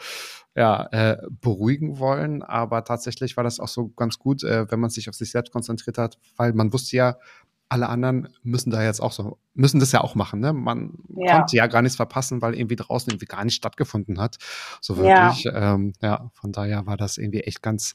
ja, 0.54 0.86
äh, 0.92 1.16
beruhigen 1.40 1.98
wollen. 1.98 2.42
Aber 2.42 2.84
tatsächlich 2.84 3.38
war 3.38 3.44
das 3.44 3.58
auch 3.58 3.68
so 3.68 3.88
ganz 3.88 4.18
gut, 4.18 4.44
äh, 4.44 4.70
wenn 4.70 4.80
man 4.80 4.90
sich 4.90 5.08
auf 5.08 5.14
sich 5.14 5.30
selbst 5.30 5.50
konzentriert 5.50 5.96
hat, 5.96 6.18
weil 6.36 6.52
man 6.52 6.72
wusste 6.74 6.94
ja, 6.96 7.16
alle 7.68 7.88
anderen 7.88 8.28
müssen 8.42 8.70
da 8.70 8.82
jetzt 8.82 9.00
auch 9.00 9.12
so, 9.12 9.38
müssen 9.54 9.80
das 9.80 9.90
ja 9.92 10.00
auch 10.00 10.14
machen. 10.14 10.40
Ne? 10.40 10.52
Man 10.52 10.98
Ja. 11.16 11.38
konnte 11.38 11.56
ja 11.56 11.66
gar 11.66 11.82
nichts 11.82 11.96
verpassen, 11.96 12.40
weil 12.40 12.54
irgendwie 12.54 12.76
draußen 12.76 13.10
irgendwie 13.10 13.26
gar 13.26 13.44
nicht 13.44 13.56
stattgefunden 13.56 14.20
hat. 14.20 14.36
So 14.80 14.96
wirklich. 14.96 15.44
Ja, 15.44 15.74
ähm, 15.74 15.92
ja 16.00 16.30
von 16.34 16.52
daher 16.52 16.86
war 16.86 16.96
das 16.96 17.18
irgendwie 17.18 17.40
echt 17.40 17.62
ganz, 17.62 17.94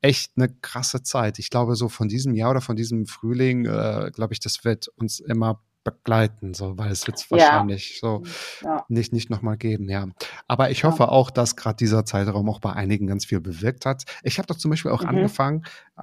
echt 0.00 0.32
eine 0.36 0.48
krasse 0.48 1.02
Zeit. 1.02 1.38
Ich 1.38 1.50
glaube, 1.50 1.74
so 1.74 1.88
von 1.88 2.08
diesem 2.08 2.34
Jahr 2.34 2.52
oder 2.52 2.60
von 2.60 2.76
diesem 2.76 3.06
Frühling, 3.06 3.64
äh, 3.64 4.10
glaube 4.14 4.34
ich, 4.34 4.40
das 4.40 4.64
wird 4.64 4.88
uns 4.88 5.18
immer 5.18 5.62
begleiten, 5.90 6.54
so, 6.54 6.76
weil 6.78 6.90
es 6.90 7.06
Ja. 7.06 7.30
wahrscheinlich 7.30 7.98
so 8.00 8.22
ja, 8.62 8.84
nicht, 8.88 9.12
nicht 9.12 9.30
nochmal 9.30 9.56
geben, 9.56 9.88
ja. 9.88 10.06
Aber 10.46 10.70
ich 10.70 10.84
hoffe 10.84 11.10
auch, 11.10 11.30
dass 11.30 11.56
gerade 11.56 11.76
dieser 11.76 12.04
Zeitraum 12.04 12.48
auch 12.48 12.60
bei 12.60 12.72
einigen 12.72 13.06
ganz 13.06 13.24
viel 13.26 13.40
bewirkt 13.40 13.86
hat. 13.86 14.04
Ich 14.22 14.38
habe 14.38 14.46
doch 14.46 14.56
zum 14.56 14.70
Beispiel 14.70 14.90
auch 14.90 15.02
Mhm. 15.02 15.08
angefangen, 15.08 15.64
äh, 15.96 16.02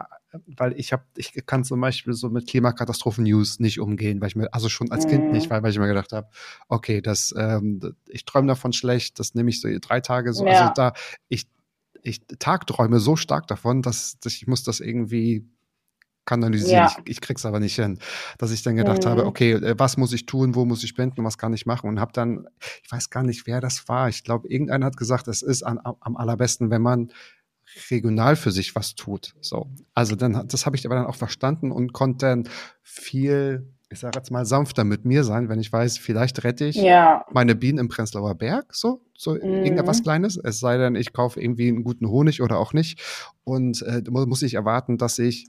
weil 0.57 0.73
ich 0.79 0.91
habe, 0.93 1.03
ich 1.15 1.33
kann 1.45 1.63
zum 1.63 1.79
Beispiel 1.81 2.13
so 2.13 2.29
mit 2.29 2.47
Klimakatastrophen-News 2.47 3.59
nicht 3.59 3.79
umgehen, 3.79 4.21
weil 4.21 4.27
ich 4.29 4.35
mir, 4.35 4.53
also 4.53 4.69
schon 4.69 4.91
als 4.91 5.07
Kind 5.07 5.25
Mhm. 5.25 5.31
nicht, 5.31 5.49
weil, 5.49 5.63
weil 5.63 5.71
ich 5.71 5.79
mir 5.79 5.87
gedacht 5.87 6.11
habe, 6.13 6.27
okay, 6.67 7.01
das, 7.01 7.33
ähm, 7.37 7.95
ich 8.07 8.25
träume 8.25 8.47
davon 8.47 8.73
schlecht, 8.73 9.19
das 9.19 9.33
nehme 9.33 9.49
ich 9.49 9.61
so 9.61 9.69
drei 9.81 10.01
Tage 10.01 10.33
so, 10.33 10.45
also 10.45 10.65
Ja. 10.65 10.69
da, 10.69 10.93
ich, 11.29 11.47
ich 12.03 12.21
tagträume 12.39 12.99
so 12.99 13.15
stark 13.15 13.47
davon, 13.47 13.81
dass, 13.81 14.19
dass 14.19 14.33
ich 14.33 14.45
muss 14.47 14.63
das 14.63 14.79
irgendwie 14.79 15.47
kanalisieren. 16.25 16.83
Ja. 16.85 16.91
Ich, 17.05 17.11
ich 17.11 17.21
krieg's 17.21 17.45
aber 17.45 17.59
nicht 17.59 17.75
hin, 17.75 17.99
dass 18.37 18.51
ich 18.51 18.63
dann 18.63 18.75
gedacht 18.75 19.05
Mhm. 19.05 19.09
habe, 19.09 19.25
okay, 19.25 19.51
äh, 19.53 19.75
was 19.77 19.97
muss 19.97 20.13
ich 20.13 20.25
tun, 20.25 20.55
wo 20.55 20.65
muss 20.65 20.83
ich 20.83 20.89
spenden, 20.89 21.23
was 21.23 21.37
kann 21.37 21.53
ich 21.53 21.65
machen 21.65 21.87
und 21.89 21.99
habe 21.99 22.11
dann, 22.13 22.47
ich 22.83 22.91
weiß 22.91 23.09
gar 23.09 23.23
nicht, 23.23 23.45
wer 23.47 23.61
das 23.61 23.87
war. 23.87 24.09
Ich 24.09 24.23
glaube, 24.23 24.47
irgendeiner 24.49 24.85
hat 24.87 24.97
gesagt, 24.97 25.27
es 25.27 25.41
ist 25.41 25.63
an, 25.63 25.79
am 25.83 26.17
allerbesten, 26.17 26.69
wenn 26.71 26.81
man 26.81 27.11
regional 27.89 28.35
für 28.35 28.51
sich 28.51 28.75
was 28.75 28.95
tut. 28.95 29.35
So, 29.41 29.67
also 29.93 30.15
dann, 30.15 30.37
hat- 30.37 30.53
das 30.53 30.65
habe 30.65 30.75
ich 30.75 30.85
aber 30.85 30.95
dann 30.95 31.05
auch 31.07 31.15
verstanden 31.15 31.71
und 31.71 31.93
konnte 31.93 32.25
dann 32.27 32.49
viel, 32.81 33.67
ich 33.89 33.99
sage 33.99 34.17
jetzt 34.17 34.31
mal 34.31 34.45
sanfter 34.45 34.83
mit 34.83 35.03
mir 35.05 35.23
sein, 35.23 35.49
wenn 35.49 35.59
ich 35.59 35.71
weiß, 35.71 35.97
vielleicht 35.97 36.43
rette 36.43 36.65
ich 36.65 36.75
ja, 36.77 37.25
meine 37.31 37.55
Bienen 37.55 37.79
im 37.79 37.87
Prenzlauer 37.87 38.35
Berg, 38.35 38.73
so, 38.73 39.01
so 39.17 39.33
Mhm. 39.33 39.39
irgendetwas 39.63 40.03
Kleines. 40.03 40.37
Es 40.37 40.59
sei 40.59 40.77
denn, 40.77 40.95
ich 40.95 41.11
kaufe 41.11 41.41
irgendwie 41.41 41.67
einen 41.67 41.83
guten 41.83 42.07
Honig 42.07 42.41
oder 42.41 42.59
auch 42.59 42.73
nicht. 42.73 43.01
Und 43.43 43.81
äh, 43.81 44.01
mu- 44.09 44.25
muss 44.25 44.41
ich 44.43 44.53
erwarten, 44.53 44.97
dass 44.97 45.19
ich 45.19 45.47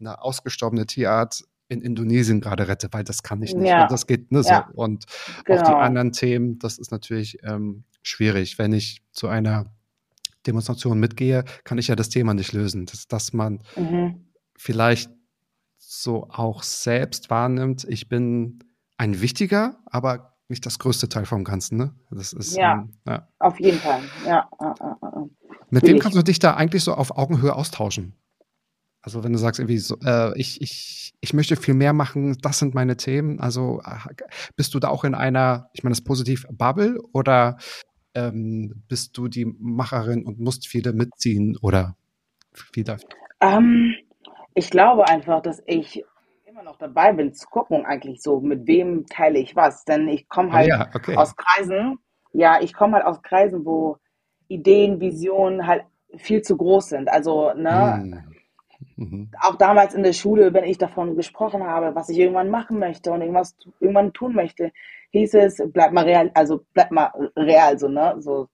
eine 0.00 0.22
ausgestorbene 0.22 0.86
Tierart 0.86 1.44
in 1.68 1.80
Indonesien 1.82 2.40
gerade 2.40 2.66
rette, 2.68 2.88
weil 2.92 3.04
das 3.04 3.22
kann 3.22 3.42
ich 3.42 3.54
nicht. 3.54 3.68
Ja. 3.68 3.80
weil 3.82 3.88
Das 3.88 4.06
geht 4.06 4.32
ne, 4.32 4.40
Ja. 4.44 4.68
so. 4.72 4.80
Und 4.80 5.04
auch 5.06 5.44
die 5.44 5.52
genau. 5.52 5.76
anderen 5.76 6.12
Themen, 6.12 6.58
das 6.58 6.78
ist 6.78 6.90
natürlich 6.90 7.38
ähm, 7.42 7.84
schwierig, 8.02 8.58
wenn 8.58 8.72
ich 8.72 9.02
zu 9.12 9.28
einer 9.28 9.66
Demonstrationen 10.46 10.98
mitgehe, 10.98 11.44
kann 11.64 11.76
ich 11.78 11.88
ja 11.88 11.96
das 11.96 12.08
Thema 12.08 12.32
nicht 12.32 12.52
lösen. 12.52 12.86
Dass, 12.86 13.06
dass 13.08 13.32
man 13.34 13.60
Mhm. 13.76 14.28
vielleicht 14.56 15.10
so 15.76 16.28
auch 16.30 16.62
selbst 16.62 17.28
wahrnimmt, 17.30 17.84
ich 17.88 18.08
bin 18.08 18.60
ein 18.96 19.20
wichtiger, 19.20 19.78
aber 19.86 20.36
nicht 20.48 20.64
das 20.64 20.78
größte 20.78 21.08
Teil 21.10 21.26
vom 21.26 21.44
Ganzen. 21.44 21.76
Ne? 21.76 21.94
Das 22.10 22.32
ist, 22.32 22.56
Ja. 22.56 22.72
ähm, 22.74 22.94
ja. 23.06 23.28
Auf 23.38 23.60
jeden 23.60 23.78
Fall. 23.78 24.00
Ja. 24.24 24.48
ja, 24.60 24.74
ja, 24.80 24.98
ja. 25.02 25.26
Mit 25.70 25.82
Will 25.82 25.90
wem 25.90 25.96
ich. 25.96 26.02
kannst 26.02 26.16
du 26.16 26.22
dich 26.22 26.38
da 26.38 26.54
eigentlich 26.54 26.82
so 26.82 26.94
auf 26.94 27.16
Augenhöhe 27.18 27.54
austauschen? 27.54 28.14
Also 29.02 29.24
wenn 29.24 29.32
du 29.32 29.38
sagst, 29.38 29.60
irgendwie 29.60 29.78
so, 29.78 29.96
äh, 30.04 30.38
ich, 30.38 30.60
ich, 30.60 31.14
ich 31.20 31.32
möchte 31.32 31.56
viel 31.56 31.74
mehr 31.74 31.92
machen, 31.92 32.36
das 32.42 32.58
sind 32.58 32.74
meine 32.74 32.96
Themen. 32.96 33.40
Also 33.40 33.80
äh, 33.84 34.14
bist 34.56 34.74
du 34.74 34.80
da 34.80 34.88
auch 34.88 35.04
in 35.04 35.14
einer, 35.14 35.70
ich 35.72 35.82
meine 35.84 35.92
das 35.94 36.02
positiv, 36.02 36.46
Bubble 36.50 37.00
oder 37.12 37.58
ähm, 38.14 38.82
bist 38.88 39.16
du 39.16 39.28
die 39.28 39.44
Macherin 39.44 40.24
und 40.24 40.40
musst 40.40 40.66
viele 40.66 40.92
mitziehen 40.92 41.56
oder 41.62 41.96
wie 42.72 42.84
da? 42.84 42.96
Ähm, 43.40 43.94
ich 44.54 44.70
glaube 44.70 45.06
einfach, 45.08 45.42
dass 45.42 45.62
ich 45.66 46.04
immer 46.44 46.62
noch 46.62 46.76
dabei 46.76 47.12
bin 47.12 47.32
zu 47.34 47.46
gucken, 47.48 47.86
eigentlich 47.86 48.20
so, 48.20 48.40
mit 48.40 48.66
wem 48.66 49.06
teile 49.06 49.38
ich 49.38 49.54
was. 49.54 49.84
Denn 49.84 50.08
ich 50.08 50.28
komme 50.28 50.50
Ah, 50.52 50.58
halt 50.58 50.68
ja, 50.68 50.90
okay. 50.94 51.16
aus 51.16 51.36
Kreisen, 51.36 51.98
ja, 52.32 52.60
ich 52.60 52.74
komme 52.74 52.94
halt 52.96 53.06
aus 53.06 53.22
Kreisen, 53.22 53.64
wo 53.64 53.96
Ideen, 54.48 55.00
Visionen 55.00 55.66
halt 55.66 55.84
viel 56.16 56.42
zu 56.42 56.56
groß 56.56 56.88
sind. 56.88 57.08
Also, 57.08 57.52
ne, 57.54 58.02
Hm. 58.02 58.24
Mhm. 58.98 59.30
auch 59.40 59.54
damals 59.54 59.94
in 59.94 60.02
der 60.02 60.12
Schule, 60.12 60.52
wenn 60.52 60.64
ich 60.64 60.76
davon 60.76 61.14
gesprochen 61.14 61.62
habe, 61.62 61.94
was 61.94 62.08
ich 62.08 62.18
irgendwann 62.18 62.50
machen 62.50 62.80
möchte 62.80 63.12
und 63.12 63.20
irgendwas 63.20 63.56
irgendwann 63.78 64.12
tun 64.12 64.34
möchte, 64.34 64.72
hieß 65.10 65.34
es, 65.34 65.62
bleib 65.72 65.92
mal 65.92 66.04
real, 66.04 66.32
also 66.34 66.64
bleib 66.74 66.90
mal 66.90 67.12
real, 67.36 67.78
so, 67.78 67.86
ne, 67.86 68.16
so 68.18 68.48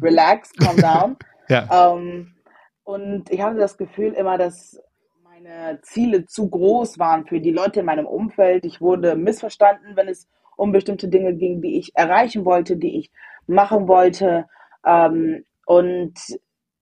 relax, 0.00 0.54
calm 0.54 0.76
down. 0.80 1.16
Ja. 1.48 1.92
Ähm, 1.92 2.34
und 2.82 3.30
ich 3.30 3.42
hatte 3.42 3.58
das 3.58 3.76
Gefühl 3.76 4.14
immer, 4.14 4.38
dass 4.38 4.80
meine 5.22 5.80
Ziele 5.82 6.24
zu 6.24 6.48
groß 6.48 6.98
waren 6.98 7.26
für 7.26 7.40
die 7.40 7.52
Leute 7.52 7.80
in 7.80 7.86
meinem 7.86 8.06
Umfeld. 8.06 8.64
Ich 8.64 8.80
wurde 8.80 9.16
missverstanden, 9.16 9.96
wenn 9.96 10.08
es 10.08 10.28
um 10.56 10.72
bestimmte 10.72 11.08
Dinge 11.08 11.34
ging, 11.34 11.60
die 11.60 11.78
ich 11.78 11.94
erreichen 11.94 12.46
wollte, 12.46 12.78
die 12.78 13.00
ich 13.00 13.10
machen 13.46 13.86
wollte. 13.86 14.46
Ähm, 14.86 15.44
und 15.66 16.14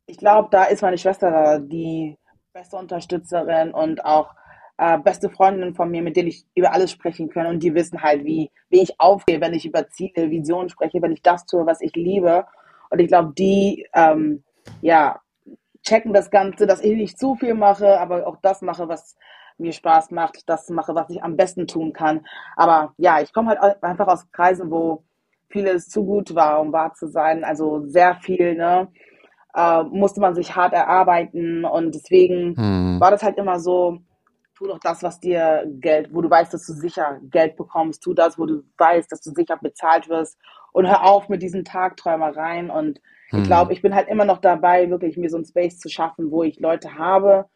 ich 0.07 0.19
glaube, 0.19 0.49
da 0.53 0.65
ist 0.65 0.83
meine 0.83 0.99
Schwester 0.99 1.33
da, 1.33 1.59
die 1.59 2.17
beste 2.53 2.77
Unterstützerin 2.77 3.73
und 3.73 4.05
auch 4.05 4.35
äh, 4.79 4.99
beste 4.99 5.29
Freundin 5.29 5.75
von 5.75 5.91
mir, 5.91 6.03
mit 6.03 6.17
denen 6.17 6.29
ich 6.29 6.47
über 6.55 6.73
alles 6.73 6.91
sprechen 6.91 7.29
kann. 7.29 7.47
Und 7.47 7.63
die 7.63 7.75
wissen 7.75 8.03
halt, 8.03 8.25
wie, 8.25 8.51
wie 8.71 8.83
ich 8.83 8.99
aufgehe, 8.99 9.41
wenn 9.41 9.55
ich 9.55 9.67
über 9.67 9.89
Ziele, 9.89 10.31
Visionen 10.31 10.69
spreche, 10.69 11.03
wenn 11.03 11.13
ich 11.13 11.23
das 11.23 11.47
tue, 11.47 11.67
was 11.67 11.81
ich 11.81 11.95
liebe. 11.95 12.47
Und 12.91 13.01
ich 13.01 13.09
glaube, 13.09 13.33
die, 13.37 13.87
ähm, 13.95 14.43
ja, 14.81 15.21
checken 15.83 16.13
das 16.13 16.31
Ganze, 16.31 16.67
dass 16.67 16.81
ich 16.81 16.97
nicht 16.97 17.19
zu 17.19 17.35
viel 17.35 17.55
mache, 17.55 18.01
aber 18.01 18.27
auch 18.27 18.37
das 18.41 18.63
mache, 18.63 18.89
was 18.89 19.17
mir 19.59 19.73
Spaß 19.73 20.11
macht, 20.13 20.49
das 20.49 20.71
mache, 20.71 20.95
was 20.95 21.11
ich 21.11 21.23
am 21.23 21.37
besten 21.37 21.67
tun 21.67 21.93
kann. 21.93 22.27
Aber 22.57 22.95
ja, 22.97 23.21
ich 23.21 23.33
komme 23.33 23.51
halt 23.51 23.83
einfach 23.83 24.07
aus 24.07 24.31
Kreisen, 24.33 24.71
wo 24.71 25.03
vieles 25.49 25.89
zu 25.89 26.05
gut 26.05 26.35
war, 26.35 26.61
um 26.61 26.73
wahr 26.73 26.95
zu 26.95 27.09
sein. 27.09 27.45
Also 27.45 27.87
sehr 27.87 28.15
viel, 28.17 28.55
ne? 28.55 28.89
Äh, 29.59 29.85
musste 29.85 30.21
man 30.23 30.37
sich 30.37 30.57
hart 30.57 30.75
erarbeiten 30.75 31.65
und 31.67 31.95
deswegen 31.97 32.57
Hm. 32.57 33.01
war 33.01 33.11
das 33.13 33.25
halt 33.25 33.39
immer 33.39 33.61
so, 33.61 33.99
tu 34.57 34.67
doch 34.67 34.81
das, 34.81 35.03
was 35.03 35.21
dir 35.21 35.65
Geld, 35.81 36.11
wo 36.15 36.23
du 36.23 36.31
weißt, 36.31 36.55
dass 36.55 36.67
du 36.67 36.75
sicher 36.75 37.21
Geld 37.31 37.57
bekommst, 37.57 38.03
tu 38.05 38.15
das, 38.15 38.39
wo 38.39 38.47
du 38.47 38.63
weißt, 38.79 39.11
dass 39.13 39.23
du 39.23 39.31
sicher 39.33 39.59
bezahlt 39.61 40.09
wirst 40.09 40.39
und 40.73 40.87
hör 40.89 41.05
auf 41.05 41.29
mit 41.29 41.43
diesen 41.43 41.65
Tagträumereien 41.65 42.71
und 42.71 43.01
ich 43.35 43.45
Hm. 43.45 43.45
glaube, 43.45 43.73
ich 43.75 43.83
bin 43.83 43.95
halt 43.95 44.09
immer 44.09 44.27
noch 44.27 44.39
dabei, 44.41 44.91
wirklich 44.91 45.17
mir 45.17 45.31
so 45.31 45.37
einen 45.39 45.47
Space 45.47 45.79
zu 45.81 45.89
schaffen, 45.91 46.31
wo 46.33 46.45
ich 46.45 46.61
Leute 46.61 46.97
habe, 46.99 47.47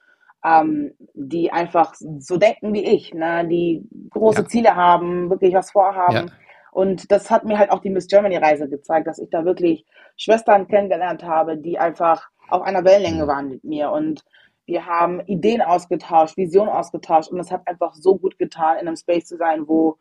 ähm, 0.45 0.93
die 1.15 1.53
einfach 1.53 1.95
so 1.97 2.37
denken 2.39 2.75
wie 2.75 2.85
ich, 2.85 3.15
ne? 3.15 3.47
die 3.49 3.89
große 4.11 4.43
Ja. 4.43 4.49
Ziele 4.49 4.77
haben, 4.77 5.31
wirklich 5.31 5.55
was 5.55 5.71
vorhaben. 5.73 6.27
Ja. 6.29 6.33
Und 6.73 7.13
das 7.13 7.31
hat 7.31 7.45
mir 7.45 7.59
halt 7.59 7.71
auch 7.71 7.81
die 7.81 7.91
Miss 7.91 8.09
Germany 8.09 8.39
Reise 8.39 8.69
gezeigt, 8.69 9.07
dass 9.09 9.21
ich 9.21 9.31
da 9.31 9.45
wirklich 9.47 9.87
Schwestern 10.17 10.69
kennengelernt 10.69 11.25
habe, 11.25 11.59
die 11.59 11.79
einfach 11.79 12.29
auf 12.49 12.63
einer 12.63 12.85
Wellenlänge 12.85 13.29
waren 13.29 13.51
mit 13.51 13.65
mir. 13.65 13.93
Und 13.93 14.25
wir 14.67 14.87
haben 14.87 15.21
Ideen 15.27 15.63
ausgetauscht, 15.63 16.37
Visionen 16.39 16.71
ausgetauscht. 16.71 17.31
Und 17.31 17.41
es 17.41 17.53
hat 17.53 17.69
einfach 17.69 17.95
so 17.95 18.17
gut 18.19 18.39
getan, 18.39 18.79
in 18.79 18.89
einem 18.89 18.97
Space 18.97 19.27
zu 19.27 19.37
sein, 19.39 19.69
wo 19.69 19.99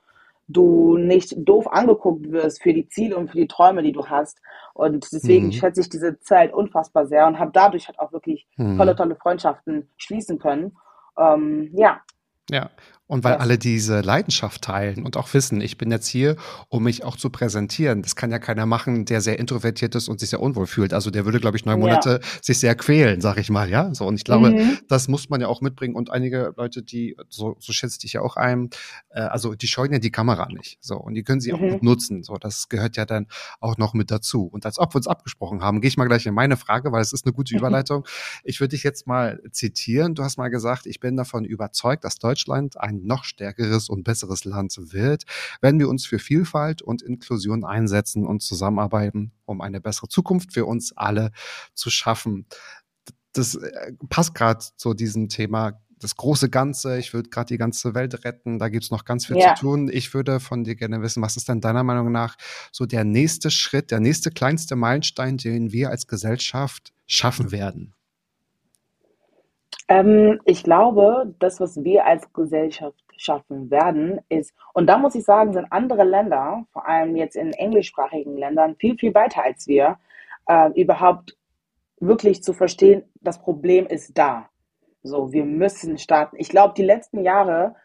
du 0.50 0.98
nicht 0.98 1.36
doof 1.38 1.72
angeguckt 1.72 2.32
wirst 2.32 2.64
für 2.64 2.74
die 2.74 2.88
Ziele 2.88 3.18
und 3.18 3.30
für 3.30 3.38
die 3.38 3.48
Träume, 3.48 3.84
die 3.84 3.94
du 3.94 4.08
hast. 4.08 4.40
Und 4.74 5.12
deswegen 5.14 5.48
Mhm. 5.48 5.52
schätze 5.52 5.82
ich 5.82 5.90
diese 5.90 6.20
Zeit 6.20 6.54
unfassbar 6.54 7.06
sehr 7.08 7.28
und 7.28 7.40
habe 7.40 7.52
dadurch 7.54 7.88
halt 7.88 8.00
auch 8.00 8.14
wirklich 8.14 8.48
Mhm. 8.58 8.78
tolle, 8.78 8.96
tolle 8.96 9.16
Freundschaften 9.18 9.90
schließen 9.98 10.40
können. 10.40 10.78
Ähm, 11.18 11.72
ja, 11.74 12.02
Ja, 12.50 12.70
und 13.12 13.26
weil 13.26 13.34
Das- 13.34 13.42
alle 13.42 13.58
diese 13.58 14.00
Leidenschaft 14.00 14.62
teilen 14.62 15.04
und 15.04 15.18
auch 15.18 15.34
wissen, 15.34 15.60
ich 15.60 15.78
bin 15.78 15.92
jetzt 15.92 16.08
hier, 16.08 16.38
um 16.70 16.84
mich 16.84 17.04
auch 17.04 17.18
zu 17.18 17.30
präsentieren. 17.30 18.02
Das 18.02 18.16
kann 18.16 18.32
ja 18.32 18.40
keiner 18.40 18.66
machen, 18.66 19.04
der 19.04 19.20
sehr 19.20 19.38
introvertiert 19.38 19.96
ist 19.96 20.08
und 20.08 20.22
sich 20.22 20.30
sehr 20.30 20.40
unwohl 20.42 20.66
fühlt. 20.66 20.94
Also 20.94 21.12
der 21.12 21.26
würde, 21.26 21.40
glaube 21.42 21.58
ich, 21.58 21.66
neun 21.66 21.78
Ja. 21.80 21.86
Monate 21.86 22.22
sich 22.42 22.58
sehr 22.60 22.74
quälen, 22.76 23.20
sag 23.20 23.38
ich 23.38 23.50
mal, 23.50 23.70
ja. 23.70 23.94
So, 23.94 24.06
und 24.08 24.16
ich 24.16 24.24
glaube, 24.24 24.52
Mhm. 24.52 24.78
das 24.88 25.10
muss 25.10 25.30
man 25.30 25.42
ja 25.42 25.48
auch 25.48 25.60
mitbringen. 25.60 25.96
Und 25.96 26.10
einige 26.10 26.54
Leute, 26.56 26.84
die, 26.84 27.18
so, 27.30 27.58
so 27.60 27.74
schätze 27.74 28.00
ich 28.04 28.14
ja 28.14 28.22
auch 28.22 28.38
ein, 28.38 28.70
äh, 29.10 29.20
also 29.20 29.56
die 29.56 29.68
scheuen 29.68 29.92
ja 29.92 30.00
die 30.00 30.12
Kamera 30.12 30.48
nicht. 30.48 30.78
So, 30.82 30.96
und 30.98 31.14
die 31.14 31.24
können 31.24 31.42
sie 31.42 31.52
auch 31.54 31.60
Mhm. 31.60 31.70
gut 31.72 31.84
nutzen. 31.84 32.24
So, 32.24 32.38
das 32.38 32.70
gehört 32.70 32.96
ja 32.96 33.06
dann 33.06 33.28
auch 33.60 33.78
noch 33.78 33.94
mit 33.94 34.10
dazu. 34.10 34.46
Und 34.46 34.66
als 34.66 34.80
ob 34.80 34.94
wir 34.94 34.98
uns 34.98 35.08
abgesprochen 35.08 35.62
haben, 35.62 35.82
gehe 35.82 35.90
ich 35.90 35.98
mal 35.98 36.06
gleich 36.08 36.26
in 36.26 36.34
meine 36.34 36.56
Frage, 36.56 36.92
weil 36.94 37.02
es 37.02 37.12
ist 37.12 37.26
eine 37.26 37.34
gute 37.34 37.54
Überleitung. 37.86 38.06
Ich 38.46 38.62
würde 38.62 38.70
dich 38.70 38.84
jetzt 38.84 39.06
mal 39.06 39.42
zitieren. 39.52 40.16
Du 40.16 40.24
hast 40.24 40.38
mal 40.38 40.48
gesagt, 40.50 40.86
ich 40.86 41.00
bin 41.02 41.18
davon 41.18 41.44
überzeugt, 41.44 42.06
dass 42.06 42.16
Deutschland 42.16 42.80
ein 42.80 43.01
noch 43.06 43.24
stärkeres 43.24 43.90
und 43.90 44.04
besseres 44.04 44.46
Land 44.46 44.76
wird, 44.94 45.24
wenn 45.62 45.80
wir 45.80 45.90
uns 45.90 46.06
für 46.06 46.20
Vielfalt 46.20 46.82
und 46.82 47.02
Inklusion 47.02 47.64
einsetzen 47.66 48.26
und 48.26 48.42
zusammenarbeiten, 48.42 49.32
um 49.46 49.62
eine 49.62 49.82
bessere 49.82 50.08
Zukunft 50.08 50.54
für 50.54 50.66
uns 50.66 50.96
alle 50.96 51.32
zu 51.74 51.90
schaffen. 51.90 52.46
Das 53.34 53.56
äh, 53.56 53.94
passt 54.10 54.36
gerade 54.36 54.64
zu 54.78 54.94
diesem 54.94 55.30
Thema 55.30 55.82
das 56.02 56.16
große 56.16 56.50
Ganze, 56.50 56.98
ich 56.98 57.14
würde 57.14 57.30
gerade 57.30 57.48
die 57.54 57.58
ganze 57.58 57.94
Welt 57.94 58.26
retten, 58.26 58.58
da 58.58 58.70
gibt's 58.70 58.90
noch 58.90 59.06
ganz 59.06 59.28
viel 59.28 59.38
Ja. 59.38 59.54
zu 59.54 59.62
tun. 59.62 59.90
Ich 59.92 60.14
würde 60.14 60.40
von 60.40 60.64
dir 60.64 60.76
gerne 60.76 61.02
wissen, 61.02 61.22
was 61.22 61.38
ist 61.38 61.48
denn 61.48 61.62
deiner 61.62 61.84
Meinung 61.84 62.12
nach 62.12 62.38
so 62.72 62.86
der 62.88 63.04
nächste 63.04 63.52
Schritt, 63.52 63.92
der 63.92 64.00
nächste 64.00 64.32
kleinste 64.32 64.76
Meilenstein, 64.76 65.38
den 65.38 65.72
wir 65.72 65.92
als 65.92 66.08
Gesellschaft 66.08 66.92
schaffen 67.06 67.52
werden? 67.52 67.94
Ähm, 69.88 70.40
ich 70.46 70.64
glaube, 70.64 71.34
das, 71.40 71.60
was 71.60 71.84
wir 71.84 72.06
als 72.06 72.32
Gesellschaft 72.34 73.04
schaffen 73.18 73.70
werden, 73.70 74.20
ist, 74.30 74.54
und 74.74 74.88
da 74.88 74.98
muss 74.98 75.16
ich 75.16 75.24
sagen, 75.24 75.54
sind 75.54 75.72
andere 75.72 76.04
Länder, 76.04 76.66
vor 76.72 76.88
allem 76.88 77.16
jetzt 77.16 77.36
in 77.36 77.54
englischsprachigen 77.54 78.38
Ländern, 78.38 78.76
viel, 78.78 78.98
viel 78.98 79.14
weiter 79.14 79.44
als 79.44 79.68
wir, 79.68 79.98
äh, 80.48 80.72
überhaupt 80.80 81.38
wirklich 82.00 82.44
zu 82.44 82.54
verstehen, 82.54 83.04
das 83.22 83.40
Problem 83.40 83.86
ist 83.86 84.18
da. 84.18 84.50
So, 85.04 85.32
wir 85.34 85.46
müssen 85.46 85.98
starten. 85.98 86.38
Ich 86.40 86.50
glaube, 86.50 86.74
die 86.76 86.84
letzten 86.84 87.24
Jahre, 87.24 87.76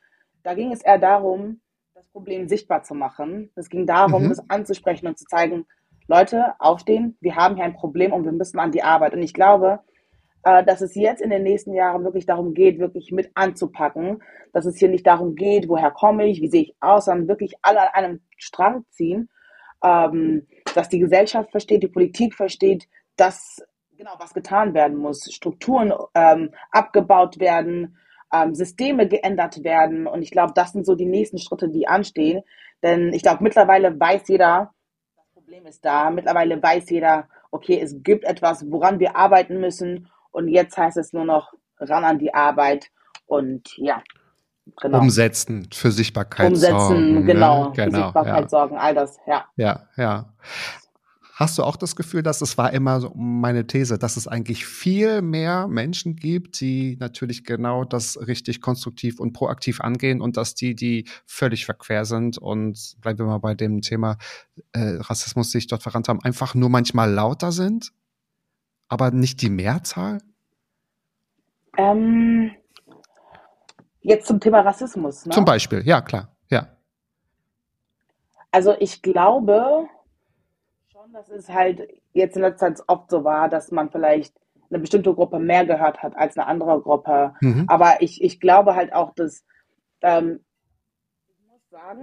da 0.42 0.54
ging 0.54 0.72
es 0.72 0.82
eher 0.82 0.98
darum, 0.98 1.60
das 1.94 2.06
Problem 2.08 2.48
sichtbar 2.48 2.82
zu 2.82 2.94
machen. 2.94 3.50
Es 3.56 3.68
ging 3.68 3.86
darum, 3.86 4.24
Mhm. 4.24 4.28
das 4.30 4.50
anzusprechen 4.50 5.06
und 5.06 5.18
zu 5.18 5.24
zeigen, 5.26 5.66
Leute, 6.08 6.54
aufstehen, 6.60 7.16
wir 7.20 7.36
haben 7.36 7.56
hier 7.56 7.64
ein 7.64 7.74
Problem 7.74 8.12
und 8.12 8.24
wir 8.24 8.32
müssen 8.32 8.58
an 8.58 8.70
die 8.70 8.82
Arbeit. 8.82 9.12
Und 9.12 9.22
ich 9.22 9.34
glaube, 9.34 9.80
dass 10.64 10.80
es 10.80 10.94
jetzt 10.94 11.20
in 11.20 11.30
den 11.30 11.42
nächsten 11.42 11.74
Jahren 11.74 12.04
wirklich 12.04 12.24
darum 12.24 12.54
geht, 12.54 12.78
wirklich 12.78 13.10
mit 13.10 13.30
anzupacken, 13.34 14.22
dass 14.52 14.64
es 14.64 14.76
hier 14.76 14.88
nicht 14.88 15.06
darum 15.06 15.34
geht, 15.34 15.68
woher 15.68 15.90
komme 15.90 16.26
ich, 16.26 16.40
wie 16.40 16.48
sehe 16.48 16.62
ich 16.62 16.76
aus, 16.80 17.06
sondern 17.06 17.26
wirklich 17.26 17.54
alle 17.62 17.94
an 17.94 18.04
einem 18.04 18.20
Strang 18.36 18.84
ziehen, 18.90 19.28
ähm, 19.82 20.46
dass 20.74 20.88
die 20.88 21.00
Gesellschaft 21.00 21.50
versteht, 21.50 21.82
die 21.82 21.88
Politik 21.88 22.34
versteht, 22.34 22.86
dass 23.16 23.60
genau 23.96 24.12
was 24.18 24.34
getan 24.34 24.74
werden 24.74 24.96
muss, 24.96 25.28
Strukturen 25.32 25.92
ähm, 26.14 26.50
abgebaut 26.70 27.40
werden, 27.40 27.96
ähm, 28.32 28.54
Systeme 28.54 29.08
geändert 29.08 29.64
werden. 29.64 30.06
Und 30.06 30.22
ich 30.22 30.30
glaube, 30.30 30.52
das 30.54 30.72
sind 30.72 30.86
so 30.86 30.94
die 30.94 31.06
nächsten 31.06 31.38
Schritte, 31.38 31.68
die 31.68 31.88
anstehen. 31.88 32.42
Denn 32.82 33.12
ich 33.12 33.22
glaube, 33.22 33.42
mittlerweile 33.42 33.98
weiß 33.98 34.28
jeder, 34.28 34.72
das 35.16 35.26
Problem 35.32 35.66
ist 35.66 35.84
da. 35.84 36.10
Mittlerweile 36.10 36.62
weiß 36.62 36.90
jeder, 36.90 37.28
okay, 37.50 37.80
es 37.80 38.02
gibt 38.02 38.24
etwas, 38.24 38.70
woran 38.70 39.00
wir 39.00 39.16
arbeiten 39.16 39.60
müssen. 39.60 40.08
Und 40.36 40.48
jetzt 40.48 40.76
heißt 40.76 40.98
es 40.98 41.14
nur 41.14 41.24
noch 41.24 41.54
ran 41.78 42.04
an 42.04 42.18
die 42.18 42.34
Arbeit 42.34 42.90
und 43.24 43.74
ja, 43.78 44.02
genau. 44.82 44.98
Umsetzen, 44.98 45.66
für 45.72 45.90
Sichtbarkeit 45.90 46.50
Umsetzen, 46.50 46.76
sorgen. 46.76 47.24
genau, 47.24 47.68
Ne? 47.68 47.74
für 47.74 47.84
genau 47.86 48.02
Sichtbarkeit 48.02 48.42
ja. 48.42 48.48
sorgen, 48.50 48.76
all 48.76 48.94
das, 48.94 49.16
ja. 49.26 49.46
Ja, 49.56 49.88
ja. 49.96 50.34
Hast 51.36 51.56
du 51.56 51.62
auch 51.62 51.76
das 51.76 51.96
Gefühl, 51.96 52.22
dass 52.22 52.42
es 52.42 52.58
war 52.58 52.70
immer 52.74 53.00
so 53.00 53.14
meine 53.14 53.66
These, 53.66 53.96
dass 53.96 54.18
es 54.18 54.28
eigentlich 54.28 54.66
viel 54.66 55.22
mehr 55.22 55.68
Menschen 55.68 56.16
gibt, 56.16 56.60
die 56.60 56.98
natürlich 57.00 57.44
genau 57.44 57.84
das 57.84 58.18
richtig 58.26 58.60
konstruktiv 58.60 59.18
und 59.18 59.32
proaktiv 59.32 59.80
angehen 59.80 60.20
und 60.20 60.36
dass 60.36 60.54
die, 60.54 60.74
die 60.74 61.08
völlig 61.24 61.64
verquer 61.64 62.04
sind 62.04 62.36
und 62.36 62.96
bleiben 63.00 63.20
wir 63.20 63.26
mal 63.26 63.38
bei 63.38 63.54
dem 63.54 63.80
Thema 63.80 64.18
äh, 64.72 64.98
Rassismus 64.98 65.50
sich 65.50 65.66
dort 65.66 65.82
verrannt 65.82 66.08
haben, 66.08 66.22
einfach 66.22 66.54
nur 66.54 66.68
manchmal 66.68 67.10
lauter 67.10 67.52
sind? 67.52 67.94
Aber 68.88 69.10
nicht 69.10 69.42
die 69.42 69.50
Mehrzahl? 69.50 70.18
Ähm, 71.76 72.52
jetzt 74.00 74.26
zum 74.26 74.40
Thema 74.40 74.60
Rassismus. 74.60 75.26
Ne? 75.26 75.32
Zum 75.32 75.44
Beispiel, 75.44 75.82
ja, 75.84 76.00
klar, 76.00 76.36
ja. 76.48 76.68
Also 78.50 78.74
ich 78.78 79.02
glaube 79.02 79.88
schon, 80.92 81.12
dass 81.12 81.28
es 81.28 81.48
halt 81.48 81.86
jetzt 82.12 82.36
in 82.36 82.42
letzter 82.42 82.74
Zeit 82.74 82.84
oft 82.86 83.10
so 83.10 83.24
war, 83.24 83.48
dass 83.48 83.70
man 83.70 83.90
vielleicht 83.90 84.34
eine 84.70 84.78
bestimmte 84.80 85.14
Gruppe 85.14 85.38
mehr 85.38 85.64
gehört 85.66 86.02
hat 86.02 86.16
als 86.16 86.36
eine 86.36 86.46
andere 86.46 86.80
Gruppe. 86.80 87.34
Mhm. 87.40 87.66
Aber 87.68 88.00
ich, 88.00 88.22
ich 88.22 88.40
glaube 88.40 88.74
halt 88.74 88.92
auch, 88.92 89.14
dass 89.14 89.44
ähm, 90.02 90.40
ich 91.28 91.46
muss 91.48 91.68
sagen, 91.70 92.02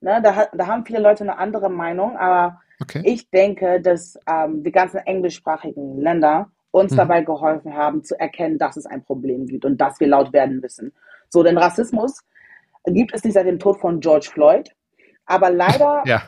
ne, 0.00 0.20
da, 0.22 0.48
da 0.52 0.66
haben 0.66 0.84
viele 0.84 1.00
Leute 1.00 1.24
eine 1.24 1.38
andere 1.38 1.70
Meinung, 1.70 2.16
aber 2.16 2.60
Okay. 2.80 3.02
ich 3.04 3.30
denke, 3.30 3.80
dass 3.80 4.18
ähm, 4.26 4.62
die 4.62 4.72
ganzen 4.72 4.98
englischsprachigen 4.98 5.98
Länder 6.00 6.50
uns 6.70 6.92
Mhm. 6.92 6.96
dabei 6.96 7.22
geholfen 7.22 7.74
haben, 7.74 8.02
zu 8.02 8.18
erkennen, 8.18 8.58
dass 8.58 8.76
es 8.76 8.86
ein 8.86 9.04
Problem 9.04 9.46
gibt 9.46 9.64
und 9.64 9.80
dass 9.80 10.00
wir 10.00 10.08
laut 10.08 10.32
werden 10.32 10.60
müssen. 10.60 10.92
So, 11.28 11.42
denn 11.42 11.56
Rassismus 11.58 12.20
gibt 12.84 13.14
es 13.14 13.22
nicht 13.24 13.34
seit 13.34 13.46
dem 13.46 13.58
Tod 13.58 13.78
von 13.80 14.00
George 14.00 14.28
Floyd, 14.32 14.70
aber 15.26 15.50
leider 15.50 16.02
Ja, 16.06 16.22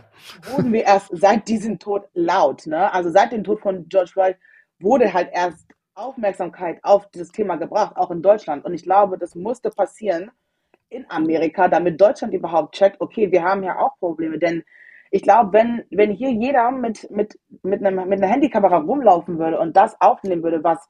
wurden 0.44 0.72
wir 0.72 0.84
erst 0.84 1.08
seit 1.12 1.48
diesem 1.48 1.78
Tod 1.78 2.04
laut. 2.14 2.66
Ne? 2.66 2.92
Also 2.92 3.10
seit 3.10 3.32
dem 3.32 3.44
Tod 3.44 3.60
von 3.60 3.88
George 3.88 4.10
Floyd 4.12 4.36
wurde 4.78 5.12
halt 5.12 5.30
erst 5.32 5.66
Aufmerksamkeit 5.94 6.78
auf 6.82 7.08
dieses 7.10 7.32
Thema 7.32 7.56
gebracht, 7.56 7.96
auch 7.96 8.10
in 8.10 8.22
Deutschland. 8.22 8.64
Und 8.64 8.74
ich 8.74 8.82
glaube, 8.82 9.18
das 9.18 9.34
musste 9.34 9.70
passieren 9.70 10.30
in 10.90 11.04
Amerika, 11.10 11.68
damit 11.68 12.00
Deutschland 12.00 12.34
überhaupt 12.34 12.74
checkt, 12.74 13.00
okay, 13.00 13.30
wir 13.32 13.42
haben 13.42 13.62
ja 13.62 13.78
auch 13.78 13.98
Probleme. 13.98 14.38
Denn 14.38 14.62
ich 15.10 15.22
glaube, 15.22 15.52
wenn, 15.52 15.84
wenn 15.90 16.10
hier 16.10 16.30
jeder 16.30 16.70
mit, 16.70 17.10
mit, 17.10 17.38
mit, 17.62 17.84
einem, 17.84 18.08
mit 18.08 18.22
einer 18.22 18.32
Handykamera 18.32 18.78
rumlaufen 18.78 19.38
würde 19.38 19.58
und 19.58 19.76
das 19.76 20.00
aufnehmen 20.00 20.42
würde, 20.42 20.64
was, 20.64 20.88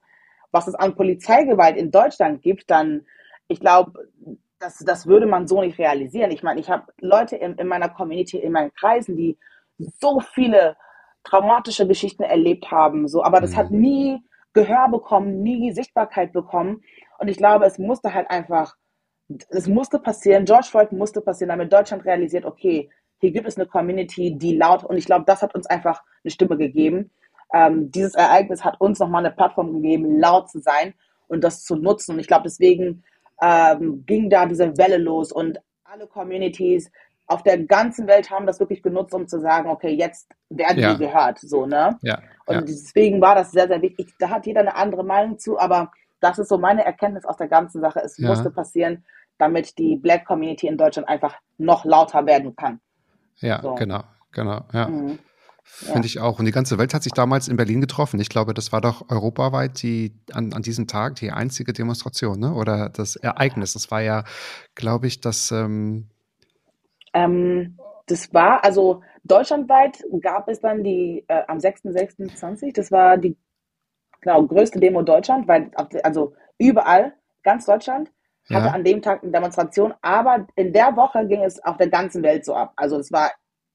was 0.51 0.67
es 0.67 0.75
an 0.75 0.95
Polizeigewalt 0.95 1.77
in 1.77 1.91
Deutschland 1.91 2.41
gibt, 2.41 2.69
dann, 2.69 3.05
ich 3.47 3.59
glaube, 3.59 3.93
das, 4.59 4.79
das 4.79 5.05
würde 5.05 5.27
man 5.27 5.47
so 5.47 5.61
nicht 5.61 5.77
realisieren. 5.77 6.31
Ich 6.31 6.43
meine, 6.43 6.59
ich 6.59 6.69
habe 6.69 6.91
Leute 6.99 7.35
in, 7.35 7.55
in 7.55 7.67
meiner 7.67 7.89
Community, 7.89 8.37
in 8.37 8.51
meinen 8.51 8.73
Kreisen, 8.73 9.15
die 9.15 9.37
so 9.77 10.19
viele 10.19 10.75
traumatische 11.23 11.87
Geschichten 11.87 12.23
erlebt 12.23 12.71
haben, 12.71 13.07
so, 13.07 13.23
aber 13.23 13.41
das 13.41 13.55
hat 13.55 13.69
nie 13.69 14.21
Gehör 14.53 14.89
bekommen, 14.89 15.43
nie 15.43 15.71
Sichtbarkeit 15.71 16.33
bekommen. 16.33 16.81
Und 17.19 17.27
ich 17.27 17.37
glaube, 17.37 17.65
es 17.65 17.77
musste 17.77 18.13
halt 18.13 18.29
einfach, 18.31 18.75
es 19.49 19.67
musste 19.67 19.99
passieren, 19.99 20.45
George 20.45 20.67
Floyd 20.71 20.91
musste 20.91 21.21
passieren, 21.21 21.49
damit 21.49 21.71
Deutschland 21.71 22.05
realisiert, 22.05 22.45
okay, 22.45 22.89
hier 23.19 23.31
gibt 23.31 23.47
es 23.47 23.57
eine 23.57 23.65
Community, 23.67 24.37
die 24.37 24.55
laut, 24.55 24.83
und 24.83 24.97
ich 24.97 25.05
glaube, 25.05 25.25
das 25.25 25.41
hat 25.41 25.55
uns 25.55 25.67
einfach 25.67 26.03
eine 26.23 26.31
Stimme 26.31 26.57
gegeben. 26.57 27.11
Ähm, 27.53 27.91
dieses 27.91 28.13
Ereignis 28.15 28.63
hat 28.63 28.79
uns 28.81 28.99
nochmal 28.99 29.25
eine 29.25 29.33
Plattform 29.33 29.73
gegeben, 29.73 30.19
laut 30.19 30.49
zu 30.49 30.59
sein 30.59 30.93
und 31.27 31.43
das 31.43 31.63
zu 31.63 31.75
nutzen. 31.75 32.13
Und 32.13 32.19
ich 32.19 32.27
glaube, 32.27 32.43
deswegen 32.43 33.03
ähm, 33.41 34.03
ging 34.05 34.29
da 34.29 34.45
diese 34.45 34.77
Welle 34.77 34.97
los 34.97 35.31
und 35.31 35.59
alle 35.85 36.07
Communities 36.07 36.91
auf 37.27 37.43
der 37.43 37.57
ganzen 37.59 38.07
Welt 38.07 38.29
haben 38.31 38.45
das 38.45 38.59
wirklich 38.59 38.81
genutzt, 38.81 39.13
um 39.13 39.27
zu 39.27 39.39
sagen, 39.39 39.69
okay, 39.69 39.89
jetzt 39.89 40.29
werden 40.49 40.79
Ja. 40.81 40.97
wir 40.97 41.07
gehört, 41.07 41.39
so, 41.39 41.65
ne? 41.65 41.97
ja, 42.01 42.19
Und 42.45 42.55
ja. 42.55 42.61
deswegen 42.61 43.19
war 43.21 43.35
das 43.35 43.51
sehr, 43.51 43.67
sehr 43.67 43.81
wichtig. 43.81 44.13
Da 44.19 44.29
hat 44.29 44.45
jeder 44.45 44.61
eine 44.61 44.75
andere 44.75 45.03
Meinung 45.03 45.37
zu, 45.37 45.59
aber 45.59 45.91
das 46.21 46.39
ist 46.39 46.47
so 46.49 46.57
meine 46.57 46.85
Erkenntnis 46.85 47.25
aus 47.25 47.37
der 47.37 47.47
ganzen 47.49 47.81
Sache. 47.81 47.99
Es 48.01 48.17
Ja. 48.17 48.29
musste 48.29 48.49
passieren, 48.49 49.05
damit 49.37 49.77
die 49.77 49.97
Black 49.97 50.25
Community 50.25 50.67
in 50.67 50.77
Deutschland 50.77 51.07
einfach 51.09 51.35
noch 51.57 51.83
lauter 51.85 52.25
werden 52.25 52.55
kann. 52.55 52.79
Ja, 53.41 53.63
So. 53.63 53.75
genau, 53.75 54.03
genau, 54.31 54.65
ja. 54.73 54.91
Mhm. 54.91 55.19
Finde 55.83 56.05
Ja. 56.05 56.07
ich 56.07 56.19
auch. 56.19 56.39
Und 56.39 56.45
die 56.45 56.51
ganze 56.53 56.77
Welt 56.77 56.93
hat 56.93 57.03
sich 57.03 57.13
damals 57.13 57.47
in 57.49 57.57
Berlin 57.57 57.81
getroffen. 57.81 58.19
Ich 58.19 58.29
glaube, 58.29 58.53
das 58.53 58.71
war 58.71 58.81
doch 58.81 59.09
europaweit 59.09 59.81
die 59.83 60.15
an, 60.33 60.53
an 60.53 60.63
diesem 60.63 60.87
Tag 60.87 61.15
die 61.15 61.31
einzige 61.31 61.73
Demonstration, 61.73 62.39
ne? 62.39 62.53
Oder 62.53 62.89
das 62.89 63.15
Ereignis. 63.17 63.73
Das 63.73 63.91
war 63.91 64.01
ja, 64.01 64.23
glaube 64.75 65.07
ich, 65.07 65.21
das 65.21 65.51
ähm, 65.51 66.09
Ähm, 67.13 67.77
das 68.07 68.33
war, 68.33 68.63
also 68.63 69.01
deutschlandweit 69.23 70.03
gab 70.21 70.47
es 70.47 70.59
dann 70.61 70.83
die 70.83 71.25
äh, 71.27 71.43
am 71.47 71.59
6.6.20, 71.59 72.73
das 72.73 72.91
war 72.91 73.17
die 73.17 73.37
genau, 74.21 74.45
größte 74.47 74.79
Demo 74.79 75.03
Deutschland, 75.03 75.47
weil 75.47 75.71
also 76.03 76.35
überall, 76.57 77.13
ganz 77.43 77.65
Deutschland, 77.65 78.11
hatte 78.51 78.71
Ja. 78.71 78.73
an 78.73 78.83
dem 78.83 79.01
Tag 79.01 79.23
eine 79.23 79.31
Demonstration, 79.31 79.93
aber 80.01 80.47
in 80.55 80.73
der 80.73 80.95
Woche 80.95 81.25
ging 81.27 81.43
es 81.43 81.63
auf 81.63 81.77
der 81.77 81.89
ganzen 81.89 82.23
Welt 82.23 82.45
so 82.45 82.55
ab. 82.55 82.73
Also 82.75 82.97
es 82.99 83.11
war 83.11 83.31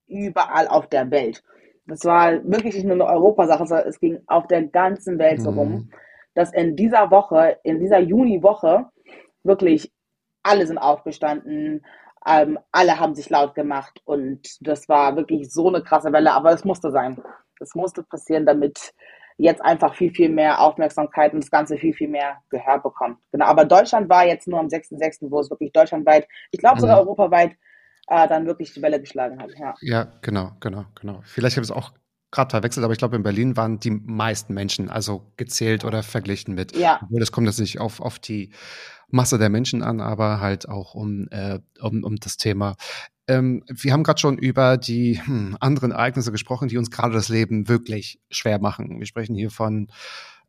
überall 0.06 0.68
auf 0.68 0.88
der 0.88 1.10
Welt. 1.10 1.42
Das 1.86 2.04
war 2.04 2.32
wirklich 2.44 2.74
nicht 2.74 2.84
nur 2.84 2.94
eine 2.94 3.06
Europasache, 3.06 3.66
sondern 3.66 3.88
es 3.88 3.98
ging 4.00 4.20
auf 4.26 4.46
der 4.46 4.62
ganzen 4.64 5.18
Welt 5.18 5.42
so 5.42 5.50
Mhm. 5.50 5.50
rum, 5.50 5.90
dass 6.34 6.52
in 6.52 6.76
dieser 6.76 7.10
Woche, 7.10 7.58
in 7.64 7.80
dieser 7.80 7.98
Juniwoche, 7.98 8.86
wirklich 9.42 9.92
alle 10.42 10.66
sind 10.66 10.78
aufgestanden, 10.78 11.84
ähm, 12.26 12.58
alle 12.70 12.98
haben 13.00 13.14
sich 13.14 13.30
laut 13.30 13.54
gemacht 13.54 14.00
und 14.04 14.40
das 14.60 14.88
war 14.88 15.16
wirklich 15.16 15.52
so 15.52 15.68
eine 15.68 15.82
krasse 15.82 16.12
Welle, 16.12 16.32
aber 16.32 16.52
es 16.52 16.64
musste 16.64 16.90
sein. 16.90 17.20
Das 17.58 17.74
musste 17.74 18.02
passieren, 18.04 18.46
damit 18.46 18.92
jetzt 19.36 19.62
einfach 19.62 19.94
viel, 19.94 20.12
viel 20.12 20.28
mehr 20.28 20.60
Aufmerksamkeit 20.60 21.32
und 21.32 21.42
das 21.42 21.50
Ganze 21.50 21.76
viel, 21.76 21.94
viel 21.94 22.08
mehr 22.08 22.38
Gehör 22.50 22.78
bekommt. 22.80 23.18
Genau, 23.32 23.46
aber 23.46 23.64
Deutschland 23.64 24.08
war 24.08 24.26
jetzt 24.26 24.48
nur 24.48 24.60
am 24.60 24.68
6.6., 24.68 25.30
wo 25.30 25.40
es 25.40 25.50
wirklich 25.50 25.72
deutschlandweit, 25.72 26.26
ich 26.50 26.60
glaube 26.60 26.80
sogar 26.80 26.96
Mhm. 26.96 27.08
europaweit, 27.08 27.52
äh, 28.08 28.28
dann 28.28 28.46
wirklich 28.46 28.72
die 28.74 28.82
Welle 28.82 29.00
geschlagen 29.00 29.40
hat. 29.40 29.50
Ja. 29.58 29.74
Ja, 29.80 30.12
genau, 30.22 30.52
genau, 30.60 30.84
genau. 31.00 31.20
Vielleicht 31.24 31.56
habe 31.56 31.64
ich 31.64 31.70
es 31.70 31.76
auch 31.76 31.92
gerade 32.30 32.50
verwechselt, 32.50 32.82
aber 32.84 32.92
ich 32.92 32.98
glaube, 32.98 33.16
in 33.16 33.22
Berlin 33.22 33.56
waren 33.56 33.78
die 33.78 33.90
meisten 33.90 34.54
Menschen 34.54 34.90
also 34.90 35.32
gezählt 35.36 35.84
oder 35.84 36.02
verglichen 36.02 36.54
mit. 36.54 36.76
Ja. 36.76 36.98
Obwohl 37.02 37.20
das 37.20 37.30
kommt 37.30 37.46
jetzt 37.46 37.60
nicht 37.60 37.78
auf, 37.78 38.00
auf 38.00 38.18
die 38.18 38.52
Masse 39.08 39.38
der 39.38 39.50
Menschen 39.50 39.82
an, 39.82 40.00
aber 40.00 40.40
halt 40.40 40.66
auch 40.68 40.94
um, 40.94 41.28
äh, 41.30 41.58
um, 41.80 42.02
um 42.02 42.16
das 42.16 42.38
Thema. 42.38 42.76
Ähm, 43.28 43.62
wir 43.68 43.92
haben 43.92 44.02
gerade 44.02 44.20
schon 44.20 44.38
über 44.38 44.76
die 44.76 45.20
hm, 45.22 45.56
anderen 45.60 45.92
Ereignisse 45.92 46.32
gesprochen, 46.32 46.68
die 46.68 46.78
uns 46.78 46.90
gerade 46.90 47.14
das 47.14 47.28
Leben 47.28 47.68
wirklich 47.68 48.20
schwer 48.30 48.58
machen. 48.58 48.98
Wir 48.98 49.06
sprechen 49.06 49.34
hier 49.34 49.50
von 49.50 49.88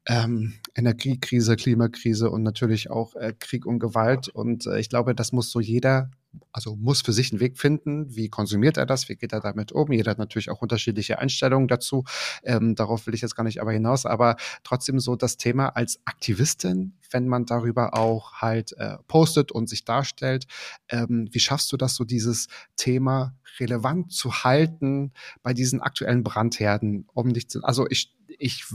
ähm, 0.05 0.53
Energiekrise, 0.75 1.55
Klimakrise 1.55 2.29
und 2.29 2.43
natürlich 2.43 2.89
auch 2.89 3.15
äh, 3.15 3.33
Krieg 3.37 3.65
und 3.65 3.79
Gewalt. 3.79 4.27
Und 4.27 4.65
äh, 4.65 4.79
ich 4.79 4.89
glaube, 4.89 5.15
das 5.15 5.31
muss 5.31 5.49
so 5.49 5.59
jeder, 5.59 6.11
also 6.51 6.75
muss 6.75 7.01
für 7.01 7.13
sich 7.13 7.31
einen 7.31 7.39
Weg 7.39 7.57
finden. 7.57 8.13
Wie 8.15 8.27
konsumiert 8.27 8.77
er 8.77 8.85
das? 8.85 9.07
Wie 9.07 9.15
geht 9.15 9.31
er 9.31 9.39
damit 9.39 9.71
um? 9.71 9.91
Jeder 9.91 10.11
hat 10.11 10.17
natürlich 10.17 10.49
auch 10.49 10.61
unterschiedliche 10.61 11.19
Einstellungen 11.19 11.67
dazu. 11.67 12.03
Ähm, 12.43 12.75
darauf 12.75 13.07
will 13.07 13.13
ich 13.13 13.21
jetzt 13.21 13.35
gar 13.35 13.43
nicht 13.43 13.61
aber 13.61 13.71
hinaus. 13.71 14.05
Aber 14.05 14.35
trotzdem 14.63 14.99
so 14.99 15.15
das 15.15 15.37
Thema 15.37 15.69
als 15.69 15.99
Aktivistin, 16.05 16.97
wenn 17.11 17.27
man 17.27 17.45
darüber 17.45 17.93
auch 17.93 18.33
halt 18.33 18.73
äh, 18.77 18.97
postet 19.07 19.51
und 19.51 19.69
sich 19.69 19.85
darstellt. 19.85 20.47
Ähm, 20.89 21.29
wie 21.31 21.39
schaffst 21.39 21.71
du 21.71 21.77
das, 21.77 21.95
so 21.95 22.03
dieses 22.03 22.47
Thema 22.75 23.35
relevant 23.59 24.11
zu 24.11 24.43
halten 24.43 25.13
bei 25.43 25.53
diesen 25.53 25.81
aktuellen 25.81 26.23
Brandherden, 26.23 27.07
um 27.13 27.27
nicht 27.27 27.51
zu, 27.51 27.63
also 27.63 27.87
ich, 27.89 28.13
ich 28.43 28.65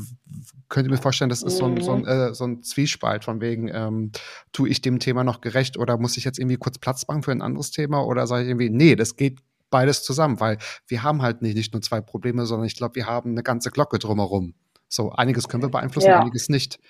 könnte 0.70 0.90
mir 0.90 0.96
vorstellen, 0.96 1.28
das 1.28 1.42
ist 1.42 1.58
so 1.58 1.66
ein, 1.66 1.80
so 1.80 1.92
ein, 1.92 2.06
äh, 2.06 2.32
so 2.34 2.44
ein 2.44 2.62
Zwiespalt 2.62 3.24
von 3.24 3.40
wegen, 3.40 3.68
ähm, 3.68 4.12
tue 4.52 4.68
ich 4.68 4.80
dem 4.80 4.98
Thema 4.98 5.24
noch 5.24 5.40
gerecht 5.42 5.76
oder 5.76 5.98
muss 5.98 6.16
ich 6.16 6.24
jetzt 6.24 6.38
irgendwie 6.38 6.56
kurz 6.56 6.78
Platz 6.78 7.06
machen 7.06 7.22
für 7.22 7.32
ein 7.32 7.42
anderes 7.42 7.70
Thema 7.70 8.04
oder 8.04 8.26
sage 8.26 8.44
ich 8.44 8.48
irgendwie, 8.48 8.70
nee, 8.70 8.96
das 8.96 9.16
geht 9.16 9.40
beides 9.70 10.02
zusammen, 10.02 10.40
weil 10.40 10.56
wir 10.86 11.02
haben 11.02 11.20
halt 11.20 11.42
nicht, 11.42 11.54
nicht 11.54 11.74
nur 11.74 11.82
zwei 11.82 12.00
Probleme, 12.00 12.46
sondern 12.46 12.66
ich 12.66 12.76
glaube, 12.76 12.94
wir 12.94 13.06
haben 13.06 13.32
eine 13.32 13.42
ganze 13.42 13.70
Glocke 13.70 13.98
drumherum. 13.98 14.54
So, 14.88 15.12
einiges 15.12 15.48
können 15.48 15.62
wir 15.62 15.70
beeinflussen, 15.70 16.08
Ja. 16.08 16.20
einiges 16.20 16.48
nicht. 16.48 16.80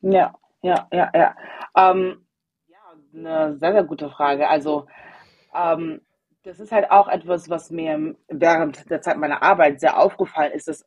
Ja, 0.00 0.34
ja, 0.62 0.88
ja, 0.90 1.10
ja. 1.14 1.36
Ähm, 1.76 2.24
ja, 2.68 2.78
eine 3.12 3.58
sehr, 3.58 3.72
sehr 3.72 3.84
gute 3.84 4.08
Frage. 4.08 4.48
Also, 4.48 4.86
ähm, 5.54 6.00
das 6.44 6.58
ist 6.58 6.72
halt 6.72 6.90
auch 6.90 7.08
etwas, 7.08 7.50
was 7.50 7.70
mir 7.70 8.16
während 8.28 8.88
der 8.88 9.02
Zeit 9.02 9.18
meiner 9.18 9.42
Arbeit 9.42 9.80
sehr 9.80 9.98
aufgefallen 9.98 10.52
ist. 10.52 10.68
Dass, 10.68 10.86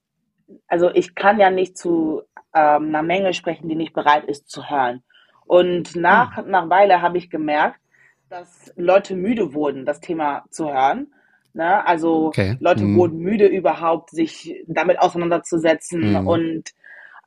also, 0.68 0.89
ich 0.93 1.16
kann 1.16 1.39
ja 1.39 1.49
nicht 1.49 1.78
zu 1.78 2.22
ähm, 2.54 2.88
einer 2.88 3.04
Menge 3.04 3.34
sprechen, 3.34 3.70
die 3.70 3.76
nicht 3.76 3.93
bereit 3.93 4.26
ist 4.26 4.49
zu 4.49 4.70
hören. 4.70 5.04
Und 5.45 5.95
nach, 5.95 6.45
nach 6.45 6.70
Weile 6.70 7.02
habe 7.02 7.18
ich 7.18 7.30
gemerkt, 7.30 7.80
dass 8.30 8.72
Leute 8.78 9.16
müde 9.16 9.54
wurden, 9.54 9.86
das 9.86 9.99
Thema 9.99 10.45
zu 10.49 10.72
hören. 10.72 11.14
Ne? 11.54 11.86
Also 11.86 12.28
Okay. 12.28 12.56
Leute 12.60 12.86
Mhm. 12.86 12.95
wurden 12.97 13.20
müde 13.20 13.47
überhaupt, 13.47 14.12
sich 14.12 14.56
damit 14.68 14.99
auseinanderzusetzen. 14.99 16.22
Mhm. 16.22 16.28
Und 16.28 16.70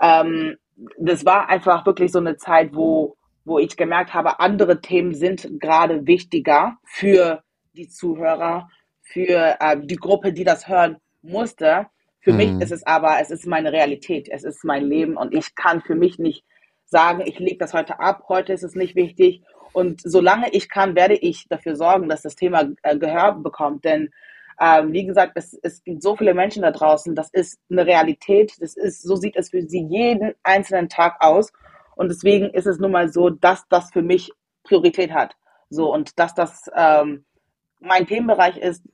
ähm, 0.00 0.56
das 0.98 1.24
war 1.24 1.48
einfach 1.48 1.84
wirklich 1.86 2.10
so 2.10 2.18
eine 2.18 2.36
Zeit, 2.36 2.74
wo, 2.74 3.16
wo 3.44 3.58
ich 3.58 3.76
gemerkt 3.76 4.14
habe, 4.14 4.40
andere 4.40 4.80
Themen 4.80 5.14
sind 5.14 5.60
gerade 5.60 6.06
wichtiger 6.06 6.78
für 6.84 7.42
die 7.74 7.88
Zuhörer, 7.88 8.68
für 9.02 9.56
äh, 9.60 9.76
die 9.82 9.96
Gruppe, 9.96 10.32
die 10.32 10.44
das 10.44 10.66
hören 10.68 10.96
musste. 11.22 11.86
Für 12.24 12.32
Mhm. 12.32 12.38
mich 12.38 12.60
ist 12.60 12.72
es 12.72 12.86
aber, 12.86 13.20
es 13.20 13.30
ist 13.30 13.46
meine 13.46 13.72
Realität, 13.72 14.28
es 14.30 14.44
ist 14.44 14.64
mein 14.64 14.84
Leben 14.86 15.16
und 15.18 15.34
ich 15.34 15.54
kann 15.56 15.82
für 15.82 15.96
mich 15.96 16.18
nicht 16.18 16.44
sagen, 16.86 17.22
ich 17.26 17.38
lege 17.40 17.58
das 17.58 17.74
heute 17.74 18.00
ab, 18.00 18.24
heute 18.28 18.52
ist 18.54 18.64
es 18.64 18.76
nicht 18.76 18.96
wichtig. 18.96 19.42
Und 19.72 20.02
solange 20.04 20.50
ich 20.52 20.70
kann, 20.70 20.96
werde 20.96 21.16
ich 21.16 21.48
dafür 21.48 21.76
sorgen, 21.76 22.08
dass 22.08 22.22
das 22.22 22.36
Thema 22.36 22.70
äh, 22.82 22.98
Gehör 22.98 23.34
bekommt. 23.34 23.84
Denn 23.84 24.10
Ähm, 24.60 24.92
wie 24.92 25.06
gesagt, 25.06 25.32
es, 25.36 25.58
es 25.62 25.82
gibt 25.84 26.02
so 26.02 26.16
viele 26.16 26.34
Menschen 26.34 26.62
da 26.62 26.70
draußen, 26.70 27.16
das 27.16 27.30
ist 27.32 27.60
eine 27.70 27.86
Realität, 27.86 28.52
das 28.60 28.76
ist, 28.76 29.02
so 29.02 29.16
sieht 29.16 29.36
es 29.36 29.50
für 29.50 29.62
sie 29.62 29.82
jeden 29.88 30.34
einzelnen 30.44 30.88
Tag 30.88 31.16
aus. 31.20 31.52
Und 31.96 32.08
deswegen 32.08 32.50
ist 32.50 32.66
es 32.66 32.78
nun 32.78 32.92
mal 32.92 33.08
so, 33.12 33.30
dass 33.30 33.66
das 33.68 33.90
für 33.92 34.02
mich 34.02 34.32
Priorität 34.64 35.12
hat. 35.12 35.36
So, 35.70 35.92
und 35.92 36.18
dass 36.20 36.34
das 36.34 36.70
ähm, 36.76 37.24
mein 37.80 38.06
Themenbereich 38.06 38.56
ist, 38.58 38.84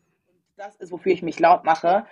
das 0.57 0.77
ist, 0.77 0.93
wofür 0.93 1.13
ich 1.13 1.23
mich 1.23 1.41
laut 1.41 1.65
mache. 1.65 2.07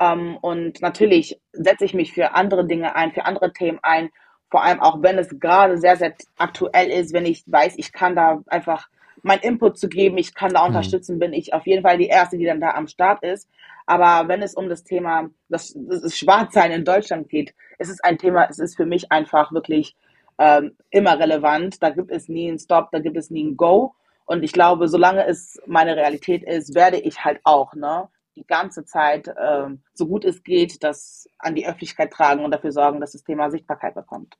Ähm, 0.00 0.36
und 0.40 0.82
natürlich 0.82 1.40
setze 1.52 1.84
ich 1.84 1.94
mich 1.94 2.12
für 2.12 2.34
andere 2.34 2.66
Dinge 2.66 2.96
ein, 2.96 3.12
für 3.12 3.24
andere 3.24 3.52
Themen 3.52 3.78
ein, 3.82 4.10
vor 4.50 4.62
allem 4.62 4.80
auch 4.80 5.02
wenn 5.02 5.18
es 5.18 5.40
gerade 5.40 5.78
sehr, 5.78 5.96
sehr 5.96 6.14
aktuell 6.36 6.90
ist, 6.90 7.12
wenn 7.12 7.26
ich 7.26 7.44
weiß, 7.46 7.74
ich 7.76 7.92
kann 7.92 8.14
da 8.14 8.42
einfach 8.46 8.88
mein 9.22 9.40
Input 9.40 9.78
zu 9.78 9.88
geben, 9.88 10.18
ich 10.18 10.34
kann 10.34 10.52
da 10.52 10.60
mhm. 10.60 10.68
unterstützen, 10.68 11.18
bin 11.18 11.32
ich 11.32 11.54
auf 11.54 11.66
jeden 11.66 11.82
Fall 11.82 11.98
die 11.98 12.08
Erste, 12.08 12.36
die 12.36 12.44
dann 12.44 12.60
da 12.60 12.70
am 12.72 12.86
Start 12.86 13.22
ist. 13.22 13.48
Aber 13.86 14.28
wenn 14.28 14.42
es 14.42 14.54
um 14.54 14.68
das 14.68 14.84
Thema, 14.84 15.28
das, 15.48 15.74
das 15.76 16.16
Schwarzsein 16.16 16.72
in 16.72 16.84
Deutschland 16.84 17.28
geht, 17.28 17.54
ist 17.78 17.90
es 17.90 18.00
ein 18.00 18.18
Thema, 18.18 18.46
es 18.48 18.58
ist 18.58 18.76
für 18.76 18.86
mich 18.86 19.10
einfach 19.10 19.52
wirklich 19.52 19.96
ähm, 20.38 20.76
immer 20.90 21.18
relevant. 21.18 21.82
Da 21.82 21.90
gibt 21.90 22.10
es 22.10 22.28
nie 22.28 22.48
einen 22.48 22.58
Stop, 22.58 22.90
da 22.92 22.98
gibt 22.98 23.16
es 23.16 23.30
nie 23.30 23.44
ein 23.44 23.56
Go. 23.56 23.94
Und 24.26 24.42
ich 24.42 24.52
glaube, 24.52 24.88
solange 24.88 25.26
es 25.26 25.60
meine 25.66 25.96
Realität 25.96 26.42
ist, 26.44 26.74
werde 26.74 26.98
ich 26.98 27.24
halt 27.24 27.40
auch, 27.44 27.74
ne, 27.74 28.08
die 28.36 28.46
ganze 28.46 28.84
Zeit, 28.84 29.32
ähm, 29.40 29.82
so 29.94 30.06
gut 30.06 30.24
es 30.24 30.42
geht, 30.42 30.82
das 30.82 31.28
an 31.38 31.54
die 31.54 31.66
Öffentlichkeit 31.66 32.12
tragen 32.12 32.44
und 32.44 32.50
dafür 32.50 32.72
sorgen, 32.72 33.00
dass 33.00 33.12
das 33.12 33.24
Thema 33.24 33.50
Sichtbarkeit 33.50 33.94
bekommt. 33.94 34.36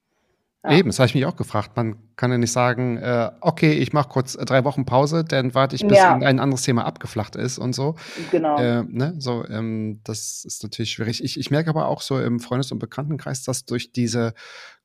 Ja. 0.65 0.71
Eben, 0.71 0.89
das 0.89 0.99
habe 0.99 1.09
ich 1.09 1.15
mich 1.15 1.27
auch 1.27 1.37
gefragt. 1.37 1.77
Man 1.77 1.99
kann 2.17 2.31
ja 2.31 2.39
nicht 2.39 2.53
sagen, 2.53 2.97
äh, 2.97 3.31
okay, 3.43 3.73
ich 3.75 3.93
mache 3.93 4.09
kurz 4.09 4.35
äh, 4.35 4.47
drei 4.47 4.65
Wochen 4.65 4.87
Pause, 4.87 5.23
dann 5.23 5.55
warte 5.55 5.77
ich, 5.77 5.87
bis 5.87 5.99
ja. 5.99 6.15
ein 6.15 6.41
anderes 6.41 6.63
Thema 6.63 6.87
abgeflacht 6.87 7.37
ist 7.37 7.59
und 7.59 7.75
so. 7.75 7.97
Genau. 8.31 8.57
Äh, 8.59 8.83
ne? 8.85 9.15
So, 9.19 9.45
ähm, 9.47 10.01
das 10.05 10.43
ist 10.47 10.63
natürlich 10.63 10.93
schwierig. 10.93 11.23
Ich, 11.23 11.39
ich 11.39 11.51
merke 11.51 11.69
aber 11.69 11.89
auch 11.89 12.01
so 12.01 12.19
im 12.19 12.41
Freundes- 12.41 12.73
und 12.73 12.79
Bekanntenkreis, 12.79 13.45
dass 13.45 13.67
durch 13.67 13.93
diese 13.93 14.33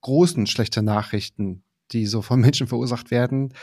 großen 0.02 0.48
schlechten 0.48 0.84
Nachrichten, 0.84 1.64
die 1.94 2.06
so 2.08 2.22
von 2.22 2.42
Menschen 2.42 2.68
verursacht 2.68 3.10
werden, 3.10 3.54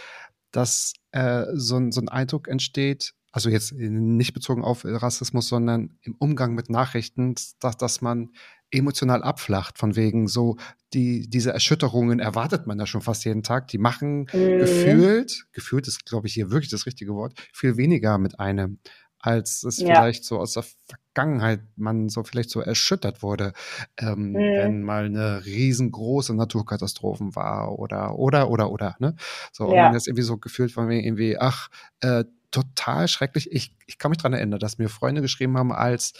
dass 0.53 0.95
äh, 1.13 1.45
so, 1.53 1.77
ein, 1.77 1.93
so 1.93 2.01
ein 2.01 2.09
Eindruck 2.09 2.49
entsteht, 2.49 3.13
also 3.37 3.51
jetzt 3.51 3.75
nicht 3.75 4.33
bezogen 4.33 4.65
auf 4.65 4.87
Rassismus, 4.87 5.49
sondern 5.49 5.99
im 6.01 6.15
Umgang 6.19 6.55
mit 6.55 6.71
Nachrichten, 6.71 7.35
dass, 7.61 7.77
dass 7.77 8.01
man 8.01 8.31
emotional 8.71 9.23
abflacht, 9.23 9.77
von 9.77 9.95
wegen 9.95 10.27
so, 10.27 10.57
die, 10.95 11.29
diese 11.29 11.53
Erschütterungen 11.53 12.19
erwartet 12.19 12.67
man 12.67 12.79
ja 12.79 12.87
schon 12.87 13.03
fast 13.03 13.27
jeden 13.27 13.43
Tag. 13.43 13.69
Die 13.69 13.77
machen 13.77 14.21
mhm. 14.33 14.59
gefühlt, 14.59 15.49
gefühlt 15.53 15.87
ist, 15.87 16.07
glaube 16.07 16.29
ich, 16.29 16.33
hier 16.33 16.51
wirklich 16.51 16.71
das 16.71 16.87
richtige 16.87 17.15
Wort, 17.15 17.35
viel 17.53 17.77
weniger 17.77 18.17
mit 18.17 18.41
einem, 18.41 18.79
als 19.19 19.65
es 19.65 19.81
ja. 19.81 19.89
vielleicht 19.89 20.25
so 20.25 20.39
aus 20.39 20.55
der 20.55 20.65
Vergangenheit 21.13 21.61
man 21.77 22.09
so 22.09 22.25
vielleicht 22.25 22.49
so 22.49 22.61
erschüttert 22.61 23.23
wurde, 23.23 23.53
ähm, 23.99 24.31
mhm. 24.31 24.37
wenn 24.37 24.83
mal 24.83 25.05
eine 25.05 25.45
riesengroße 25.45 26.35
Naturkatastrophen 26.35 27.37
war 27.37 27.79
oder 27.79 28.19
oder 28.19 28.49
oder 28.49 28.71
oder 28.71 28.97
ne 28.99 29.15
so 29.53 29.65
ja. 29.65 29.69
und 29.69 29.77
man 29.77 29.93
jetzt 29.93 30.09
irgendwie 30.09 30.23
so 30.23 30.39
gefühlt 30.39 30.73
von 30.73 30.91
irgendwie 30.91 31.37
ach 31.39 31.69
äh, 32.01 32.25
total 32.65 33.09
schrecklich. 33.09 33.51
Ich 33.53 33.77
ich 33.87 33.99
kann 33.99 34.11
mich 34.11 34.19
dran 34.19 34.33
erinnern 34.33 34.61
dass 34.61 34.79
mir 34.79 34.89
Freunde 34.89 35.23
geschrieben 35.23 35.57
haben 35.57 35.73
als 35.73 36.13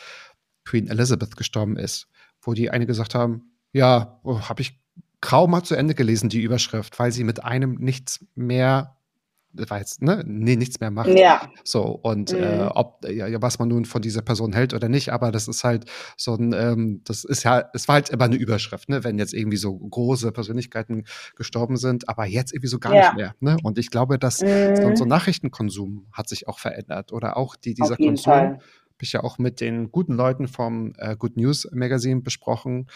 Queen 0.65 0.89
Elizabeth 0.89 1.37
gestorben 1.37 1.77
ist 1.77 2.09
wo 2.47 2.55
die 2.55 2.71
eine 2.71 2.87
gesagt 2.87 3.15
haben, 3.15 3.53
ja, 3.73 4.21
oh, 4.23 4.41
habe 4.41 4.63
ich 4.63 4.81
kaum 5.21 5.51
mal 5.51 5.63
zu 5.63 5.75
Ende 5.75 5.95
gelesen, 5.95 6.29
die 6.29 6.43
Überschrift, 6.43 6.99
weil 6.99 7.13
sie 7.13 7.25
mit 7.25 7.45
einem 7.45 7.75
nichts 7.75 8.25
mehr 8.35 8.96
war 9.69 9.79
jetzt, 9.79 10.03
ne, 10.03 10.23
nee, 10.27 10.57
nichts 10.57 10.81
mehr 10.81 10.91
macht. 10.91 11.09
Ja. 11.09 11.51
So, 11.65 11.83
und 11.83 12.33
äh, 12.33 12.37
mhm. 12.37 12.43
äh, 12.43 12.67
ob, 12.75 13.05
ja, 13.09 13.43
was 13.43 13.59
man 13.59 13.69
nun 13.69 13.85
von 13.85 14.03
dieser 14.03 14.23
Person 14.23 14.53
hält 14.53 14.75
oder 14.75 14.89
nicht, 14.89 15.11
aber 15.11 15.33
das 15.33 15.49
ist 15.49 15.65
halt 15.65 15.85
so 16.17 16.35
ein, 16.35 16.53
ähm, 16.53 17.01
das 17.05 17.25
ist 17.25 17.43
ja, 17.43 17.65
es 17.73 17.89
war 17.89 17.95
halt 17.95 18.11
immer 18.11 18.25
eine 18.25 18.37
Überschrift, 18.37 18.89
ne, 18.89 19.05
wenn 19.05 19.19
jetzt 19.19 19.35
irgendwie 19.35 19.57
so 19.57 19.77
große 19.77 20.33
Persönlichkeiten 20.33 21.05
gestorben 21.35 21.77
sind, 21.77 22.09
aber 22.09 22.27
jetzt 22.27 22.53
irgendwie 22.53 22.69
so 22.69 22.79
gar 22.79 22.95
ja. 22.95 23.01
nicht 23.03 23.17
mehr, 23.17 23.35
ne? 23.41 23.57
Und 23.63 23.79
ich 23.79 23.91
glaube, 23.91 24.19
dass 24.19 24.43
mhm. 24.43 24.77
so, 24.77 24.97
so 24.97 25.05
Nachrichtenkonsum 25.05 26.07
hat 26.13 26.29
sich 26.29 26.49
auch 26.49 26.59
verändert 26.59 27.13
oder 27.13 27.37
auch 27.37 27.57
die, 27.57 27.75
dieser 27.75 27.97
Konsum. 27.97 28.25
Fall 28.25 28.59
habe 28.97 29.05
ich 29.05 29.13
ja 29.13 29.23
auch 29.23 29.37
mit 29.37 29.61
den 29.61 29.93
guten 29.93 30.15
Leuten 30.15 30.49
vom 30.49 30.95
äh, 30.97 31.17
Good 31.17 31.37
News 31.37 31.69
Magazine 31.71 32.23
besprochen, 32.23 32.87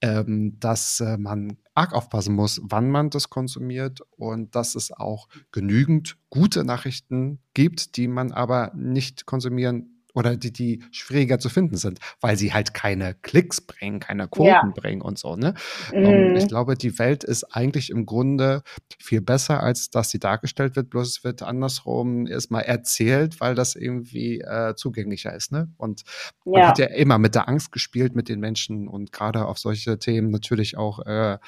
ähm, 0.00 0.58
dass 0.60 1.00
äh, 1.00 1.16
man 1.18 1.58
arg 1.74 1.92
aufpassen 1.92 2.34
muss, 2.34 2.60
wann 2.64 2.90
man 2.90 3.10
das 3.10 3.30
konsumiert 3.30 4.00
und 4.16 4.54
dass 4.54 4.74
es 4.74 4.92
auch 4.92 5.28
genügend 5.52 6.18
gute 6.30 6.64
Nachrichten 6.64 7.40
gibt, 7.54 7.96
die 7.96 8.08
man 8.08 8.32
aber 8.32 8.72
nicht 8.74 9.26
konsumieren 9.26 9.97
oder 10.14 10.36
die, 10.36 10.52
die 10.52 10.82
schwieriger 10.90 11.38
zu 11.38 11.48
finden 11.48 11.76
sind, 11.76 11.98
weil 12.20 12.36
sie 12.36 12.52
halt 12.52 12.74
keine 12.74 13.14
Klicks 13.14 13.60
bringen, 13.60 14.00
keine 14.00 14.28
Quoten 14.28 14.48
ja. 14.48 14.72
bringen 14.74 15.02
und 15.02 15.18
so. 15.18 15.36
Ne? 15.36 15.54
Mhm. 15.92 16.36
ich 16.36 16.48
glaube, 16.48 16.76
die 16.76 16.98
Welt 16.98 17.24
ist 17.24 17.44
eigentlich 17.44 17.90
im 17.90 18.06
Grunde 18.06 18.62
viel 18.98 19.20
besser, 19.20 19.62
als 19.62 19.90
dass 19.90 20.10
sie 20.10 20.18
dargestellt 20.18 20.76
wird, 20.76 20.90
bloß 20.90 21.08
es 21.08 21.24
wird 21.24 21.42
andersrum 21.42 22.26
erstmal 22.26 22.62
erzählt, 22.62 23.40
weil 23.40 23.54
das 23.54 23.76
irgendwie 23.76 24.40
äh, 24.40 24.74
zugänglicher 24.74 25.34
ist. 25.34 25.52
Ne? 25.52 25.70
Und 25.76 26.02
man 26.44 26.62
ja. 26.62 26.68
hat 26.68 26.78
ja 26.78 26.86
immer 26.86 27.18
mit 27.18 27.34
der 27.34 27.48
Angst 27.48 27.72
gespielt 27.72 28.14
mit 28.14 28.28
den 28.28 28.40
Menschen 28.40 28.88
und 28.88 29.12
gerade 29.12 29.46
auf 29.46 29.58
solche 29.58 29.98
Themen 29.98 30.30
natürlich 30.30 30.76
auch 30.76 31.04
äh, 31.06 31.38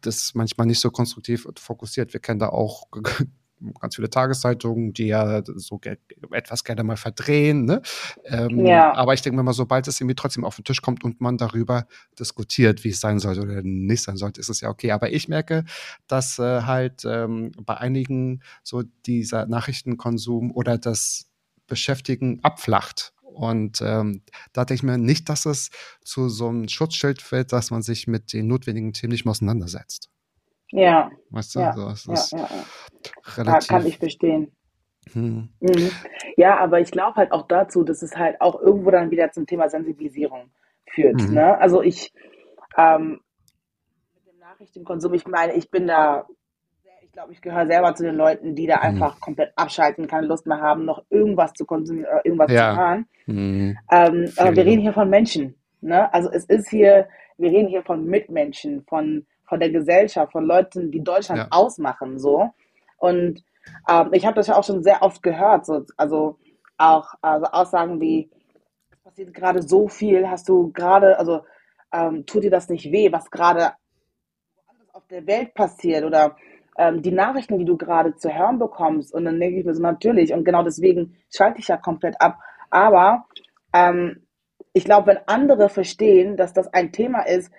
das 0.00 0.34
manchmal 0.34 0.66
nicht 0.66 0.80
so 0.80 0.90
konstruktiv 0.90 1.48
fokussiert. 1.58 2.12
Wir 2.12 2.20
kennen 2.20 2.38
da 2.38 2.48
auch 2.48 2.88
ganz 3.80 3.96
viele 3.96 4.10
Tageszeitungen, 4.10 4.92
die 4.92 5.06
ja 5.06 5.42
so 5.44 5.80
etwas 6.32 6.64
gerne 6.64 6.82
mal 6.82 6.96
verdrehen. 6.96 7.64
Ne? 7.64 7.82
Ähm, 8.24 8.66
ja. 8.66 8.94
Aber 8.94 9.14
ich 9.14 9.22
denke 9.22 9.42
mal, 9.42 9.52
sobald 9.52 9.88
es 9.88 10.00
irgendwie 10.00 10.16
trotzdem 10.16 10.44
auf 10.44 10.56
den 10.56 10.64
Tisch 10.64 10.82
kommt 10.82 11.04
und 11.04 11.20
man 11.20 11.38
darüber 11.38 11.86
diskutiert, 12.18 12.84
wie 12.84 12.90
es 12.90 13.00
sein 13.00 13.18
sollte 13.18 13.42
oder 13.42 13.62
nicht 13.62 14.02
sein 14.02 14.16
sollte, 14.16 14.40
ist 14.40 14.48
es 14.48 14.60
ja 14.60 14.68
okay. 14.68 14.92
Aber 14.92 15.10
ich 15.10 15.28
merke, 15.28 15.64
dass 16.06 16.38
äh, 16.38 16.62
halt 16.62 17.04
ähm, 17.04 17.52
bei 17.62 17.76
einigen 17.76 18.42
so 18.62 18.82
dieser 19.06 19.46
Nachrichtenkonsum 19.46 20.52
oder 20.52 20.78
das 20.78 21.26
Beschäftigen 21.66 22.40
abflacht. 22.42 23.12
Und 23.22 23.82
ähm, 23.82 24.22
da 24.52 24.64
denke 24.64 24.74
ich 24.74 24.82
mir 24.84 24.96
nicht, 24.96 25.28
dass 25.28 25.44
es 25.44 25.70
zu 26.04 26.28
so 26.28 26.48
einem 26.48 26.68
Schutzschild 26.68 27.32
wird, 27.32 27.52
dass 27.52 27.70
man 27.70 27.82
sich 27.82 28.06
mit 28.06 28.32
den 28.32 28.46
notwendigen 28.46 28.92
Themen 28.92 29.12
nicht 29.12 29.24
mehr 29.24 29.32
auseinandersetzt. 29.32 30.08
Ja. 30.70 31.10
Weißt 31.30 31.54
du, 31.54 31.60
ja, 31.60 31.72
so, 31.72 32.10
ja, 32.12 32.14
ist 32.14 32.32
ja, 32.32 32.48
relativ. 33.36 33.68
Da 33.68 33.74
kann 33.76 33.86
ich 33.86 33.98
verstehen. 33.98 34.52
Hm. 35.12 35.48
Mhm. 35.60 35.90
Ja, 36.36 36.58
aber 36.58 36.80
ich 36.80 36.90
glaube 36.90 37.16
halt 37.16 37.32
auch 37.32 37.46
dazu, 37.46 37.84
dass 37.84 38.02
es 38.02 38.16
halt 38.16 38.40
auch 38.40 38.60
irgendwo 38.60 38.90
dann 38.90 39.10
wieder 39.10 39.30
zum 39.32 39.46
Thema 39.46 39.68
Sensibilisierung 39.68 40.50
führt. 40.86 41.20
Mhm. 41.20 41.34
Ne? 41.34 41.58
Also 41.58 41.82
ich 41.82 42.12
ähm, 42.76 43.20
mit 44.14 44.26
dem 44.32 44.38
Nachrichtenkonsum, 44.40 45.14
ich 45.14 45.26
meine, 45.26 45.54
ich 45.54 45.70
bin 45.70 45.86
da, 45.86 46.26
ich 47.02 47.12
glaube, 47.12 47.32
ich 47.32 47.42
gehöre 47.42 47.66
selber 47.66 47.94
zu 47.94 48.02
den 48.02 48.16
Leuten, 48.16 48.54
die 48.54 48.66
da 48.66 48.76
mhm. 48.76 48.82
einfach 48.82 49.20
komplett 49.20 49.52
abschalten, 49.56 50.06
keine 50.06 50.26
Lust 50.26 50.46
mehr 50.46 50.60
haben, 50.60 50.84
noch 50.84 51.04
irgendwas 51.10 51.52
zu 51.52 51.66
konsumieren 51.66 52.08
oder 52.10 52.24
irgendwas 52.24 52.50
ja. 52.50 52.72
zu 52.72 52.80
hören. 52.80 53.06
Mhm. 53.26 53.78
Ähm, 53.92 54.32
aber 54.36 54.56
wir 54.56 54.64
reden 54.64 54.80
hier 54.80 54.94
von 54.94 55.10
Menschen. 55.10 55.54
Ne? 55.80 56.12
Also 56.14 56.30
es 56.30 56.46
ist 56.46 56.70
hier, 56.70 57.08
wir 57.36 57.50
reden 57.50 57.68
hier 57.68 57.82
von 57.82 58.06
Mitmenschen, 58.06 58.84
von 58.88 59.26
von 59.46 59.60
der 59.60 59.70
Gesellschaft, 59.70 60.32
von 60.32 60.46
Leuten, 60.46 60.90
die 60.90 61.02
Deutschland 61.02 61.38
ja. 61.38 61.46
ausmachen, 61.50 62.18
so. 62.18 62.50
Und 62.98 63.42
ähm, 63.88 64.08
ich 64.12 64.26
habe 64.26 64.36
das 64.36 64.46
ja 64.46 64.56
auch 64.56 64.64
schon 64.64 64.82
sehr 64.82 65.02
oft 65.02 65.22
gehört, 65.22 65.66
so, 65.66 65.84
also 65.96 66.38
auch 66.76 67.14
also 67.22 67.46
Aussagen 67.46 68.00
wie, 68.00 68.30
es 68.90 68.98
passiert 69.00 69.34
gerade 69.34 69.62
so 69.62 69.88
viel, 69.88 70.28
hast 70.28 70.48
du 70.48 70.72
gerade, 70.72 71.18
also 71.18 71.44
ähm, 71.92 72.26
tut 72.26 72.44
dir 72.44 72.50
das 72.50 72.68
nicht 72.68 72.90
weh, 72.90 73.12
was 73.12 73.30
gerade 73.30 73.72
auf 74.92 75.06
der 75.08 75.26
Welt 75.26 75.54
passiert 75.54 76.04
oder 76.04 76.36
ähm, 76.76 77.02
die 77.02 77.12
Nachrichten, 77.12 77.58
die 77.58 77.64
du 77.64 77.76
gerade 77.76 78.16
zu 78.16 78.32
hören 78.34 78.58
bekommst. 78.58 79.14
Und 79.14 79.24
dann 79.24 79.38
denke 79.38 79.58
ich 79.58 79.64
mir 79.64 79.74
so, 79.74 79.82
natürlich, 79.82 80.32
und 80.32 80.44
genau 80.44 80.62
deswegen 80.62 81.16
schalte 81.30 81.60
ich 81.60 81.68
ja 81.68 81.76
komplett 81.76 82.20
ab. 82.20 82.38
Aber 82.70 83.26
ähm, 83.72 84.26
ich 84.72 84.84
glaube, 84.84 85.08
wenn 85.08 85.18
andere 85.26 85.68
verstehen, 85.68 86.36
dass 86.36 86.52
das 86.52 86.72
ein 86.72 86.92
Thema 86.92 87.22
ist, 87.22 87.52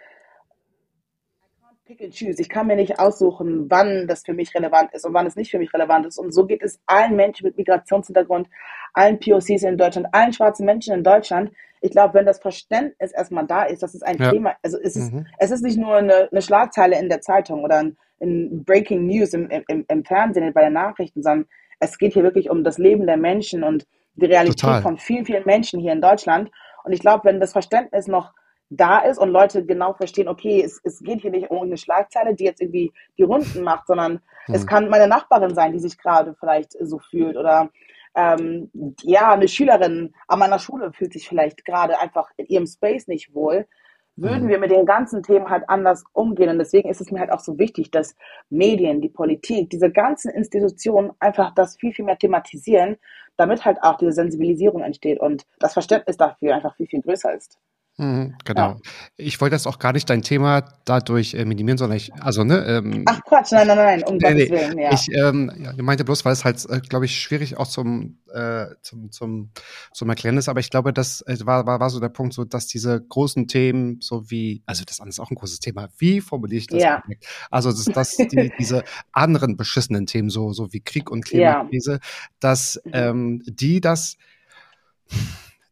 pick 1.85 2.01
and 2.01 2.13
choose. 2.13 2.41
Ich 2.41 2.49
kann 2.49 2.67
mir 2.67 2.75
nicht 2.75 2.99
aussuchen, 2.99 3.69
wann 3.69 4.07
das 4.07 4.23
für 4.23 4.33
mich 4.33 4.53
relevant 4.55 4.93
ist 4.93 5.05
und 5.05 5.13
wann 5.13 5.27
es 5.27 5.35
nicht 5.35 5.51
für 5.51 5.59
mich 5.59 5.73
relevant 5.73 6.05
ist. 6.05 6.17
Und 6.17 6.33
so 6.33 6.45
geht 6.45 6.63
es 6.63 6.79
allen 6.85 7.15
Menschen 7.15 7.45
mit 7.45 7.57
Migrationshintergrund, 7.57 8.47
allen 8.93 9.19
POCs 9.19 9.63
in 9.63 9.77
Deutschland, 9.77 10.07
allen 10.11 10.33
schwarzen 10.33 10.65
Menschen 10.65 10.93
in 10.93 11.03
Deutschland. 11.03 11.51
Ich 11.81 11.91
glaube, 11.91 12.13
wenn 12.15 12.25
das 12.25 12.39
Verständnis 12.39 13.11
erstmal 13.11 13.45
da 13.45 13.63
ist, 13.63 13.83
dass 13.83 13.93
es 13.93 14.01
ein 14.01 14.17
ja. 14.17 14.31
Thema, 14.31 14.55
also 14.63 14.79
es 14.81 14.95
ist, 14.95 15.13
mhm. 15.13 15.27
es 15.37 15.51
ist 15.51 15.61
nicht 15.61 15.77
nur 15.77 15.95
eine, 15.95 16.29
eine, 16.31 16.41
Schlagzeile 16.41 16.99
in 16.99 17.09
der 17.09 17.21
Zeitung 17.21 17.63
oder 17.63 17.77
ein, 17.77 17.97
ein 18.21 18.63
Breaking 18.63 19.05
News 19.05 19.33
im, 19.33 19.49
im, 19.49 19.85
im 19.87 20.05
Fernsehen, 20.05 20.51
bei 20.53 20.63
den 20.63 20.73
Nachrichten, 20.73 21.21
sondern 21.21 21.47
es 21.79 21.97
geht 21.97 22.13
hier 22.13 22.23
wirklich 22.23 22.49
um 22.49 22.63
das 22.63 22.77
Leben 22.77 23.05
der 23.05 23.17
Menschen 23.17 23.63
und 23.63 23.85
die 24.15 24.25
Realität 24.25 24.61
Total. 24.61 24.81
von 24.81 24.97
vielen, 24.97 25.25
vielen 25.25 25.45
Menschen 25.45 25.79
hier 25.79 25.91
in 25.91 26.01
Deutschland. 26.01 26.49
Und 26.83 26.93
ich 26.93 27.01
glaube, 27.01 27.25
wenn 27.25 27.39
das 27.39 27.51
Verständnis 27.51 28.07
noch 28.07 28.33
da 28.75 28.99
ist 28.99 29.17
und 29.17 29.29
Leute 29.29 29.65
genau 29.65 29.93
verstehen, 29.93 30.27
okay, 30.27 30.61
es, 30.63 30.79
es 30.83 30.99
geht 30.99 31.21
hier 31.21 31.31
nicht 31.31 31.49
um 31.49 31.63
eine 31.63 31.77
Schlagzeile, 31.77 32.35
die 32.35 32.45
jetzt 32.45 32.61
irgendwie 32.61 32.93
die 33.17 33.23
Runden 33.23 33.63
macht, 33.63 33.87
sondern 33.87 34.21
hm. 34.45 34.55
es 34.55 34.65
kann 34.67 34.89
meine 34.89 35.07
Nachbarin 35.07 35.55
sein, 35.55 35.73
die 35.73 35.79
sich 35.79 35.97
gerade 35.97 36.35
vielleicht 36.39 36.73
so 36.79 36.99
fühlt 36.99 37.37
oder 37.37 37.69
ähm, 38.15 38.71
ja, 39.03 39.33
eine 39.33 39.47
Schülerin 39.47 40.13
an 40.27 40.39
meiner 40.39 40.59
Schule 40.59 40.93
fühlt 40.93 41.13
sich 41.13 41.27
vielleicht 41.27 41.65
gerade 41.65 41.99
einfach 41.99 42.29
in 42.37 42.45
ihrem 42.47 42.65
Space 42.65 43.07
nicht 43.07 43.33
wohl, 43.33 43.67
würden 44.15 44.45
Mhm. 44.45 44.49
wir 44.49 44.59
mit 44.59 44.71
den 44.71 44.85
ganzen 44.85 45.23
Themen 45.23 45.49
halt 45.49 45.67
anders 45.67 46.05
umgehen. 46.13 46.49
Und 46.49 46.59
deswegen 46.59 46.89
ist 46.89 47.01
es 47.01 47.11
mir 47.11 47.19
halt 47.19 47.31
auch 47.31 47.41
so 47.41 47.59
wichtig, 47.59 47.91
dass 47.91 48.15
Medien, 48.49 49.01
die 49.01 49.09
Politik, 49.09 49.69
diese 49.69 49.91
ganzen 49.91 50.31
Institutionen 50.31 51.11
einfach 51.19 51.53
das 51.53 51.75
viel, 51.77 51.91
viel 51.91 52.05
mehr 52.05 52.17
thematisieren, 52.17 52.97
damit 53.37 53.65
halt 53.65 53.77
auch 53.81 53.97
diese 53.97 54.13
Sensibilisierung 54.13 54.81
entsteht 54.81 55.19
und 55.19 55.45
das 55.59 55.73
Verständnis 55.73 56.15
dafür 56.17 56.55
einfach 56.55 56.75
viel, 56.75 56.87
viel 56.87 57.01
größer 57.01 57.33
ist. 57.33 57.59
Mhm, 57.97 58.35
genau. 58.43 58.71
Ja. 58.71 58.77
Ich 59.15 59.39
wollte 59.39 59.55
jetzt 59.55 59.67
auch 59.67 59.79
gar 59.79 59.93
nicht 59.93 60.09
dein 60.09 60.21
Thema 60.21 60.65
dadurch 60.83 61.33
äh, 61.33 61.45
minimieren, 61.45 61.77
sondern 61.77 61.95
ich, 61.95 62.13
also, 62.15 62.43
ne, 62.43 62.57
ähm, 62.65 63.03
Ach 63.05 63.21
Quatsch, 63.23 63.53
nein, 63.53 63.67
nein, 63.67 63.77
nein, 63.77 64.03
um 64.03 64.17
Nee, 64.17 64.33
Gottes. 64.33 64.49
Willen, 64.49 64.77
ja. 64.79 64.93
Ich 64.93 65.07
ähm, 65.15 65.49
ja, 65.57 65.71
meinte 65.81 66.03
bloß, 66.03 66.25
weil 66.25 66.33
es 66.33 66.43
halt, 66.43 66.69
äh, 66.69 66.81
glaube 66.81 67.05
ich, 67.05 67.17
schwierig 67.17 67.55
auch 67.55 67.67
zum, 67.67 68.17
äh, 68.33 68.65
zum, 68.81 69.11
zum, 69.11 69.51
zum 69.93 70.09
Erklären 70.09 70.37
ist, 70.37 70.49
aber 70.49 70.59
ich 70.59 70.69
glaube, 70.69 70.91
das 70.91 71.21
äh, 71.21 71.37
war, 71.45 71.65
war, 71.65 71.79
war 71.79 71.89
so 71.89 72.01
der 72.01 72.09
Punkt, 72.09 72.33
so 72.33 72.43
dass 72.43 72.67
diese 72.67 72.99
großen 73.01 73.47
Themen, 73.47 73.99
so 74.01 74.29
wie, 74.29 74.61
also 74.65 74.83
das 74.85 74.99
andere 74.99 75.11
ist 75.11 75.19
auch 75.21 75.31
ein 75.31 75.35
großes 75.35 75.61
Thema, 75.61 75.87
wie 75.97 76.19
formuliere 76.19 76.59
ich 76.59 76.67
das? 76.67 76.83
Ja. 76.83 77.01
Also, 77.49 77.71
dass, 77.71 77.85
dass 77.85 78.17
die, 78.17 78.51
diese 78.59 78.83
anderen 79.13 79.55
beschissenen 79.55 80.05
Themen, 80.05 80.29
so, 80.29 80.51
so 80.51 80.73
wie 80.73 80.81
Krieg 80.81 81.09
und 81.09 81.23
Klimakrise, 81.23 81.99
dass 82.41 82.81
Mhm. 82.83 82.91
ähm, 82.93 83.41
die 83.45 83.79
das 83.79 84.17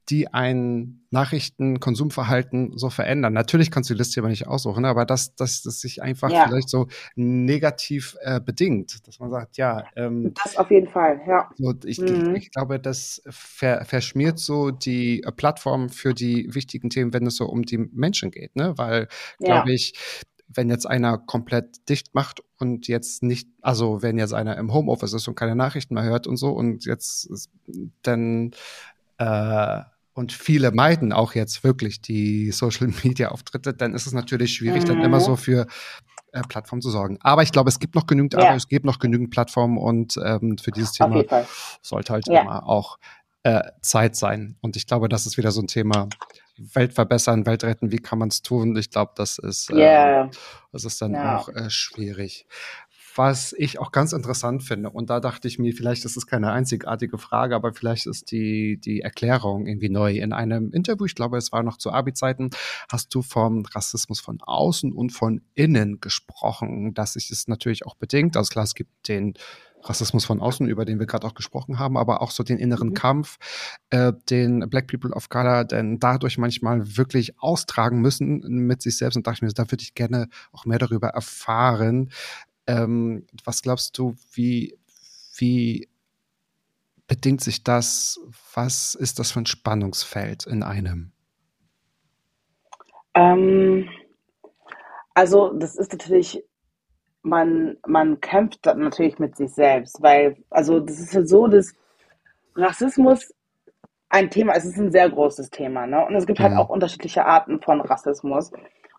die 0.10 0.28
ein 0.34 1.06
Nachrichtenkonsumverhalten 1.12 2.78
so 2.78 2.90
verändern. 2.90 3.34
Natürlich 3.34 3.72
kannst 3.72 3.90
du 3.90 3.94
die 3.94 4.00
Liste 4.00 4.20
aber 4.20 4.30
nicht 4.30 4.48
aussuchen, 4.48 4.86
aber 4.86 5.06
dass, 5.06 5.36
dass 5.36 5.62
das 5.62 5.80
sich 5.80 6.02
einfach 6.02 6.30
Ja. 6.32 6.46
vielleicht 6.48 6.70
so 6.70 6.88
negativ 7.16 8.18
äh, 8.22 8.42
bedingt, 8.42 9.08
dass 9.08 9.20
man 9.20 9.30
sagt, 9.32 9.58
ja, 9.58 9.86
ähm, 9.96 10.34
Das 10.44 10.58
auf 10.58 10.70
jeden 10.72 10.88
Fall, 10.88 11.22
ja. 11.28 11.50
so, 11.56 11.74
ich, 11.86 12.00
Mhm. 12.00 12.36
ich, 12.36 12.52
glaube, 12.52 12.80
das 12.80 13.22
ver, 13.30 13.86
verschmiert 13.86 14.40
so 14.40 14.72
die 14.72 15.24
äh, 15.24 15.32
Plattform 15.32 15.90
für 15.90 16.14
die 16.14 16.54
wichtigen 16.54 16.90
Themen, 16.90 17.14
wenn 17.14 17.26
es 17.26 17.36
so 17.38 17.46
um 17.46 17.64
die 17.64 17.78
Menschen 17.78 18.32
geht, 18.32 18.56
ne? 18.56 18.74
Weil, 18.78 19.08
Ja. 19.40 19.48
glaube 19.48 19.72
ich, 19.74 19.94
wenn 20.56 20.70
jetzt 20.70 20.86
einer 20.86 21.18
komplett 21.18 21.90
dicht 21.90 22.14
macht 22.14 22.44
und 22.60 22.88
jetzt 22.88 23.24
nicht, 23.24 23.48
also 23.62 24.02
wenn 24.02 24.18
jetzt 24.18 24.34
einer 24.34 24.58
im 24.58 24.74
Homeoffice 24.74 25.14
ist 25.14 25.28
und 25.28 25.36
keine 25.36 25.56
Nachrichten 25.56 25.94
mehr 25.96 26.04
hört 26.04 26.28
und 26.28 26.38
so 26.38 26.50
und 26.52 26.86
jetzt 26.86 27.26
ist, 27.26 27.50
dann 28.04 28.52
äh, 29.18 29.82
und 30.14 30.32
viele 30.32 30.72
meiden 30.72 31.12
auch 31.14 31.34
jetzt 31.36 31.64
wirklich 31.64 32.02
die 32.02 32.52
Social 32.52 32.88
Media 33.04 33.30
Auftritte, 33.30 33.74
dann 33.74 33.94
ist 33.94 34.06
es 34.08 34.14
natürlich 34.14 34.54
schwierig, 34.54 34.86
dann 34.86 34.98
Mhm. 35.00 35.04
immer 35.06 35.20
so 35.20 35.36
für 35.36 35.68
äh, 36.32 36.42
Plattformen 36.48 36.82
zu 36.82 36.90
sorgen. 36.90 37.18
Aber 37.22 37.44
ich 37.44 37.52
glaube, 37.52 37.70
es 37.70 37.78
gibt 37.80 37.94
noch 37.96 38.08
genügend 38.08 38.34
Ja. 38.34 38.56
Es 38.56 38.68
gibt 38.68 38.86
noch 38.86 38.98
genügend 39.00 39.30
Plattformen 39.30 39.78
und 39.78 40.18
ähm, 40.24 40.58
für 40.58 40.72
dieses 40.72 40.94
Thema 40.94 41.24
sollte 41.82 42.14
halt 42.14 42.28
Ja. 42.28 42.42
immer 42.42 42.68
auch 42.68 42.98
äh, 43.44 43.62
Zeit 43.82 44.16
sein. 44.16 44.56
Und 44.62 44.76
ich 44.78 44.88
glaube, 44.88 45.10
das 45.10 45.26
ist 45.26 45.38
wieder 45.38 45.52
so 45.52 45.62
ein 45.62 45.68
Thema. 45.68 46.08
Welt 46.56 46.94
verbessern, 46.94 47.46
Welt 47.46 47.64
retten, 47.64 47.92
wie 47.92 47.98
kann 47.98 48.18
man 48.20 48.30
es 48.30 48.42
tun? 48.42 48.76
Ich 48.78 48.90
glaube, 48.90 49.12
das 49.16 49.38
ist, 49.38 49.70
äh, 49.72 49.78
Ja, 49.80 50.30
das 50.72 50.86
ist 50.86 51.02
dann 51.02 51.14
Ja. 51.14 51.38
auch 51.38 51.50
äh, 51.50 51.70
schwierig. 51.70 52.46
Was 53.16 53.54
ich 53.58 53.80
auch 53.80 53.92
ganz 53.92 54.14
interessant 54.14 54.64
finde, 54.64 54.90
und 54.90 55.10
da 55.10 55.20
dachte 55.20 55.48
ich 55.48 55.60
mir, 55.60 55.74
vielleicht 55.74 56.06
ist 56.06 56.18
es 56.18 56.26
keine 56.26 56.52
einzigartige 56.52 57.18
Frage, 57.18 57.56
aber 57.56 57.74
vielleicht 57.74 58.08
ist 58.08 58.32
die, 58.32 58.80
die 58.80 59.02
Erklärung 59.02 59.68
irgendwie 59.68 59.90
neu. 59.90 60.14
In 60.16 60.34
einem 60.34 60.72
Interview, 60.72 61.06
ich 61.06 61.16
glaube, 61.16 61.38
es 61.38 61.52
war 61.52 61.64
noch 61.64 61.78
zu 61.78 61.92
Abi-Zeiten, 61.92 62.50
hast 62.92 63.14
du 63.14 63.22
vom 63.22 63.66
Rassismus 63.66 64.20
von 64.20 64.42
außen 64.42 64.92
und 64.92 65.12
von 65.12 65.42
innen 65.54 66.00
gesprochen, 66.02 66.94
dass 66.94 67.14
sich 67.14 67.30
es 67.30 67.48
natürlich 67.48 67.86
auch 67.86 67.96
bedingt. 67.96 68.38
Also 68.38 68.50
klar, 68.50 68.66
es 68.66 68.74
gibt 68.74 69.08
den 69.08 69.36
Rassismus 69.84 70.26
von 70.26 70.40
außen, 70.40 70.68
über 70.68 70.86
den 70.86 71.00
wir 71.00 71.06
gerade 71.06 71.28
auch 71.28 71.34
gesprochen 71.34 71.78
haben, 71.78 71.98
aber 71.98 72.22
auch 72.22 72.32
so 72.32 72.44
den 72.44 72.58
inneren 72.58 72.90
Mhm. 72.90 72.94
Kampf, 72.94 73.38
äh, 73.90 74.14
den 74.30 74.70
Black 74.70 74.88
People 74.88 75.12
of 75.12 75.30
Color 75.30 75.66
denn 75.66 76.00
dadurch 76.00 76.38
manchmal 76.38 76.98
wirklich 76.98 77.40
austragen 77.40 78.00
müssen 78.02 78.40
mit 78.66 78.82
sich 78.82 78.98
selbst. 78.98 79.18
Und 79.18 79.28
dachte 79.28 79.38
ich 79.38 79.42
mir, 79.42 79.50
da 79.50 79.70
würde 79.70 79.84
ich 79.84 79.94
gerne 79.94 80.30
auch 80.52 80.66
mehr 80.66 80.80
darüber 80.80 81.10
erfahren. 81.10 82.10
Ähm, 82.68 83.28
was 83.44 83.62
glaubst 83.62 83.98
du, 83.98 84.16
wie, 84.34 84.78
wie 85.38 85.90
bedingt 87.08 87.42
sich 87.42 87.64
das? 87.64 88.20
Was 88.54 88.96
ist 88.96 89.20
das 89.20 89.32
für 89.32 89.42
ein 89.42 89.46
Spannungsfeld 89.46 90.46
in 90.48 90.64
einem? 90.64 91.12
Ähm, 93.16 93.90
also 95.14 95.54
das 95.54 95.76
ist 95.76 95.92
natürlich, 95.92 96.44
man, 97.24 97.78
man 97.88 98.20
kämpft 98.22 98.66
natürlich 98.66 99.20
mit 99.20 99.36
sich 99.36 99.52
selbst, 99.54 100.02
weil, 100.02 100.38
also 100.50 100.80
das 100.80 101.00
ist 101.00 101.14
ja 101.14 101.26
so, 101.26 101.48
dass 101.48 101.74
Rassismus 102.56 103.34
ein 104.10 104.30
Thema, 104.30 104.54
es 104.56 104.66
ist 104.66 104.78
ein 104.78 104.92
sehr 104.92 105.10
großes 105.10 105.50
Thema, 105.50 105.88
ne? 105.88 106.06
Und 106.06 106.16
es 106.16 106.26
gibt 106.28 106.40
halt 106.40 106.54
Mhm. 106.54 106.58
auch 106.58 106.70
unterschiedliche 106.70 107.26
Arten 107.26 107.62
von 107.62 107.82
Rassismus. 107.82 108.52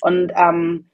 Und 0.03 0.33
ähm, 0.37 0.91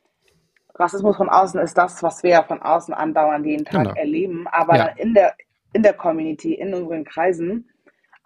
Rassismus 0.81 1.17
von 1.17 1.29
außen 1.29 1.61
ist 1.61 1.77
das, 1.77 2.03
was 2.03 2.23
wir 2.23 2.31
ja 2.31 2.43
von 2.43 2.61
außen 2.63 2.95
andauernd 2.95 3.47
jeden 3.47 3.65
Tag 3.65 3.85
Genau. 3.85 3.95
erleben, 3.95 4.47
aber 4.49 4.77
Ja. 4.77 4.87
in 4.97 5.15
der, 5.15 5.35
in 5.73 5.83
der 5.83 5.93
Community, 5.95 6.55
in 6.55 6.75
unseren 6.75 7.05
Kreisen, 7.05 7.69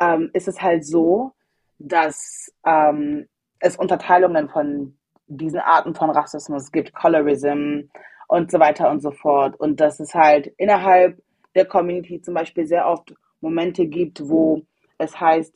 ähm, 0.00 0.30
ist 0.32 0.48
es 0.48 0.60
halt 0.62 0.84
so, 0.86 1.32
dass 1.78 2.52
ähm, 2.64 3.26
es 3.58 3.76
Unterteilungen 3.76 4.48
von 4.48 4.96
diesen 5.26 5.60
Arten 5.60 5.94
von 5.94 6.10
Rassismus 6.10 6.70
gibt, 6.70 6.94
Colorism 6.94 7.88
und 8.28 8.50
so 8.50 8.58
weiter 8.60 8.90
und 8.90 9.00
so 9.00 9.10
fort. 9.10 9.58
Und 9.58 9.80
dass 9.80 10.00
es 10.00 10.14
halt 10.14 10.52
innerhalb 10.56 11.20
der 11.54 11.64
Community 11.66 12.20
zum 12.20 12.34
Beispiel 12.34 12.66
sehr 12.66 12.86
oft 12.86 13.14
Momente 13.40 13.86
gibt, 13.86 14.28
wo 14.28 14.62
es 14.98 15.18
heißt, 15.20 15.54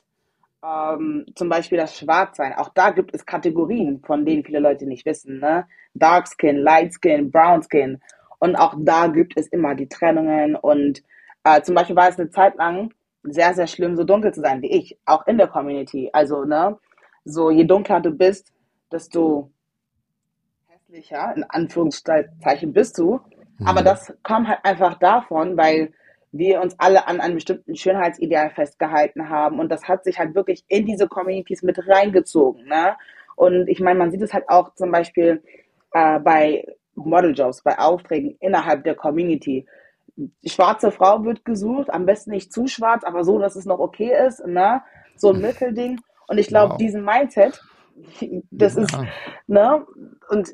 ähm, 0.64 1.26
zum 1.34 1.48
Beispiel 1.48 1.78
das 1.78 1.96
Schwarzsein. 1.96 2.54
Auch 2.54 2.70
da 2.74 2.90
gibt 2.90 3.14
es 3.14 3.26
Kategorien, 3.26 4.02
von 4.04 4.24
denen 4.26 4.44
viele 4.44 4.60
Leute 4.60 4.86
nicht 4.86 5.06
wissen. 5.06 5.38
Ne? 5.40 5.66
Dark 5.94 6.28
Skin, 6.28 6.56
Light 6.58 6.94
Skin, 6.94 7.30
Brown 7.30 7.62
Skin. 7.62 8.00
Und 8.38 8.56
auch 8.56 8.74
da 8.78 9.06
gibt 9.08 9.34
es 9.36 9.48
immer 9.48 9.74
die 9.74 9.88
Trennungen. 9.88 10.56
Und 10.56 11.02
äh, 11.44 11.62
zum 11.62 11.74
Beispiel 11.74 11.96
war 11.96 12.08
es 12.08 12.18
eine 12.18 12.30
Zeit 12.30 12.56
lang 12.56 12.92
sehr, 13.22 13.54
sehr 13.54 13.66
schlimm, 13.66 13.96
so 13.96 14.04
dunkel 14.04 14.32
zu 14.32 14.40
sein 14.40 14.62
wie 14.62 14.70
ich, 14.70 14.98
auch 15.04 15.26
in 15.26 15.38
der 15.38 15.48
Community. 15.48 16.08
Also, 16.12 16.44
ne, 16.44 16.78
so 17.24 17.50
je 17.50 17.64
dunkler 17.64 18.00
du 18.00 18.10
bist, 18.12 18.52
desto 18.92 19.50
hässlicher, 20.66 21.34
in 21.36 21.44
Anführungszeichen, 21.44 22.72
bist 22.72 22.98
du. 22.98 23.20
Aber 23.64 23.82
Mhm. 23.82 23.84
das 23.84 24.12
kam 24.22 24.48
halt 24.48 24.60
einfach 24.64 24.98
davon, 24.98 25.56
weil 25.56 25.92
wir 26.32 26.60
uns 26.60 26.74
alle 26.78 27.06
an 27.08 27.20
einem 27.20 27.34
bestimmten 27.36 27.74
Schönheitsideal 27.76 28.50
festgehalten 28.50 29.28
haben. 29.28 29.58
Und 29.60 29.70
das 29.70 29.88
hat 29.88 30.04
sich 30.04 30.18
halt 30.18 30.34
wirklich 30.34 30.64
in 30.68 30.86
diese 30.86 31.08
Communities 31.08 31.62
mit 31.62 31.78
reingezogen. 31.88 32.66
Ne? 32.66 32.96
Und 33.36 33.68
ich 33.68 33.80
meine, 33.80 33.98
man 33.98 34.10
sieht 34.10 34.22
es 34.22 34.34
halt 34.34 34.48
auch 34.48 34.74
zum 34.74 34.90
Beispiel 34.92 35.42
äh, 35.92 36.18
bei 36.20 36.66
Modeljobs, 36.94 37.62
bei 37.62 37.78
Aufträgen 37.78 38.36
innerhalb 38.40 38.84
der 38.84 38.94
Community. 38.94 39.66
Schwarze 40.44 40.90
Frau 40.90 41.24
wird 41.24 41.44
gesucht, 41.44 41.90
am 41.90 42.04
besten 42.06 42.30
nicht 42.32 42.52
zu 42.52 42.66
schwarz, 42.66 43.04
aber 43.04 43.22
so, 43.24 43.38
dass 43.38 43.56
es 43.56 43.66
noch 43.66 43.78
okay 43.78 44.12
ist. 44.26 44.44
Ne? 44.46 44.82
So 45.16 45.32
ein 45.32 45.40
Mittelding. 45.40 46.00
Und 46.26 46.38
ich 46.38 46.48
glaube, 46.48 46.72
Wow. 46.72 46.78
diesen 46.78 47.04
Mindset, 47.04 47.62
das 48.50 48.76
ist, 48.76 48.92
Ja. 48.92 49.04
ne? 49.46 49.86
Und 50.28 50.50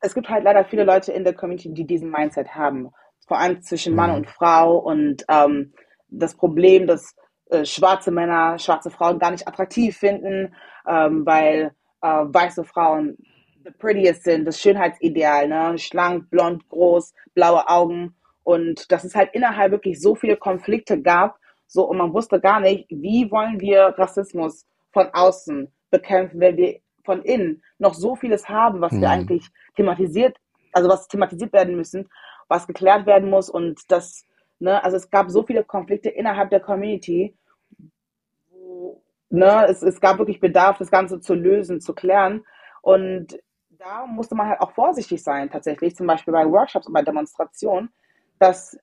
es 0.00 0.14
gibt 0.14 0.28
halt 0.28 0.44
leider 0.44 0.64
viele 0.64 0.84
Leute 0.84 1.12
in 1.12 1.24
der 1.24 1.32
Community, 1.34 1.72
die 1.72 1.86
diesen 1.86 2.10
Mindset 2.10 2.54
haben. 2.54 2.90
Vor 3.26 3.38
allem 3.38 3.60
zwischen 3.62 3.94
Mann 3.94 4.10
Mhm. 4.10 4.16
und 4.16 4.30
Frau 4.30 4.78
und 4.78 5.24
ähm, 5.28 5.72
das 6.08 6.36
Problem, 6.36 6.86
dass 6.86 7.14
äh, 7.50 7.64
schwarze 7.64 8.10
Männer 8.10 8.58
schwarze 8.58 8.90
Frauen 8.90 9.18
gar 9.18 9.30
nicht 9.30 9.46
attraktiv 9.48 9.96
finden, 9.96 10.54
ähm, 10.88 11.26
weil 11.26 11.72
äh, 12.02 12.08
weiße 12.08 12.64
Frauen 12.64 13.16
the 13.64 13.70
prettiest 13.72 14.24
sind, 14.24 14.44
das 14.46 14.60
Schönheitsideal, 14.60 15.48
ne? 15.48 15.78
Schlank, 15.78 16.30
blond, 16.30 16.68
groß, 16.68 17.12
blaue 17.34 17.68
Augen. 17.68 18.14
Und 18.44 18.92
dass 18.92 19.02
es 19.04 19.14
halt 19.16 19.30
innerhalb 19.34 19.72
wirklich 19.72 20.00
so 20.00 20.14
viele 20.14 20.36
Konflikte 20.36 21.00
gab, 21.02 21.36
so 21.66 21.84
und 21.84 21.96
man 21.98 22.12
wusste 22.14 22.40
gar 22.40 22.60
nicht, 22.60 22.86
wie 22.90 23.28
wollen 23.30 23.60
wir 23.60 23.94
Rassismus 23.98 24.66
von 24.92 25.08
außen 25.12 25.68
bekämpfen, 25.90 26.38
wenn 26.40 26.56
wir 26.56 26.78
von 27.04 27.22
innen 27.22 27.62
noch 27.78 27.94
so 27.94 28.14
vieles 28.16 28.48
haben, 28.48 28.80
was 28.80 28.92
wir 28.92 29.00
Mhm. 29.00 29.14
eigentlich 29.14 29.48
thematisiert, 29.76 30.36
also 30.72 30.88
was 30.88 31.08
thematisiert 31.08 31.52
werden 31.52 31.76
müssen, 31.76 32.08
was 32.48 32.66
geklärt 32.66 33.06
werden 33.06 33.30
muss 33.30 33.50
und 33.50 33.90
das, 33.90 34.26
ne, 34.58 34.82
also 34.82 34.96
es 34.96 35.10
gab 35.10 35.30
so 35.30 35.42
viele 35.42 35.64
Konflikte 35.64 36.08
innerhalb 36.08 36.50
der 36.50 36.60
Community, 36.60 37.36
ne, 39.30 39.66
es, 39.68 39.82
es 39.82 40.00
gab 40.00 40.18
wirklich 40.18 40.40
Bedarf, 40.40 40.78
das 40.78 40.90
Ganze 40.90 41.20
zu 41.20 41.34
lösen, 41.34 41.80
zu 41.80 41.94
klären 41.94 42.44
und 42.82 43.38
da 43.78 44.06
musste 44.06 44.34
man 44.34 44.48
halt 44.48 44.60
auch 44.60 44.72
vorsichtig 44.72 45.22
sein, 45.22 45.50
tatsächlich, 45.50 45.96
zum 45.96 46.06
Beispiel 46.06 46.32
bei 46.32 46.50
Workshops 46.50 46.86
und 46.86 46.92
bei 46.92 47.02
Demonstrationen, 47.02 47.90
dass 48.38 48.78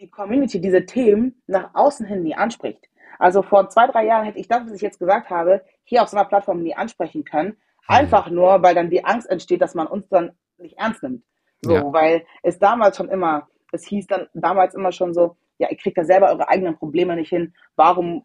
die 0.00 0.10
Community 0.10 0.60
diese 0.60 0.84
Themen 0.84 1.42
nach 1.46 1.74
außen 1.74 2.06
hin 2.06 2.22
nie 2.22 2.34
anspricht. 2.34 2.88
Also 3.18 3.42
vor 3.42 3.68
zwei, 3.68 3.86
drei 3.86 4.06
Jahren 4.06 4.24
hätte 4.24 4.38
ich 4.38 4.48
das, 4.48 4.64
was 4.64 4.72
ich 4.72 4.80
jetzt 4.80 4.98
gesagt 4.98 5.30
habe, 5.30 5.64
hier 5.84 6.02
auf 6.02 6.08
so 6.08 6.16
einer 6.16 6.28
Plattform 6.28 6.62
nie 6.62 6.74
ansprechen 6.74 7.24
können. 7.24 7.56
Einfach 7.86 8.30
nur, 8.30 8.62
weil 8.62 8.74
dann 8.74 8.90
die 8.90 9.04
Angst 9.04 9.28
entsteht, 9.28 9.60
dass 9.60 9.74
man 9.74 9.86
uns 9.86 10.08
dann 10.08 10.32
nicht 10.58 10.78
ernst 10.78 11.02
nimmt. 11.02 11.24
So, 11.64 11.72
Ja. 11.74 11.92
weil 11.92 12.24
es 12.42 12.58
damals 12.58 12.96
schon 12.96 13.08
immer, 13.08 13.48
es 13.72 13.84
hieß 13.86 14.06
dann 14.06 14.28
damals 14.34 14.74
immer 14.74 14.92
schon 14.92 15.14
so, 15.14 15.36
ja, 15.58 15.68
ihr 15.70 15.76
kriegt 15.76 15.96
ja 15.96 16.04
selber 16.04 16.28
eure 16.30 16.48
eigenen 16.48 16.76
Probleme 16.76 17.14
nicht 17.14 17.28
hin. 17.30 17.54
Warum 17.76 18.24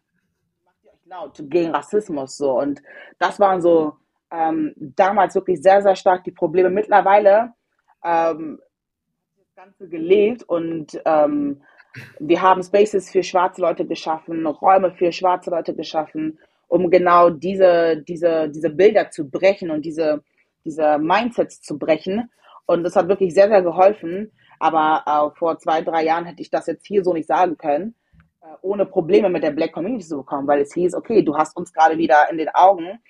macht 0.64 0.76
ihr 0.84 0.90
euch 0.92 1.06
laut 1.06 1.40
gegen 1.48 1.70
Rassismus 1.70 2.36
so? 2.36 2.58
Und 2.58 2.82
das 3.18 3.38
waren 3.38 3.60
so 3.62 3.94
ähm, 4.30 4.74
damals 4.76 5.34
wirklich 5.34 5.62
sehr, 5.62 5.82
sehr 5.82 5.94
stark 5.96 6.24
die 6.24 6.32
Probleme. 6.32 6.68
Mittlerweile 6.70 7.52
ähm, 8.04 8.58
das 9.36 9.54
Ganze 9.54 9.88
gelebt 9.88 10.42
und 10.42 11.00
ähm, 11.04 11.62
wir 12.18 12.42
haben 12.42 12.62
Spaces 12.62 13.10
für 13.10 13.22
schwarze 13.22 13.60
Leute 13.60 13.86
geschaffen, 13.86 14.46
Räume 14.46 14.92
für 14.92 15.10
schwarze 15.12 15.50
Leute 15.50 15.74
geschaffen, 15.74 16.38
um 16.68 16.90
genau 16.90 17.30
diese, 17.30 17.96
diese, 18.06 18.48
diese 18.50 18.70
Bilder 18.70 19.10
zu 19.10 19.28
brechen 19.28 19.70
und 19.70 19.84
diese, 19.84 20.22
diese 20.64 20.98
Mindsets 20.98 21.62
zu 21.62 21.78
brechen. 21.78 22.30
Und 22.68 22.84
das 22.84 22.96
hat 22.96 23.08
wirklich 23.08 23.32
sehr, 23.32 23.48
sehr 23.48 23.62
geholfen. 23.62 24.30
Aber 24.58 25.02
äh, 25.06 25.38
vor 25.38 25.58
zwei, 25.58 25.80
drei 25.80 26.04
Jahren 26.04 26.26
hätte 26.26 26.42
ich 26.42 26.50
das 26.50 26.66
jetzt 26.66 26.86
hier 26.86 27.02
so 27.02 27.14
nicht 27.14 27.26
sagen 27.26 27.56
können, 27.56 27.94
äh, 28.42 28.46
ohne 28.60 28.84
Probleme 28.84 29.30
mit 29.30 29.42
der 29.42 29.52
Black 29.52 29.72
Community 29.72 30.04
zu 30.04 30.18
bekommen, 30.18 30.46
weil 30.46 30.60
es 30.60 30.74
hieß, 30.74 30.94
okay, 30.94 31.22
du 31.22 31.36
hast 31.36 31.56
uns 31.56 31.72
gerade 31.72 31.96
wieder 31.96 32.30
in 32.30 32.36
den 32.36 32.50
Augen 32.50 33.00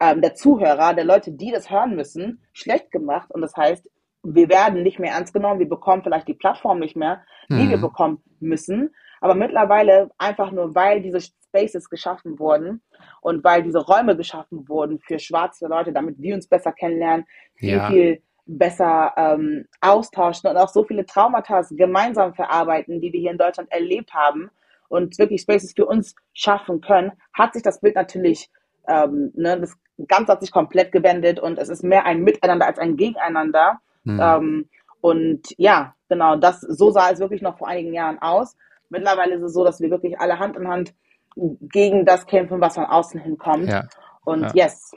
ähm, 0.00 0.22
der 0.22 0.34
Zuhörer, 0.34 0.94
der 0.94 1.04
Leute, 1.04 1.30
die 1.30 1.50
das 1.50 1.70
hören 1.70 1.94
müssen, 1.94 2.42
schlecht 2.54 2.90
gemacht. 2.90 3.30
Und 3.30 3.42
das 3.42 3.54
heißt, 3.54 3.90
wir 4.22 4.48
werden 4.48 4.82
nicht 4.82 4.98
mehr 4.98 5.12
ernst 5.12 5.34
genommen, 5.34 5.60
wir 5.60 5.68
bekommen 5.68 6.02
vielleicht 6.02 6.28
die 6.28 6.34
Plattform 6.34 6.78
nicht 6.78 6.96
mehr, 6.96 7.22
die 7.50 7.54
mhm. 7.54 7.70
wir 7.70 7.78
bekommen 7.78 8.22
müssen. 8.40 8.94
Aber 9.20 9.34
mittlerweile 9.34 10.10
einfach 10.16 10.52
nur, 10.52 10.74
weil 10.74 11.02
diese 11.02 11.20
Spaces 11.20 11.90
geschaffen 11.90 12.38
wurden 12.38 12.80
und 13.20 13.44
weil 13.44 13.62
diese 13.62 13.80
Räume 13.80 14.16
geschaffen 14.16 14.66
wurden 14.68 15.00
für 15.00 15.18
schwarze 15.18 15.66
Leute, 15.66 15.92
damit 15.92 16.16
wir 16.18 16.34
uns 16.34 16.48
besser 16.48 16.72
kennenlernen, 16.72 17.26
viel, 17.54 17.76
ja. 17.76 17.90
viel 17.90 18.22
besser 18.58 19.12
ähm, 19.16 19.66
austauschen 19.80 20.50
und 20.50 20.56
auch 20.56 20.68
so 20.68 20.84
viele 20.84 21.06
Traumata 21.06 21.62
gemeinsam 21.70 22.34
verarbeiten, 22.34 23.00
die 23.00 23.12
wir 23.12 23.20
hier 23.20 23.30
in 23.30 23.38
Deutschland 23.38 23.70
erlebt 23.72 24.14
haben 24.14 24.50
und 24.88 25.18
wirklich 25.18 25.42
Spaces 25.42 25.72
für 25.74 25.86
uns 25.86 26.14
schaffen 26.34 26.80
können, 26.80 27.12
hat 27.32 27.54
sich 27.54 27.62
das 27.62 27.80
Bild 27.80 27.94
natürlich, 27.94 28.50
ähm, 28.86 29.32
ne, 29.34 29.58
das 29.60 29.76
Ganze 30.08 30.32
hat 30.32 30.40
sich 30.40 30.50
komplett 30.50 30.92
gewendet 30.92 31.40
und 31.40 31.58
es 31.58 31.68
ist 31.68 31.82
mehr 31.82 32.04
ein 32.04 32.22
Miteinander 32.22 32.66
als 32.66 32.78
ein 32.78 32.96
Gegeneinander. 32.96 33.80
Mhm. 34.04 34.20
Ähm, 34.20 34.68
und 35.00 35.54
ja, 35.58 35.94
genau, 36.08 36.36
das, 36.36 36.60
so 36.60 36.90
sah 36.90 37.10
es 37.10 37.20
wirklich 37.20 37.42
noch 37.42 37.58
vor 37.58 37.68
einigen 37.68 37.92
Jahren 37.92 38.20
aus. 38.20 38.56
Mittlerweile 38.88 39.34
ist 39.34 39.42
es 39.42 39.52
so, 39.52 39.64
dass 39.64 39.80
wir 39.80 39.90
wirklich 39.90 40.20
alle 40.20 40.38
Hand 40.38 40.56
in 40.56 40.68
Hand 40.68 40.94
gegen 41.34 42.04
das 42.04 42.26
kämpfen, 42.26 42.60
was 42.60 42.74
von 42.74 42.84
außen 42.84 43.20
hinkommt. 43.20 43.68
Ja. 43.68 43.88
Und 44.24 44.42
ja. 44.42 44.64
yes, 44.66 44.92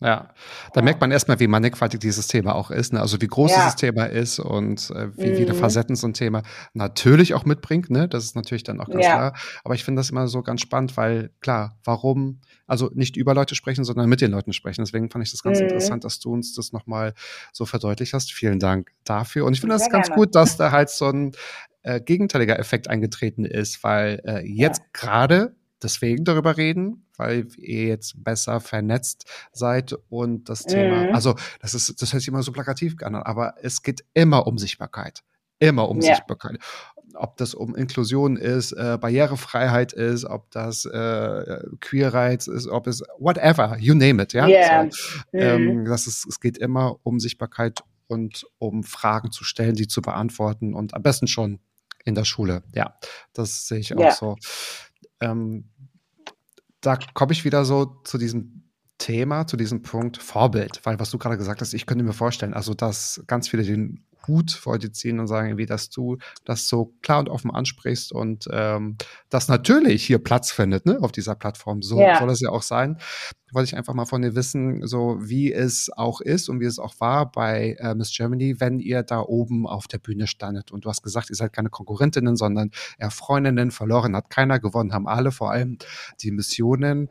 ja, 0.00 0.32
da 0.74 0.82
merkt 0.82 1.00
man 1.00 1.10
erstmal, 1.10 1.40
wie 1.40 1.48
mannigfaltig 1.48 1.98
dieses 1.98 2.28
Thema 2.28 2.54
auch 2.54 2.70
ist, 2.70 2.92
ne? 2.92 3.00
also 3.00 3.20
wie 3.20 3.26
groß 3.26 3.50
ja. 3.50 3.56
dieses 3.56 3.74
Thema 3.74 4.04
ist 4.04 4.38
und 4.38 4.90
äh, 4.90 5.16
wie 5.16 5.30
mhm. 5.30 5.36
viele 5.36 5.54
Facetten 5.54 5.96
so 5.96 6.06
ein 6.06 6.14
Thema 6.14 6.42
natürlich 6.72 7.34
auch 7.34 7.44
mitbringt, 7.44 7.90
ne? 7.90 8.06
Das 8.08 8.24
ist 8.24 8.36
natürlich 8.36 8.62
dann 8.62 8.80
auch 8.80 8.86
ganz 8.86 9.04
ja. 9.04 9.12
klar. 9.16 9.34
Aber 9.64 9.74
ich 9.74 9.84
finde 9.84 9.98
das 9.98 10.10
immer 10.10 10.28
so 10.28 10.42
ganz 10.42 10.60
spannend, 10.60 10.96
weil 10.96 11.30
klar, 11.40 11.76
warum, 11.82 12.40
also 12.68 12.90
nicht 12.94 13.16
über 13.16 13.34
Leute 13.34 13.56
sprechen, 13.56 13.82
sondern 13.82 14.08
mit 14.08 14.20
den 14.20 14.30
Leuten 14.30 14.52
sprechen. 14.52 14.82
Deswegen 14.82 15.10
fand 15.10 15.24
ich 15.24 15.32
das 15.32 15.42
ganz 15.42 15.58
mhm. 15.58 15.64
interessant, 15.64 16.04
dass 16.04 16.20
du 16.20 16.32
uns 16.32 16.54
das 16.54 16.72
nochmal 16.72 17.14
so 17.52 17.66
verdeutlicht 17.66 18.12
hast. 18.12 18.32
Vielen 18.32 18.60
Dank 18.60 18.92
dafür. 19.02 19.46
Und 19.46 19.54
ich 19.54 19.60
finde 19.60 19.74
das 19.74 19.90
ganz 19.90 20.06
gerne. 20.06 20.20
gut, 20.20 20.36
dass 20.36 20.56
da 20.56 20.70
halt 20.70 20.90
so 20.90 21.06
ein 21.06 21.32
äh, 21.82 22.00
gegenteiliger 22.00 22.58
Effekt 22.58 22.88
eingetreten 22.88 23.44
ist, 23.44 23.82
weil 23.82 24.20
äh, 24.24 24.46
jetzt 24.46 24.80
ja. 24.80 24.86
gerade 24.92 25.56
deswegen 25.82 26.24
darüber 26.24 26.56
reden, 26.56 27.06
weil 27.16 27.46
ihr 27.56 27.86
jetzt 27.86 28.22
besser 28.22 28.60
vernetzt 28.60 29.24
seid 29.52 29.96
und 30.08 30.48
das 30.48 30.64
Thema, 30.64 31.08
mhm. 31.08 31.14
also 31.14 31.34
das 31.60 31.74
ist, 31.74 32.00
das 32.00 32.12
hört 32.12 32.22
sich 32.22 32.28
immer 32.28 32.42
so 32.42 32.52
plakativ 32.52 32.96
an, 33.02 33.14
aber 33.14 33.54
es 33.62 33.82
geht 33.82 34.04
immer 34.14 34.46
um 34.46 34.58
Sichtbarkeit. 34.58 35.22
Immer 35.60 35.88
um 35.88 36.00
ja. 36.00 36.14
Sichtbarkeit. 36.14 36.58
Ob 37.14 37.36
das 37.36 37.54
um 37.54 37.74
Inklusion 37.74 38.36
ist, 38.36 38.72
äh, 38.72 38.96
Barrierefreiheit 39.00 39.92
ist, 39.92 40.24
ob 40.24 40.50
das 40.50 40.84
äh, 40.84 41.62
Queer 41.80 42.14
Rights 42.14 42.46
ist, 42.46 42.68
ob 42.68 42.86
es 42.86 43.02
whatever, 43.18 43.76
you 43.78 43.94
name 43.94 44.22
it, 44.22 44.34
ja. 44.34 44.46
Yeah. 44.46 44.88
So, 44.90 45.20
ähm, 45.32 45.62
mhm. 45.62 45.68
ähm, 45.70 45.84
das 45.86 46.06
ist, 46.06 46.26
es 46.28 46.38
geht 46.38 46.58
immer 46.58 46.96
um 47.02 47.18
Sichtbarkeit 47.18 47.82
und 48.06 48.46
um 48.58 48.84
Fragen 48.84 49.32
zu 49.32 49.42
stellen, 49.42 49.74
die 49.74 49.88
zu 49.88 50.00
beantworten 50.00 50.74
und 50.74 50.94
am 50.94 51.02
besten 51.02 51.26
schon 51.26 51.58
in 52.04 52.14
der 52.14 52.24
Schule. 52.24 52.62
Ja, 52.74 52.98
das 53.32 53.66
sehe 53.66 53.78
ich 53.78 53.94
auch 53.94 54.00
yeah. 54.00 54.12
so 54.12 54.36
ähm, 55.20 55.70
da 56.80 56.98
komme 57.14 57.32
ich 57.32 57.44
wieder 57.44 57.64
so 57.64 57.86
zu 58.04 58.18
diesem 58.18 58.70
Thema, 58.98 59.46
zu 59.46 59.56
diesem 59.56 59.82
Punkt 59.82 60.16
Vorbild, 60.18 60.80
weil 60.84 60.98
was 60.98 61.10
du 61.10 61.18
gerade 61.18 61.36
gesagt 61.36 61.60
hast, 61.60 61.72
ich 61.72 61.86
könnte 61.86 62.04
mir 62.04 62.12
vorstellen, 62.12 62.54
also 62.54 62.74
dass 62.74 63.22
ganz 63.26 63.48
viele 63.48 63.62
den 63.62 64.07
Hut 64.28 64.52
vor 64.52 64.78
dir 64.78 64.92
ziehen 64.92 65.18
und 65.18 65.26
sagen, 65.26 65.58
wie 65.58 65.66
dass 65.66 65.90
du 65.90 66.18
das 66.44 66.68
so 66.68 66.94
klar 67.02 67.18
und 67.20 67.28
offen 67.28 67.50
ansprichst 67.50 68.12
und 68.12 68.46
ähm, 68.52 68.96
das 69.30 69.48
natürlich 69.48 70.04
hier 70.04 70.18
Platz 70.18 70.52
findet, 70.52 70.86
ne, 70.86 70.98
auf 71.00 71.12
dieser 71.12 71.34
Plattform. 71.34 71.82
So 71.82 72.00
ja. 72.00 72.18
soll 72.18 72.30
es 72.30 72.40
ja 72.40 72.50
auch 72.50 72.62
sein. 72.62 72.98
Wollte 73.52 73.68
ich 73.68 73.76
einfach 73.76 73.94
mal 73.94 74.04
von 74.04 74.20
dir 74.20 74.34
wissen, 74.34 74.86
so 74.86 75.16
wie 75.20 75.52
es 75.52 75.90
auch 75.96 76.20
ist 76.20 76.50
und 76.50 76.60
wie 76.60 76.66
es 76.66 76.78
auch 76.78 76.94
war 77.00 77.32
bei 77.32 77.76
äh, 77.78 77.94
Miss 77.94 78.14
Germany, 78.14 78.60
wenn 78.60 78.78
ihr 78.78 79.02
da 79.02 79.20
oben 79.20 79.66
auf 79.66 79.86
der 79.88 79.98
Bühne 79.98 80.26
standet. 80.26 80.70
Und 80.70 80.84
du 80.84 80.90
hast 80.90 81.02
gesagt, 81.02 81.30
ihr 81.30 81.36
seid 81.36 81.54
keine 81.54 81.70
Konkurrentinnen, 81.70 82.36
sondern 82.36 82.70
eher 82.98 83.10
Freundinnen. 83.10 83.70
Verloren 83.70 84.14
hat 84.14 84.28
keiner, 84.28 84.60
gewonnen 84.60 84.92
haben 84.92 85.08
alle, 85.08 85.32
vor 85.32 85.50
allem 85.50 85.78
die 86.20 86.30
Missionen. 86.30 87.08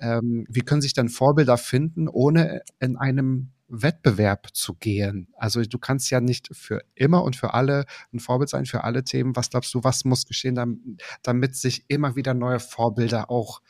Ähm, 0.00 0.46
wie 0.48 0.60
können 0.60 0.82
sich 0.82 0.92
dann 0.92 1.08
Vorbilder 1.08 1.56
finden, 1.56 2.06
ohne 2.06 2.62
in 2.78 2.96
einem 2.96 3.50
Wettbewerb 3.68 4.48
zu 4.54 4.74
gehen. 4.74 5.28
Also 5.36 5.62
du 5.62 5.78
kannst 5.78 6.10
ja 6.10 6.20
nicht 6.20 6.48
für 6.52 6.82
immer 6.94 7.22
und 7.22 7.36
für 7.36 7.54
alle 7.54 7.84
ein 8.12 8.18
Vorbild 8.18 8.48
sein, 8.48 8.66
für 8.66 8.84
alle 8.84 9.04
Themen. 9.04 9.36
Was 9.36 9.50
glaubst 9.50 9.74
du, 9.74 9.84
was 9.84 10.04
muss 10.04 10.26
geschehen, 10.26 10.98
damit 11.22 11.56
sich 11.56 11.84
immer 11.88 12.16
wieder 12.16 12.34
neue 12.34 12.60
Vorbilder 12.60 13.30
auch 13.30 13.60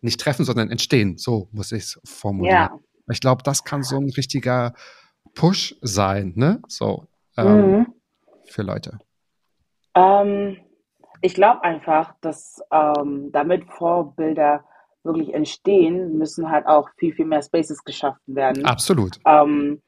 nicht 0.00 0.20
treffen, 0.20 0.44
sondern 0.44 0.70
entstehen? 0.70 1.16
So 1.16 1.48
muss 1.52 1.72
ich 1.72 1.84
es 1.84 2.00
formulieren. 2.04 2.56
Ja. 2.56 2.80
Ich 3.10 3.20
glaube, 3.20 3.42
das 3.42 3.64
kann 3.64 3.82
so 3.82 3.96
ein 3.96 4.10
richtiger 4.10 4.74
Push 5.34 5.76
sein, 5.82 6.32
ne? 6.36 6.60
So 6.68 7.06
ähm, 7.36 7.70
mhm. 7.70 7.86
für 8.46 8.62
Leute. 8.62 8.98
Ähm, 9.94 10.56
ich 11.20 11.34
glaube 11.34 11.62
einfach, 11.62 12.14
dass 12.20 12.60
ähm, 12.72 13.30
damit 13.32 13.64
Vorbilder 13.70 14.64
wirklich 15.04 15.34
entstehen, 15.34 16.16
müssen 16.18 16.50
halt 16.50 16.66
auch 16.66 16.88
viel, 16.96 17.12
viel 17.14 17.26
mehr 17.26 17.42
Spaces 17.42 17.84
geschaffen 17.84 18.20
werden. 18.26 18.64
Absolut. 18.64 19.18
Ähm, 19.26 19.82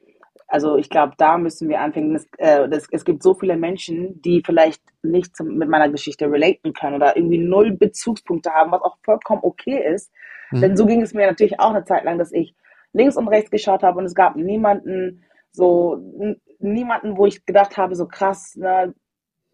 also 0.47 0.77
ich 0.77 0.89
glaube, 0.89 1.13
da 1.17 1.37
müssen 1.37 1.67
wir 1.67 1.81
anfangen. 1.81 2.15
Es, 2.15 2.25
äh, 2.37 2.69
das, 2.69 2.87
es 2.91 3.03
gibt 3.03 3.21
so 3.21 3.33
viele 3.33 3.57
Menschen, 3.57 4.21
die 4.21 4.41
vielleicht 4.45 4.81
nicht 5.03 5.35
zum, 5.35 5.57
mit 5.57 5.69
meiner 5.69 5.89
Geschichte 5.89 6.31
relaten 6.31 6.73
können 6.73 6.95
oder 6.95 7.17
irgendwie 7.17 7.37
null 7.37 7.71
Bezugspunkte 7.71 8.51
haben, 8.51 8.71
was 8.71 8.81
auch 8.81 8.97
vollkommen 9.03 9.41
okay 9.43 9.83
ist. 9.93 10.11
Mhm. 10.51 10.61
Denn 10.61 10.77
so 10.77 10.85
ging 10.85 11.01
es 11.01 11.13
mir 11.13 11.27
natürlich 11.27 11.59
auch 11.59 11.71
eine 11.71 11.83
Zeit 11.83 12.05
lang, 12.05 12.17
dass 12.17 12.31
ich 12.31 12.55
links 12.93 13.17
und 13.17 13.27
rechts 13.27 13.51
geschaut 13.51 13.83
habe 13.83 13.99
und 13.99 14.05
es 14.05 14.15
gab 14.15 14.35
niemanden, 14.37 15.23
so 15.51 15.99
niemanden, 16.59 17.17
wo 17.17 17.25
ich 17.25 17.45
gedacht 17.45 17.77
habe, 17.77 17.95
so 17.95 18.07
krass, 18.07 18.55
ne, 18.55 18.93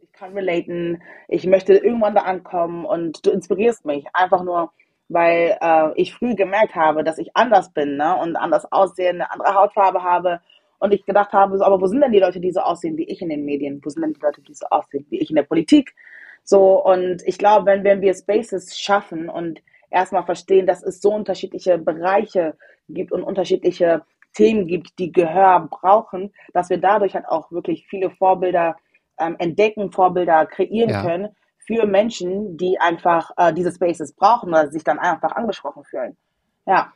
ich 0.01 0.11
kann 0.11 0.34
relaten, 0.34 1.01
ich 1.28 1.47
möchte 1.47 1.74
irgendwann 1.74 2.16
da 2.16 2.22
ankommen 2.22 2.86
und 2.86 3.26
du 3.26 3.32
inspirierst 3.32 3.86
mich. 3.86 4.05
Einfach 4.14 4.43
nur 4.43 4.72
weil 5.14 5.57
äh, 5.61 5.89
ich 5.95 6.14
früh 6.14 6.36
gemerkt 6.36 6.76
habe, 6.76 7.03
dass 7.03 7.18
ich 7.18 7.36
anders 7.36 7.72
bin 7.72 7.97
ne? 7.97 8.18
und 8.18 8.36
anders 8.36 8.70
aussehe, 8.72 9.09
eine 9.09 9.32
andere 9.32 9.53
Hautfarbe 9.53 10.03
habe. 10.03 10.41
Und 10.80 10.93
ich 10.93 11.05
gedacht 11.05 11.32
habe, 11.32 11.57
so, 11.57 11.64
aber 11.64 11.80
wo 11.80 11.88
sind 11.88 12.01
denn 12.01 12.11
die 12.11 12.20
Leute, 12.20 12.41
die 12.41 12.51
so 12.51 12.59
aussehen 12.59 12.97
wie 12.97 13.05
ich 13.05 13.22
in 13.22 13.30
den 13.30 13.45
Medien? 13.45 13.80
Wo 13.84 13.89
sind 13.89 14.01
denn 14.01 14.14
die 14.14 14.20
Leute, 14.20 14.41
die 14.41 14.53
so 14.53 14.66
aussehen 14.70 15.05
wie 15.09 15.20
ich 15.20 15.30
in 15.30 15.38
der 15.38 15.43
Politik? 15.43 15.95
So, 16.43 16.84
und 16.84 17.22
ich 17.26 17.38
glaube, 17.38 17.66
wenn, 17.68 17.84
wenn 17.86 18.01
wir 18.01 18.14
Spaces 18.14 18.78
schaffen 18.78 19.30
und 19.30 19.61
erstmal 19.89 20.26
verstehen, 20.26 20.68
dass 20.68 20.84
es 20.84 20.99
so 20.99 21.14
unterschiedliche 21.14 21.78
Bereiche 21.78 22.57
gibt 22.89 23.14
und 23.14 23.24
unterschiedliche 23.24 24.01
Themen 24.34 24.68
gibt, 24.68 24.99
die 24.99 25.11
Gehör 25.11 25.70
brauchen, 25.70 26.34
dass 26.53 26.70
wir 26.70 26.80
dadurch 26.80 27.16
halt 27.16 27.28
auch 27.28 27.51
wirklich 27.51 27.88
viele 27.88 28.09
Vorbilder 28.09 28.76
ähm, 29.20 29.36
entdecken, 29.39 29.91
Vorbilder 29.91 30.45
kreieren 30.47 30.89
ja. 30.89 31.01
können, 31.03 31.30
für 31.66 31.86
Menschen, 31.86 32.57
die 32.57 32.80
einfach 32.80 33.32
äh, 33.38 33.53
diese 33.53 33.72
Spaces 33.72 34.14
brauchen 34.14 34.49
oder 34.49 34.70
sich 34.70 34.84
dann 34.84 34.99
einfach 34.99 35.32
angesprochen 35.32 35.84
fühlen. 35.84 36.18
Ja. 36.66 36.93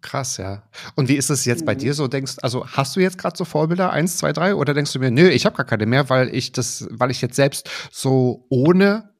Krass, 0.00 0.36
ja. 0.38 0.64
Und 0.96 1.08
wie 1.08 1.14
ist 1.14 1.30
es 1.30 1.44
jetzt 1.44 1.60
mhm. 1.60 1.66
bei 1.66 1.74
dir 1.76 1.94
so? 1.94 2.08
Denkst, 2.08 2.36
also 2.42 2.66
hast 2.66 2.96
du 2.96 3.00
jetzt 3.00 3.18
gerade 3.18 3.36
so 3.36 3.44
Vorbilder, 3.44 3.92
eins, 3.92 4.18
zwei, 4.18 4.32
drei, 4.32 4.54
oder 4.54 4.74
denkst 4.74 4.92
du 4.92 4.98
mir, 4.98 5.10
nö, 5.10 5.28
ich 5.28 5.46
habe 5.46 5.56
gar 5.56 5.66
keine 5.66 5.86
mehr, 5.86 6.10
weil 6.10 6.34
ich 6.34 6.52
das, 6.52 6.88
weil 6.90 7.10
ich 7.10 7.20
jetzt 7.22 7.36
selbst 7.36 7.70
so 7.92 8.46
ohne 8.48 9.14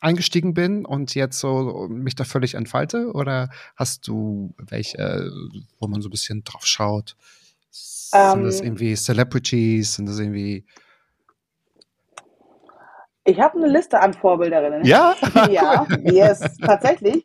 eingestiegen 0.00 0.54
bin 0.54 0.84
und 0.84 1.14
jetzt 1.14 1.38
so 1.38 1.86
mich 1.90 2.14
da 2.14 2.24
völlig 2.24 2.54
entfalte? 2.54 3.12
Oder 3.12 3.50
hast 3.76 4.08
du 4.08 4.54
welche, 4.58 5.30
wo 5.78 5.88
man 5.88 6.00
so 6.00 6.08
ein 6.08 6.12
bisschen 6.12 6.44
drauf 6.44 6.64
schaut? 6.64 7.16
Sind 7.70 8.32
um, 8.32 8.44
das 8.44 8.60
ähm. 8.60 8.66
irgendwie 8.66 8.94
Celebrities? 8.94 9.94
Sind 9.94 10.06
das 10.06 10.18
irgendwie 10.18 10.64
ich 13.26 13.40
habe 13.40 13.58
eine 13.58 13.66
Liste 13.66 14.00
an 14.00 14.14
Vorbilderinnen. 14.14 14.84
Ja? 14.84 15.14
ja, 15.50 15.86
yes, 16.02 16.56
tatsächlich. 16.64 17.24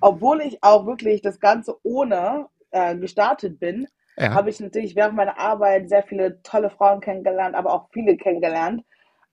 Obwohl 0.00 0.40
ich 0.40 0.62
auch 0.62 0.86
wirklich 0.86 1.20
das 1.20 1.40
Ganze 1.40 1.76
ohne 1.82 2.46
äh, 2.70 2.96
gestartet 2.96 3.58
bin, 3.58 3.88
ja. 4.16 4.32
habe 4.32 4.50
ich 4.50 4.60
natürlich 4.60 4.94
während 4.94 5.16
meiner 5.16 5.38
Arbeit 5.38 5.88
sehr 5.88 6.04
viele 6.04 6.42
tolle 6.42 6.70
Frauen 6.70 7.00
kennengelernt, 7.00 7.54
aber 7.54 7.72
auch 7.72 7.88
viele 7.92 8.16
kennengelernt. 8.16 8.84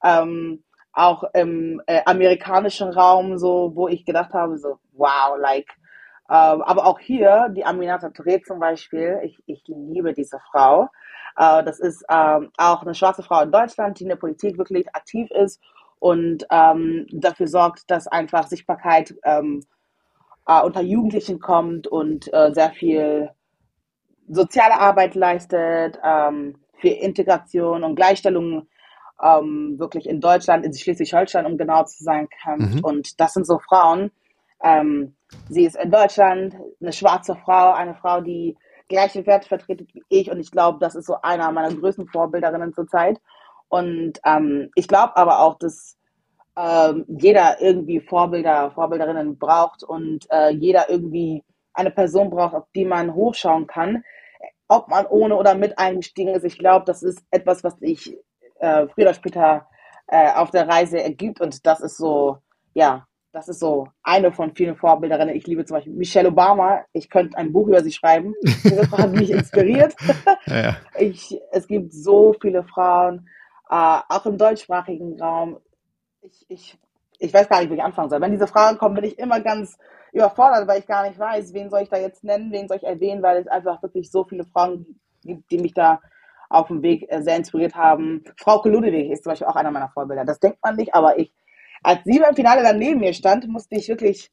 Ähm, 0.02 0.64
auch 0.92 1.22
im 1.34 1.80
äh, 1.86 2.00
amerikanischen 2.04 2.88
Raum, 2.88 3.38
so, 3.38 3.72
wo 3.76 3.86
ich 3.86 4.04
gedacht 4.04 4.32
habe, 4.32 4.58
so, 4.58 4.78
wow, 4.92 5.38
like, 5.38 5.68
ähm, 6.28 6.62
aber 6.62 6.86
auch 6.86 6.98
hier, 6.98 7.48
die 7.54 7.64
Aminata 7.64 8.08
Touré 8.08 8.42
zum 8.42 8.58
Beispiel, 8.58 9.20
ich, 9.22 9.40
ich 9.46 9.62
liebe 9.66 10.12
diese 10.14 10.40
Frau. 10.50 10.88
Äh, 11.36 11.62
das 11.62 11.78
ist 11.78 12.04
ähm, 12.10 12.50
auch 12.56 12.82
eine 12.82 12.94
schwarze 12.94 13.22
Frau 13.22 13.42
in 13.42 13.52
Deutschland, 13.52 14.00
die 14.00 14.04
in 14.04 14.08
der 14.08 14.16
Politik 14.16 14.58
wirklich 14.58 14.92
aktiv 14.94 15.30
ist 15.30 15.60
und 16.00 16.46
ähm, 16.50 17.06
dafür 17.12 17.46
sorgt, 17.46 17.88
dass 17.90 18.08
einfach 18.08 18.48
Sichtbarkeit 18.48 19.14
ähm, 19.22 19.64
äh, 20.46 20.60
unter 20.62 20.80
Jugendlichen 20.80 21.38
kommt 21.38 21.86
und 21.86 22.32
äh, 22.32 22.52
sehr 22.52 22.70
viel 22.70 23.30
soziale 24.28 24.80
Arbeit 24.80 25.14
leistet, 25.14 25.98
ähm, 26.04 26.56
für 26.80 26.88
Integration 26.88 27.84
und 27.84 27.94
Gleichstellung 27.94 28.66
ähm, 29.22 29.78
wirklich 29.78 30.08
in 30.08 30.20
Deutschland, 30.20 30.64
in 30.64 30.72
Schleswig-Holstein, 30.72 31.46
um 31.46 31.58
genau 31.58 31.84
zu 31.84 32.02
sein, 32.02 32.28
kämpft. 32.42 32.76
Mhm. 32.76 32.84
Und 32.84 33.20
das 33.20 33.34
sind 33.34 33.46
so 33.46 33.58
Frauen. 33.58 34.10
Ähm, 34.62 35.14
sie 35.48 35.64
ist 35.66 35.76
in 35.76 35.90
Deutschland 35.90 36.56
eine 36.80 36.92
schwarze 36.92 37.36
Frau, 37.36 37.72
eine 37.72 37.94
Frau, 37.94 38.20
die 38.20 38.56
gleiche 38.88 39.26
Werte 39.26 39.48
vertreten 39.48 39.86
wie 39.92 40.02
ich. 40.08 40.30
Und 40.30 40.40
ich 40.40 40.50
glaube, 40.50 40.78
das 40.80 40.94
ist 40.94 41.06
so 41.06 41.20
einer 41.22 41.52
meiner 41.52 41.74
größten 41.74 42.08
Vorbilderinnen 42.08 42.72
zurzeit. 42.72 43.20
Und 43.70 44.20
ähm, 44.26 44.70
ich 44.74 44.88
glaube 44.88 45.16
aber 45.16 45.40
auch, 45.40 45.56
dass 45.56 45.96
ähm, 46.58 47.04
jeder 47.08 47.60
irgendwie 47.60 48.00
Vorbilder, 48.00 48.72
Vorbilderinnen 48.72 49.38
braucht 49.38 49.84
und 49.84 50.26
äh, 50.30 50.50
jeder 50.50 50.90
irgendwie 50.90 51.44
eine 51.72 51.92
Person 51.92 52.30
braucht, 52.30 52.54
auf 52.54 52.66
die 52.74 52.84
man 52.84 53.14
hochschauen 53.14 53.68
kann, 53.68 54.02
ob 54.68 54.88
man 54.88 55.06
ohne 55.06 55.36
oder 55.36 55.54
mit 55.54 55.78
eingestiegen 55.78 56.34
ist. 56.34 56.44
Ich 56.44 56.58
glaube, 56.58 56.84
das 56.84 57.02
ist 57.04 57.22
etwas, 57.30 57.62
was 57.62 57.78
sich 57.78 58.16
äh, 58.58 58.88
früher 58.88 59.04
oder 59.06 59.14
später 59.14 59.68
äh, 60.08 60.32
auf 60.32 60.50
der 60.50 60.68
Reise 60.68 61.00
ergibt 61.00 61.40
und 61.40 61.64
das 61.64 61.80
ist 61.80 61.96
so, 61.96 62.38
ja, 62.74 63.06
das 63.32 63.48
ist 63.48 63.60
so 63.60 63.86
eine 64.02 64.32
von 64.32 64.52
vielen 64.56 64.76
Vorbilderinnen. 64.76 65.36
Ich 65.36 65.46
liebe 65.46 65.64
zum 65.64 65.76
Beispiel 65.76 65.92
Michelle 65.92 66.28
Obama. 66.30 66.80
Ich 66.92 67.08
könnte 67.08 67.38
ein 67.38 67.52
Buch 67.52 67.68
über 67.68 67.80
sie 67.84 67.92
schreiben. 67.92 68.34
Diese 68.42 68.88
Frau 68.88 68.98
hat 68.98 69.12
mich 69.12 69.30
inspiriert. 69.30 69.94
ja, 70.46 70.62
ja. 70.62 70.76
Ich, 70.98 71.40
es 71.52 71.68
gibt 71.68 71.92
so 71.92 72.34
viele 72.40 72.64
Frauen, 72.64 73.28
äh, 73.70 74.00
auch 74.08 74.26
im 74.26 74.36
deutschsprachigen 74.38 75.20
Raum. 75.20 75.58
Ich, 76.22 76.44
ich, 76.48 76.78
ich 77.18 77.32
weiß 77.32 77.48
gar 77.48 77.60
nicht, 77.60 77.70
wo 77.70 77.74
ich 77.74 77.82
anfangen 77.82 78.10
soll. 78.10 78.20
Wenn 78.20 78.32
diese 78.32 78.46
Fragen 78.46 78.78
kommen, 78.78 78.96
bin 78.96 79.04
ich 79.04 79.18
immer 79.18 79.40
ganz 79.40 79.78
überfordert, 80.12 80.66
weil 80.66 80.80
ich 80.80 80.86
gar 80.86 81.06
nicht 81.06 81.18
weiß, 81.18 81.54
wen 81.54 81.70
soll 81.70 81.82
ich 81.82 81.88
da 81.88 81.96
jetzt 81.96 82.24
nennen, 82.24 82.52
wen 82.52 82.68
soll 82.68 82.78
ich 82.78 82.84
erwähnen, 82.84 83.22
weil 83.22 83.38
es 83.38 83.46
einfach 83.46 83.82
wirklich 83.82 84.10
so 84.10 84.24
viele 84.24 84.44
Frauen 84.44 85.00
gibt, 85.22 85.50
die 85.50 85.58
mich 85.58 85.72
da 85.72 86.00
auf 86.48 86.66
dem 86.66 86.82
Weg 86.82 87.06
äh, 87.08 87.22
sehr 87.22 87.36
inspiriert 87.36 87.76
haben. 87.76 88.24
Frau 88.36 88.60
Ludewig 88.64 89.10
ist 89.10 89.22
zum 89.22 89.30
Beispiel 89.30 89.46
auch 89.46 89.56
einer 89.56 89.70
meiner 89.70 89.88
Vorbilder. 89.90 90.24
Das 90.24 90.40
denkt 90.40 90.58
man 90.62 90.76
nicht, 90.76 90.94
aber 90.94 91.18
ich 91.18 91.32
als 91.82 92.00
sie 92.04 92.18
beim 92.18 92.34
Finale 92.34 92.62
dann 92.62 92.78
neben 92.78 93.00
mir 93.00 93.14
stand, 93.14 93.48
musste 93.48 93.76
ich 93.76 93.88
wirklich. 93.88 94.30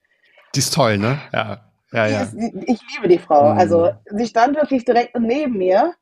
Die 0.55 0.59
ist 0.59 0.73
toll, 0.73 0.97
ne? 0.97 1.19
Ja. 1.33 1.63
Ja, 1.93 2.07
ja. 2.07 2.21
Ist, 2.23 2.33
ich 2.33 2.81
liebe 2.93 3.07
die 3.07 3.17
Frau. 3.17 3.53
Mhm. 3.53 3.59
Also 3.59 3.91
sie 4.05 4.27
stand 4.27 4.57
wirklich 4.57 4.83
direkt 4.83 5.17
neben 5.17 5.57
mir 5.57 5.93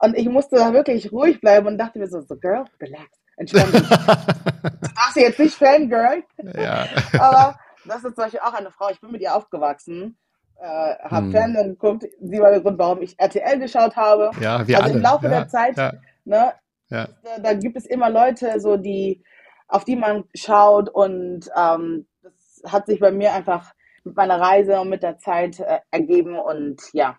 und 0.00 0.16
ich 0.16 0.28
musste 0.28 0.56
da 0.56 0.72
wirklich 0.72 1.12
ruhig 1.12 1.40
bleiben 1.40 1.66
und 1.66 1.78
dachte 1.78 1.98
mir 1.98 2.06
so, 2.06 2.20
so 2.20 2.36
Girl, 2.36 2.64
relax, 2.80 3.10
entspann 3.36 3.72
dich. 3.72 3.88
du 3.88 4.88
darfst 4.94 5.16
jetzt 5.16 5.38
nicht 5.38 5.54
Fangirl. 5.54 6.22
Ja. 6.56 6.86
Aber 7.18 7.58
das 7.84 7.96
ist 7.96 8.14
zum 8.14 8.24
Beispiel 8.24 8.40
auch 8.40 8.54
eine 8.54 8.70
Frau, 8.70 8.90
ich 8.90 9.00
bin 9.00 9.10
mit 9.10 9.20
ihr 9.20 9.34
aufgewachsen. 9.34 10.16
Äh, 10.60 10.94
habe 11.04 11.26
hm. 11.26 11.30
Fernsehen 11.30 11.68
geguckt, 11.70 12.04
sie 12.20 12.40
war 12.40 12.50
der 12.50 12.60
Grund, 12.60 12.78
warum 12.78 13.00
ich 13.02 13.18
RTL 13.18 13.60
geschaut 13.60 13.96
habe. 13.96 14.32
Ja, 14.40 14.66
wir 14.66 14.76
also 14.76 14.88
alle. 14.88 14.94
im 14.94 15.02
Laufe 15.02 15.26
ja, 15.26 15.30
der 15.30 15.48
Zeit, 15.48 15.76
ja. 15.76 15.92
ne, 16.24 16.52
ja. 16.90 17.08
Da, 17.22 17.38
da, 17.40 17.54
gibt 17.54 17.76
es 17.76 17.86
immer 17.86 18.10
Leute, 18.10 18.58
so 18.58 18.76
die 18.76 19.22
auf 19.68 19.84
die 19.84 19.96
man 19.96 20.24
schaut. 20.34 20.88
Und 20.88 21.48
ähm, 21.54 22.06
das 22.22 22.62
hat 22.72 22.86
sich 22.86 22.98
bei 22.98 23.12
mir 23.12 23.34
einfach 23.34 23.72
mit 24.04 24.16
meiner 24.16 24.40
Reise 24.40 24.80
und 24.80 24.88
mit 24.88 25.02
der 25.02 25.18
Zeit 25.18 25.60
äh, 25.60 25.80
ergeben. 25.90 26.38
Und 26.38 26.82
ja, 26.92 27.16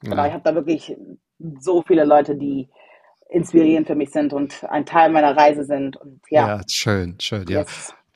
genau, 0.00 0.24
ich 0.24 0.32
habe 0.32 0.44
da 0.44 0.54
wirklich 0.54 0.96
so 1.60 1.82
viele 1.82 2.04
Leute, 2.04 2.36
die 2.36 2.68
inspirierend 3.30 3.86
für 3.86 3.94
mich 3.94 4.10
sind 4.10 4.32
und 4.32 4.64
ein 4.64 4.86
Teil 4.86 5.10
meiner 5.10 5.36
Reise 5.36 5.64
sind. 5.64 5.96
Und 5.96 6.20
ja, 6.30 6.56
ja 6.56 6.60
schön, 6.68 7.16
schön, 7.20 7.46
ja. 7.48 7.64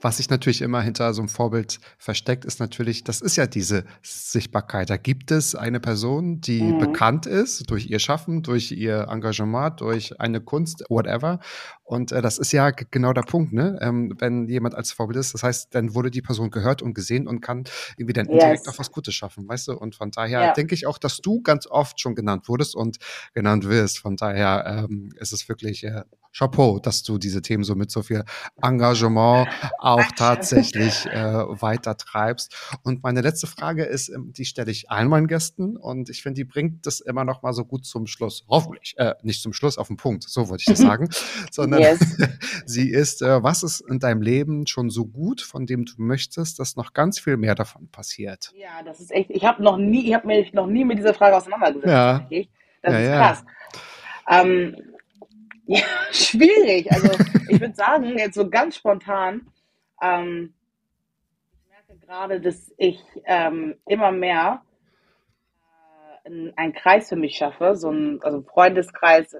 Yes 0.00 0.08
was 0.08 0.18
sich 0.18 0.30
natürlich 0.30 0.62
immer 0.62 0.80
hinter 0.80 1.12
so 1.12 1.20
einem 1.20 1.28
Vorbild 1.28 1.80
versteckt, 1.98 2.44
ist 2.44 2.60
natürlich, 2.60 3.02
das 3.02 3.20
ist 3.20 3.36
ja 3.36 3.46
diese 3.46 3.84
Sichtbarkeit. 4.02 4.90
Da 4.90 4.96
gibt 4.96 5.32
es 5.32 5.56
eine 5.56 5.80
Person, 5.80 6.40
die 6.40 6.62
mhm. 6.62 6.78
bekannt 6.78 7.26
ist 7.26 7.68
durch 7.68 7.90
ihr 7.90 7.98
Schaffen, 7.98 8.42
durch 8.44 8.70
ihr 8.70 9.08
Engagement, 9.10 9.80
durch 9.80 10.20
eine 10.20 10.40
Kunst, 10.40 10.84
whatever. 10.88 11.40
Und 11.82 12.12
äh, 12.12 12.22
das 12.22 12.38
ist 12.38 12.52
ja 12.52 12.70
genau 12.70 13.12
der 13.12 13.22
Punkt, 13.22 13.52
ne? 13.52 13.76
Ähm, 13.80 14.14
wenn 14.18 14.46
jemand 14.46 14.76
als 14.76 14.92
Vorbild 14.92 15.18
ist, 15.18 15.34
das 15.34 15.42
heißt, 15.42 15.74
dann 15.74 15.94
wurde 15.94 16.12
die 16.12 16.22
Person 16.22 16.50
gehört 16.50 16.80
und 16.80 16.94
gesehen 16.94 17.26
und 17.26 17.40
kann 17.40 17.64
irgendwie 17.96 18.12
dann 18.12 18.26
yes. 18.26 18.34
indirekt 18.34 18.68
auch 18.68 18.78
was 18.78 18.92
Gutes 18.92 19.14
schaffen, 19.14 19.48
weißt 19.48 19.68
du? 19.68 19.72
Und 19.72 19.96
von 19.96 20.12
daher 20.12 20.40
ja. 20.42 20.52
denke 20.52 20.76
ich 20.76 20.86
auch, 20.86 20.98
dass 20.98 21.18
du 21.18 21.42
ganz 21.42 21.66
oft 21.66 22.00
schon 22.00 22.14
genannt 22.14 22.48
wurdest 22.48 22.76
und 22.76 22.98
genannt 23.34 23.68
wirst. 23.68 23.98
Von 23.98 24.16
daher 24.16 24.86
ähm, 24.88 25.10
ist 25.16 25.32
es 25.32 25.48
wirklich 25.48 25.82
äh, 25.82 26.02
Chapeau, 26.36 26.78
dass 26.78 27.02
du 27.02 27.18
diese 27.18 27.42
Themen 27.42 27.64
so 27.64 27.74
mit 27.74 27.90
so 27.90 28.02
viel 28.02 28.22
Engagement 28.62 29.48
auch 29.88 30.04
tatsächlich 30.16 31.06
äh, 31.06 31.14
weiter 31.60 31.96
treibst. 31.96 32.54
Und 32.82 33.02
meine 33.02 33.20
letzte 33.20 33.46
Frage 33.46 33.84
ist, 33.84 34.08
ähm, 34.08 34.32
die 34.32 34.44
stelle 34.44 34.70
ich 34.70 34.90
allen 34.90 35.08
meinen 35.08 35.26
Gästen 35.26 35.76
und 35.76 36.10
ich 36.10 36.22
finde, 36.22 36.36
die 36.36 36.44
bringt 36.44 36.86
das 36.86 37.00
immer 37.00 37.24
noch 37.24 37.42
mal 37.42 37.52
so 37.52 37.64
gut 37.64 37.86
zum 37.86 38.06
Schluss. 38.06 38.44
Hoffentlich, 38.48 38.94
äh, 38.98 39.14
nicht 39.22 39.42
zum 39.42 39.52
Schluss, 39.52 39.78
auf 39.78 39.88
den 39.88 39.96
Punkt, 39.96 40.24
so 40.24 40.48
wollte 40.48 40.62
ich 40.62 40.66
das 40.66 40.78
sagen, 40.88 41.08
sondern 41.50 41.80
yes. 41.80 42.00
sie 42.66 42.90
ist, 42.90 43.22
äh, 43.22 43.42
was 43.42 43.62
ist 43.62 43.80
in 43.80 43.98
deinem 43.98 44.22
Leben 44.22 44.66
schon 44.66 44.90
so 44.90 45.06
gut, 45.06 45.40
von 45.40 45.66
dem 45.66 45.84
du 45.84 45.94
möchtest, 45.98 46.58
dass 46.58 46.76
noch 46.76 46.92
ganz 46.92 47.18
viel 47.18 47.36
mehr 47.36 47.54
davon 47.54 47.88
passiert? 47.88 48.52
Ja, 48.56 48.82
das 48.84 49.00
ist 49.00 49.10
echt, 49.10 49.30
ich 49.30 49.44
habe 49.44 49.62
noch 49.62 49.76
nie, 49.76 50.08
ich 50.08 50.14
habe 50.14 50.26
mich 50.26 50.52
noch 50.52 50.66
nie 50.66 50.84
mit 50.84 50.98
dieser 50.98 51.14
Frage 51.14 51.36
auseinandergesetzt. 51.36 51.86
Ja. 51.86 52.26
Das 52.82 52.92
ja, 52.92 53.00
ist 53.00 53.08
krass. 53.08 53.44
Ja. 54.28 54.42
Ähm, 54.42 54.76
ja, 55.66 55.82
schwierig. 56.12 56.90
Also 56.92 57.10
ich 57.48 57.60
würde 57.60 57.74
sagen, 57.74 58.18
jetzt 58.18 58.34
so 58.34 58.48
ganz 58.48 58.76
spontan, 58.76 59.46
ähm, 60.02 60.54
ich 61.52 61.70
merke 61.70 62.06
gerade, 62.06 62.40
dass 62.40 62.72
ich 62.76 63.02
ähm, 63.24 63.76
immer 63.86 64.12
mehr 64.12 64.62
äh, 66.24 66.52
einen 66.56 66.72
Kreis 66.72 67.08
für 67.08 67.16
mich 67.16 67.36
schaffe, 67.36 67.74
so 67.76 67.90
ein 67.90 68.20
also 68.22 68.42
Freundeskreis, 68.42 69.36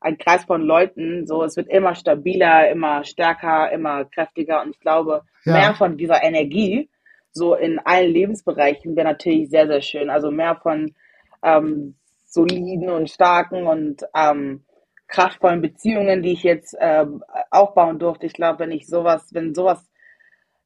ein 0.00 0.18
Kreis 0.18 0.44
von 0.44 0.62
Leuten. 0.62 1.26
So, 1.26 1.42
es 1.42 1.56
wird 1.56 1.68
immer 1.68 1.94
stabiler, 1.94 2.70
immer 2.70 3.04
stärker, 3.04 3.70
immer 3.72 4.04
kräftiger 4.04 4.62
und 4.62 4.70
ich 4.70 4.80
glaube, 4.80 5.22
ja. 5.44 5.52
mehr 5.52 5.74
von 5.74 5.96
dieser 5.96 6.22
Energie, 6.22 6.88
so 7.32 7.54
in 7.54 7.78
allen 7.78 8.10
Lebensbereichen, 8.10 8.96
wäre 8.96 9.08
natürlich 9.08 9.50
sehr, 9.50 9.66
sehr 9.66 9.82
schön. 9.82 10.10
Also 10.10 10.30
mehr 10.30 10.56
von 10.56 10.94
ähm, 11.42 11.94
soliden 12.24 12.90
und 12.90 13.10
starken 13.10 13.66
und 13.66 14.04
ähm, 14.14 14.64
kraftvollen 15.08 15.62
Beziehungen, 15.62 16.22
die 16.22 16.32
ich 16.32 16.42
jetzt 16.42 16.74
äh, 16.74 17.06
aufbauen 17.50 17.98
durfte. 17.98 18.26
Ich 18.26 18.34
glaube, 18.34 18.60
wenn 18.60 18.70
ich 18.70 18.86
sowas, 18.86 19.32
wenn 19.32 19.54
sowas 19.54 19.87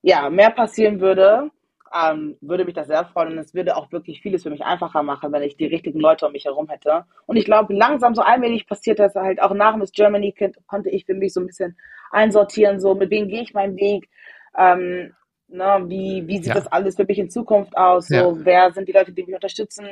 ja 0.02 0.28
mehr 0.30 0.50
passieren 0.50 1.00
würde, 1.00 1.50
ähm, 1.94 2.36
würde 2.40 2.64
mich 2.64 2.74
das 2.74 2.86
sehr 2.86 3.04
freuen 3.04 3.32
und 3.32 3.38
es 3.38 3.54
würde 3.54 3.76
auch 3.76 3.92
wirklich 3.92 4.22
vieles 4.22 4.42
für 4.42 4.50
mich 4.50 4.64
einfacher 4.64 5.02
machen, 5.02 5.32
wenn 5.32 5.42
ich 5.42 5.56
die 5.56 5.66
richtigen 5.66 6.00
Leute 6.00 6.26
um 6.26 6.32
mich 6.32 6.46
herum 6.46 6.68
hätte. 6.68 7.04
Und 7.26 7.36
ich 7.36 7.44
glaube, 7.44 7.74
langsam 7.74 8.14
so 8.14 8.22
allmählich 8.22 8.66
passiert 8.66 8.98
das 8.98 9.14
halt 9.14 9.42
auch 9.42 9.54
nach 9.54 9.76
Miss 9.76 9.92
Germany 9.92 10.34
konnte 10.66 10.90
ich 10.90 11.04
für 11.04 11.14
mich 11.14 11.32
so 11.32 11.40
ein 11.40 11.46
bisschen 11.46 11.76
einsortieren, 12.10 12.80
so 12.80 12.94
mit 12.94 13.10
wem 13.10 13.28
gehe 13.28 13.42
ich 13.42 13.54
meinen 13.54 13.76
Weg, 13.76 14.08
ähm, 14.56 15.14
ne, 15.48 15.84
wie, 15.86 16.26
wie 16.26 16.38
sieht 16.38 16.46
ja. 16.46 16.54
das 16.54 16.66
alles 16.66 16.96
für 16.96 17.04
mich 17.04 17.18
in 17.18 17.30
Zukunft 17.30 17.76
aus, 17.76 18.08
so 18.08 18.14
ja. 18.14 18.32
wer 18.36 18.72
sind 18.72 18.88
die 18.88 18.92
Leute, 18.92 19.12
die 19.12 19.24
mich 19.24 19.34
unterstützen. 19.34 19.86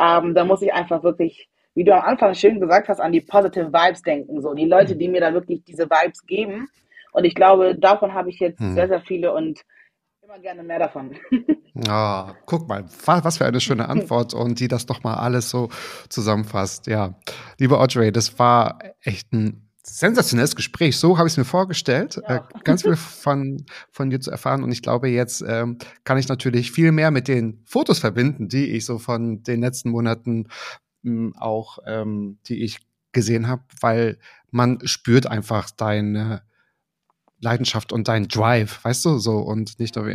Ähm, 0.00 0.34
da 0.34 0.44
muss 0.44 0.62
ich 0.62 0.72
einfach 0.72 1.02
wirklich 1.02 1.48
wie 1.78 1.84
du 1.84 1.94
am 1.94 2.02
Anfang 2.02 2.34
schön 2.34 2.58
gesagt 2.58 2.88
hast, 2.88 2.98
an 2.98 3.12
die 3.12 3.20
positive 3.20 3.72
Vibes 3.72 4.02
denken. 4.02 4.42
So 4.42 4.52
die 4.52 4.64
Leute, 4.64 4.96
die 4.96 5.06
mir 5.06 5.20
da 5.20 5.32
wirklich 5.32 5.62
diese 5.62 5.88
Vibes 5.88 6.26
geben. 6.26 6.68
Und 7.12 7.24
ich 7.24 7.34
glaube, 7.34 7.76
davon 7.78 8.14
habe 8.14 8.30
ich 8.30 8.38
jetzt 8.38 8.60
hm. 8.60 8.74
sehr, 8.74 8.88
sehr 8.88 9.00
viele 9.00 9.32
und 9.32 9.60
immer 10.22 10.38
gerne 10.40 10.62
mehr 10.62 10.78
davon. 10.78 11.16
Oh, 11.88 12.24
guck 12.46 12.68
mal, 12.68 12.84
was 13.06 13.38
für 13.38 13.46
eine 13.46 13.60
schöne 13.60 13.88
Antwort 13.88 14.34
und 14.34 14.60
die 14.60 14.68
das 14.68 14.86
doch 14.86 15.02
mal 15.02 15.14
alles 15.14 15.48
so 15.48 15.70
zusammenfasst. 16.10 16.86
Ja, 16.86 17.14
liebe 17.58 17.78
Audrey, 17.78 18.12
das 18.12 18.38
war 18.38 18.78
echt 19.00 19.32
ein 19.32 19.68
sensationelles 19.82 20.54
Gespräch. 20.54 20.98
So 20.98 21.16
habe 21.16 21.28
ich 21.28 21.32
es 21.32 21.38
mir 21.38 21.44
vorgestellt, 21.44 22.20
ja. 22.28 22.36
äh, 22.36 22.40
ganz 22.62 22.82
viel 22.82 22.96
von, 22.96 23.64
von 23.90 24.10
dir 24.10 24.20
zu 24.20 24.30
erfahren. 24.30 24.62
Und 24.62 24.70
ich 24.70 24.82
glaube, 24.82 25.08
jetzt 25.08 25.42
ähm, 25.46 25.78
kann 26.04 26.18
ich 26.18 26.28
natürlich 26.28 26.72
viel 26.72 26.92
mehr 26.92 27.10
mit 27.10 27.26
den 27.26 27.62
Fotos 27.64 27.98
verbinden, 27.98 28.48
die 28.48 28.66
ich 28.66 28.84
so 28.84 28.98
von 28.98 29.42
den 29.42 29.60
letzten 29.62 29.90
Monaten 29.90 30.48
auch, 31.38 31.78
ähm, 31.86 32.38
die 32.46 32.62
ich 32.62 32.80
gesehen 33.12 33.48
habe, 33.48 33.62
weil 33.80 34.18
man 34.50 34.86
spürt 34.86 35.26
einfach 35.26 35.70
deine 35.70 36.42
Leidenschaft 37.40 37.92
und 37.92 38.08
dein 38.08 38.28
Drive, 38.28 38.84
weißt 38.84 39.04
du, 39.04 39.18
so 39.18 39.38
und 39.38 39.78
nicht 39.78 39.96
nur, 39.96 40.06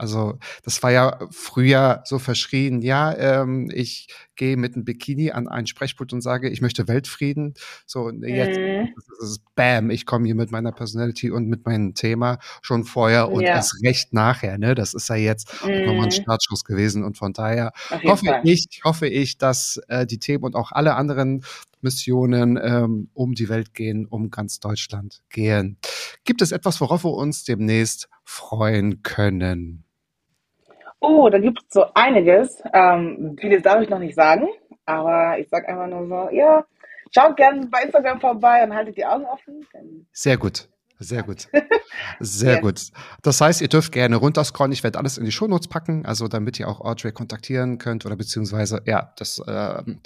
also 0.00 0.38
das 0.64 0.82
war 0.82 0.90
ja 0.92 1.18
früher 1.30 2.02
so 2.04 2.18
verschrien, 2.18 2.82
ja, 2.82 3.14
ähm, 3.16 3.70
ich 3.72 4.08
gehe 4.36 4.56
mit 4.56 4.74
einem 4.74 4.84
Bikini 4.84 5.30
an 5.32 5.48
einen 5.48 5.66
Sprechpult 5.66 6.12
und 6.12 6.22
sage, 6.22 6.48
ich 6.48 6.60
möchte 6.62 6.88
Weltfrieden, 6.88 7.54
so 7.86 8.02
und 8.02 8.22
jetzt 8.26 8.58
Mhm. 8.58 8.94
ist 8.96 9.22
es 9.22 9.38
Bam, 9.54 9.90
ich 9.90 10.06
komme 10.06 10.26
hier 10.26 10.34
mit 10.34 10.50
meiner 10.50 10.72
Personality 10.72 11.30
und 11.30 11.46
mit 11.48 11.66
meinem 11.66 11.94
Thema 11.94 12.38
schon 12.62 12.84
vorher 12.84 13.30
und 13.30 13.48
Ja. 13.48 13.54
erst 13.54 13.74
recht 13.84 14.12
nachher, 14.12 14.58
ne, 14.58 14.74
das 14.74 14.94
ist 14.94 15.08
ja 15.08 15.16
jetzt 15.16 15.52
auch 15.74 15.84
nochmal 15.84 16.06
ein 16.06 16.10
Mhm. 16.10 16.12
Startschuss 16.12 16.64
gewesen 16.64 17.04
und 17.04 17.18
von 17.18 17.32
daher 17.32 17.72
hoffe 18.06 18.24
Fall. 18.26 18.40
ich, 18.42 18.80
hoffe 18.84 19.06
ich, 19.08 19.38
dass 19.38 19.80
äh, 19.88 20.06
die 20.06 20.18
Themen 20.18 20.44
und 20.44 20.54
auch 20.56 20.72
alle 20.72 20.94
anderen 20.96 21.44
Missionen 21.82 22.58
ähm, 22.62 23.10
um 23.14 23.34
die 23.34 23.48
Welt 23.48 23.74
gehen, 23.74 24.06
um 24.06 24.30
ganz 24.30 24.60
Deutschland 24.60 25.22
gehen. 25.30 25.78
Gibt 26.24 26.42
es 26.42 26.52
etwas, 26.52 26.80
worauf 26.80 27.04
wir 27.04 27.12
uns 27.14 27.44
demnächst 27.44 28.08
freuen 28.24 29.02
können? 29.02 29.84
Oh, 31.00 31.28
da 31.30 31.38
gibt 31.38 31.60
es 31.62 31.72
so 31.72 31.84
einiges. 31.94 32.62
Ähm, 32.72 33.36
vieles 33.40 33.62
darf 33.62 33.80
ich 33.82 33.88
noch 33.88 33.98
nicht 33.98 34.14
sagen, 34.14 34.48
aber 34.86 35.38
ich 35.38 35.48
sag 35.48 35.68
einfach 35.68 35.86
nur 35.86 36.06
so, 36.06 36.34
ja, 36.36 36.64
schaut 37.14 37.36
gerne 37.36 37.66
bei 37.66 37.82
Instagram 37.82 38.20
vorbei 38.20 38.62
und 38.64 38.74
haltet 38.74 38.96
die 38.96 39.04
Augen 39.06 39.24
offen. 39.24 39.66
Sehr 40.12 40.36
gut. 40.36 40.68
Sehr 41.02 41.22
gut. 41.22 41.48
Sehr 42.20 42.56
Ja. 42.56 42.60
gut. 42.60 42.82
Das 43.22 43.40
heißt, 43.40 43.62
ihr 43.62 43.68
dürft 43.68 43.90
gerne 43.92 44.16
runterscrollen. 44.16 44.70
Ich 44.72 44.84
werde 44.84 44.98
alles 44.98 45.16
in 45.16 45.24
die 45.24 45.32
Shownotes 45.32 45.68
packen, 45.68 46.04
also 46.04 46.28
damit 46.28 46.60
ihr 46.60 46.68
auch 46.68 46.82
Audrey 46.82 47.10
kontaktieren 47.12 47.78
könnt 47.78 48.04
oder 48.04 48.16
beziehungsweise, 48.16 48.82
ja, 48.84 49.14
das, 49.16 49.42
ähm, 49.48 50.00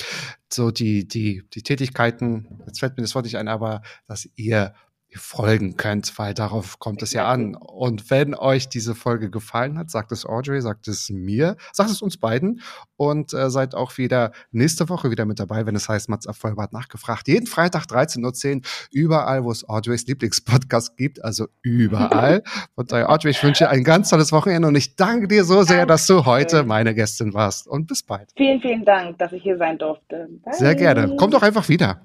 so 0.48 0.70
die, 0.70 1.08
die, 1.08 1.42
die 1.52 1.62
Tätigkeiten, 1.62 2.62
jetzt 2.68 2.78
fällt 2.78 2.96
mir 2.96 3.02
das 3.02 3.16
Wort 3.16 3.24
nicht 3.24 3.36
ein, 3.36 3.48
aber 3.48 3.82
dass 4.06 4.28
ihr 4.36 4.72
folgen 5.16 5.76
könnt, 5.76 6.18
weil 6.18 6.34
darauf 6.34 6.78
kommt 6.78 7.02
es 7.02 7.12
ja 7.12 7.26
an. 7.28 7.54
Und 7.54 8.10
wenn 8.10 8.34
euch 8.34 8.68
diese 8.68 8.94
Folge 8.94 9.30
gefallen 9.30 9.78
hat, 9.78 9.90
sagt 9.90 10.12
es 10.12 10.26
Audrey, 10.26 10.60
sagt 10.60 10.88
es 10.88 11.10
mir, 11.10 11.56
sagt 11.72 11.90
es 11.90 12.02
uns 12.02 12.16
beiden 12.16 12.60
und 12.96 13.32
äh, 13.32 13.50
seid 13.50 13.74
auch 13.74 13.98
wieder 13.98 14.32
nächste 14.50 14.88
Woche 14.88 15.10
wieder 15.10 15.24
mit 15.24 15.38
dabei, 15.38 15.66
wenn 15.66 15.76
es 15.76 15.88
heißt 15.88 16.08
Mats 16.08 16.26
ab 16.26 16.36
Vollbart 16.36 16.72
nachgefragt. 16.72 17.28
Jeden 17.28 17.46
Freitag 17.46 17.84
13.10 17.84 18.56
Uhr, 18.56 18.62
überall, 18.90 19.44
wo 19.44 19.50
es 19.50 19.68
Audreys 19.68 20.06
Lieblingspodcast 20.06 20.96
gibt, 20.96 21.24
also 21.24 21.46
überall. 21.62 22.42
Und 22.74 22.92
daher, 22.92 23.10
Audrey, 23.10 23.30
ich 23.30 23.42
wünsche 23.42 23.68
ein 23.68 23.84
ganz 23.84 24.10
tolles 24.10 24.32
Wochenende 24.32 24.68
und 24.68 24.74
ich 24.74 24.96
danke 24.96 25.28
dir 25.28 25.44
so 25.44 25.62
sehr, 25.62 25.86
dass 25.86 26.06
du 26.06 26.24
heute 26.24 26.64
meine 26.64 26.94
Gästin 26.94 27.34
warst. 27.34 27.66
Und 27.66 27.86
bis 27.86 28.02
bald. 28.02 28.30
vielen, 28.36 28.60
vielen 28.60 28.84
Dank, 28.84 29.18
dass 29.18 29.32
ich 29.32 29.42
hier 29.42 29.56
sein 29.58 29.78
durfte. 29.78 30.28
Bye. 30.42 30.54
Sehr 30.54 30.74
gerne. 30.74 31.14
Komm 31.16 31.30
doch 31.30 31.42
einfach 31.42 31.68
wieder. 31.68 32.00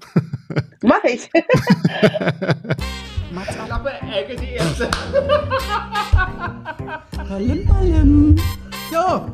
Mach 0.82 1.04
ich. 1.04 1.30
Ballen, 7.28 7.66
ballen. 7.66 8.40
Ja. 8.90 9.26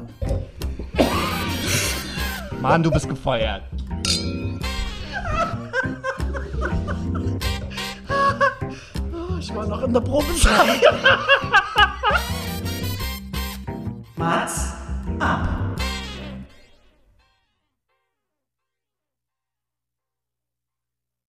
Mann, 2.61 2.83
du 2.83 2.91
bist 2.91 3.09
gefeuert. 3.09 3.63
Ich 9.41 9.55
war 9.55 9.67
noch 9.67 9.83
in 9.83 9.93
der 9.93 10.01
Probezeit. 10.01 10.83
Mats 14.17 14.75
ab. 15.19 15.49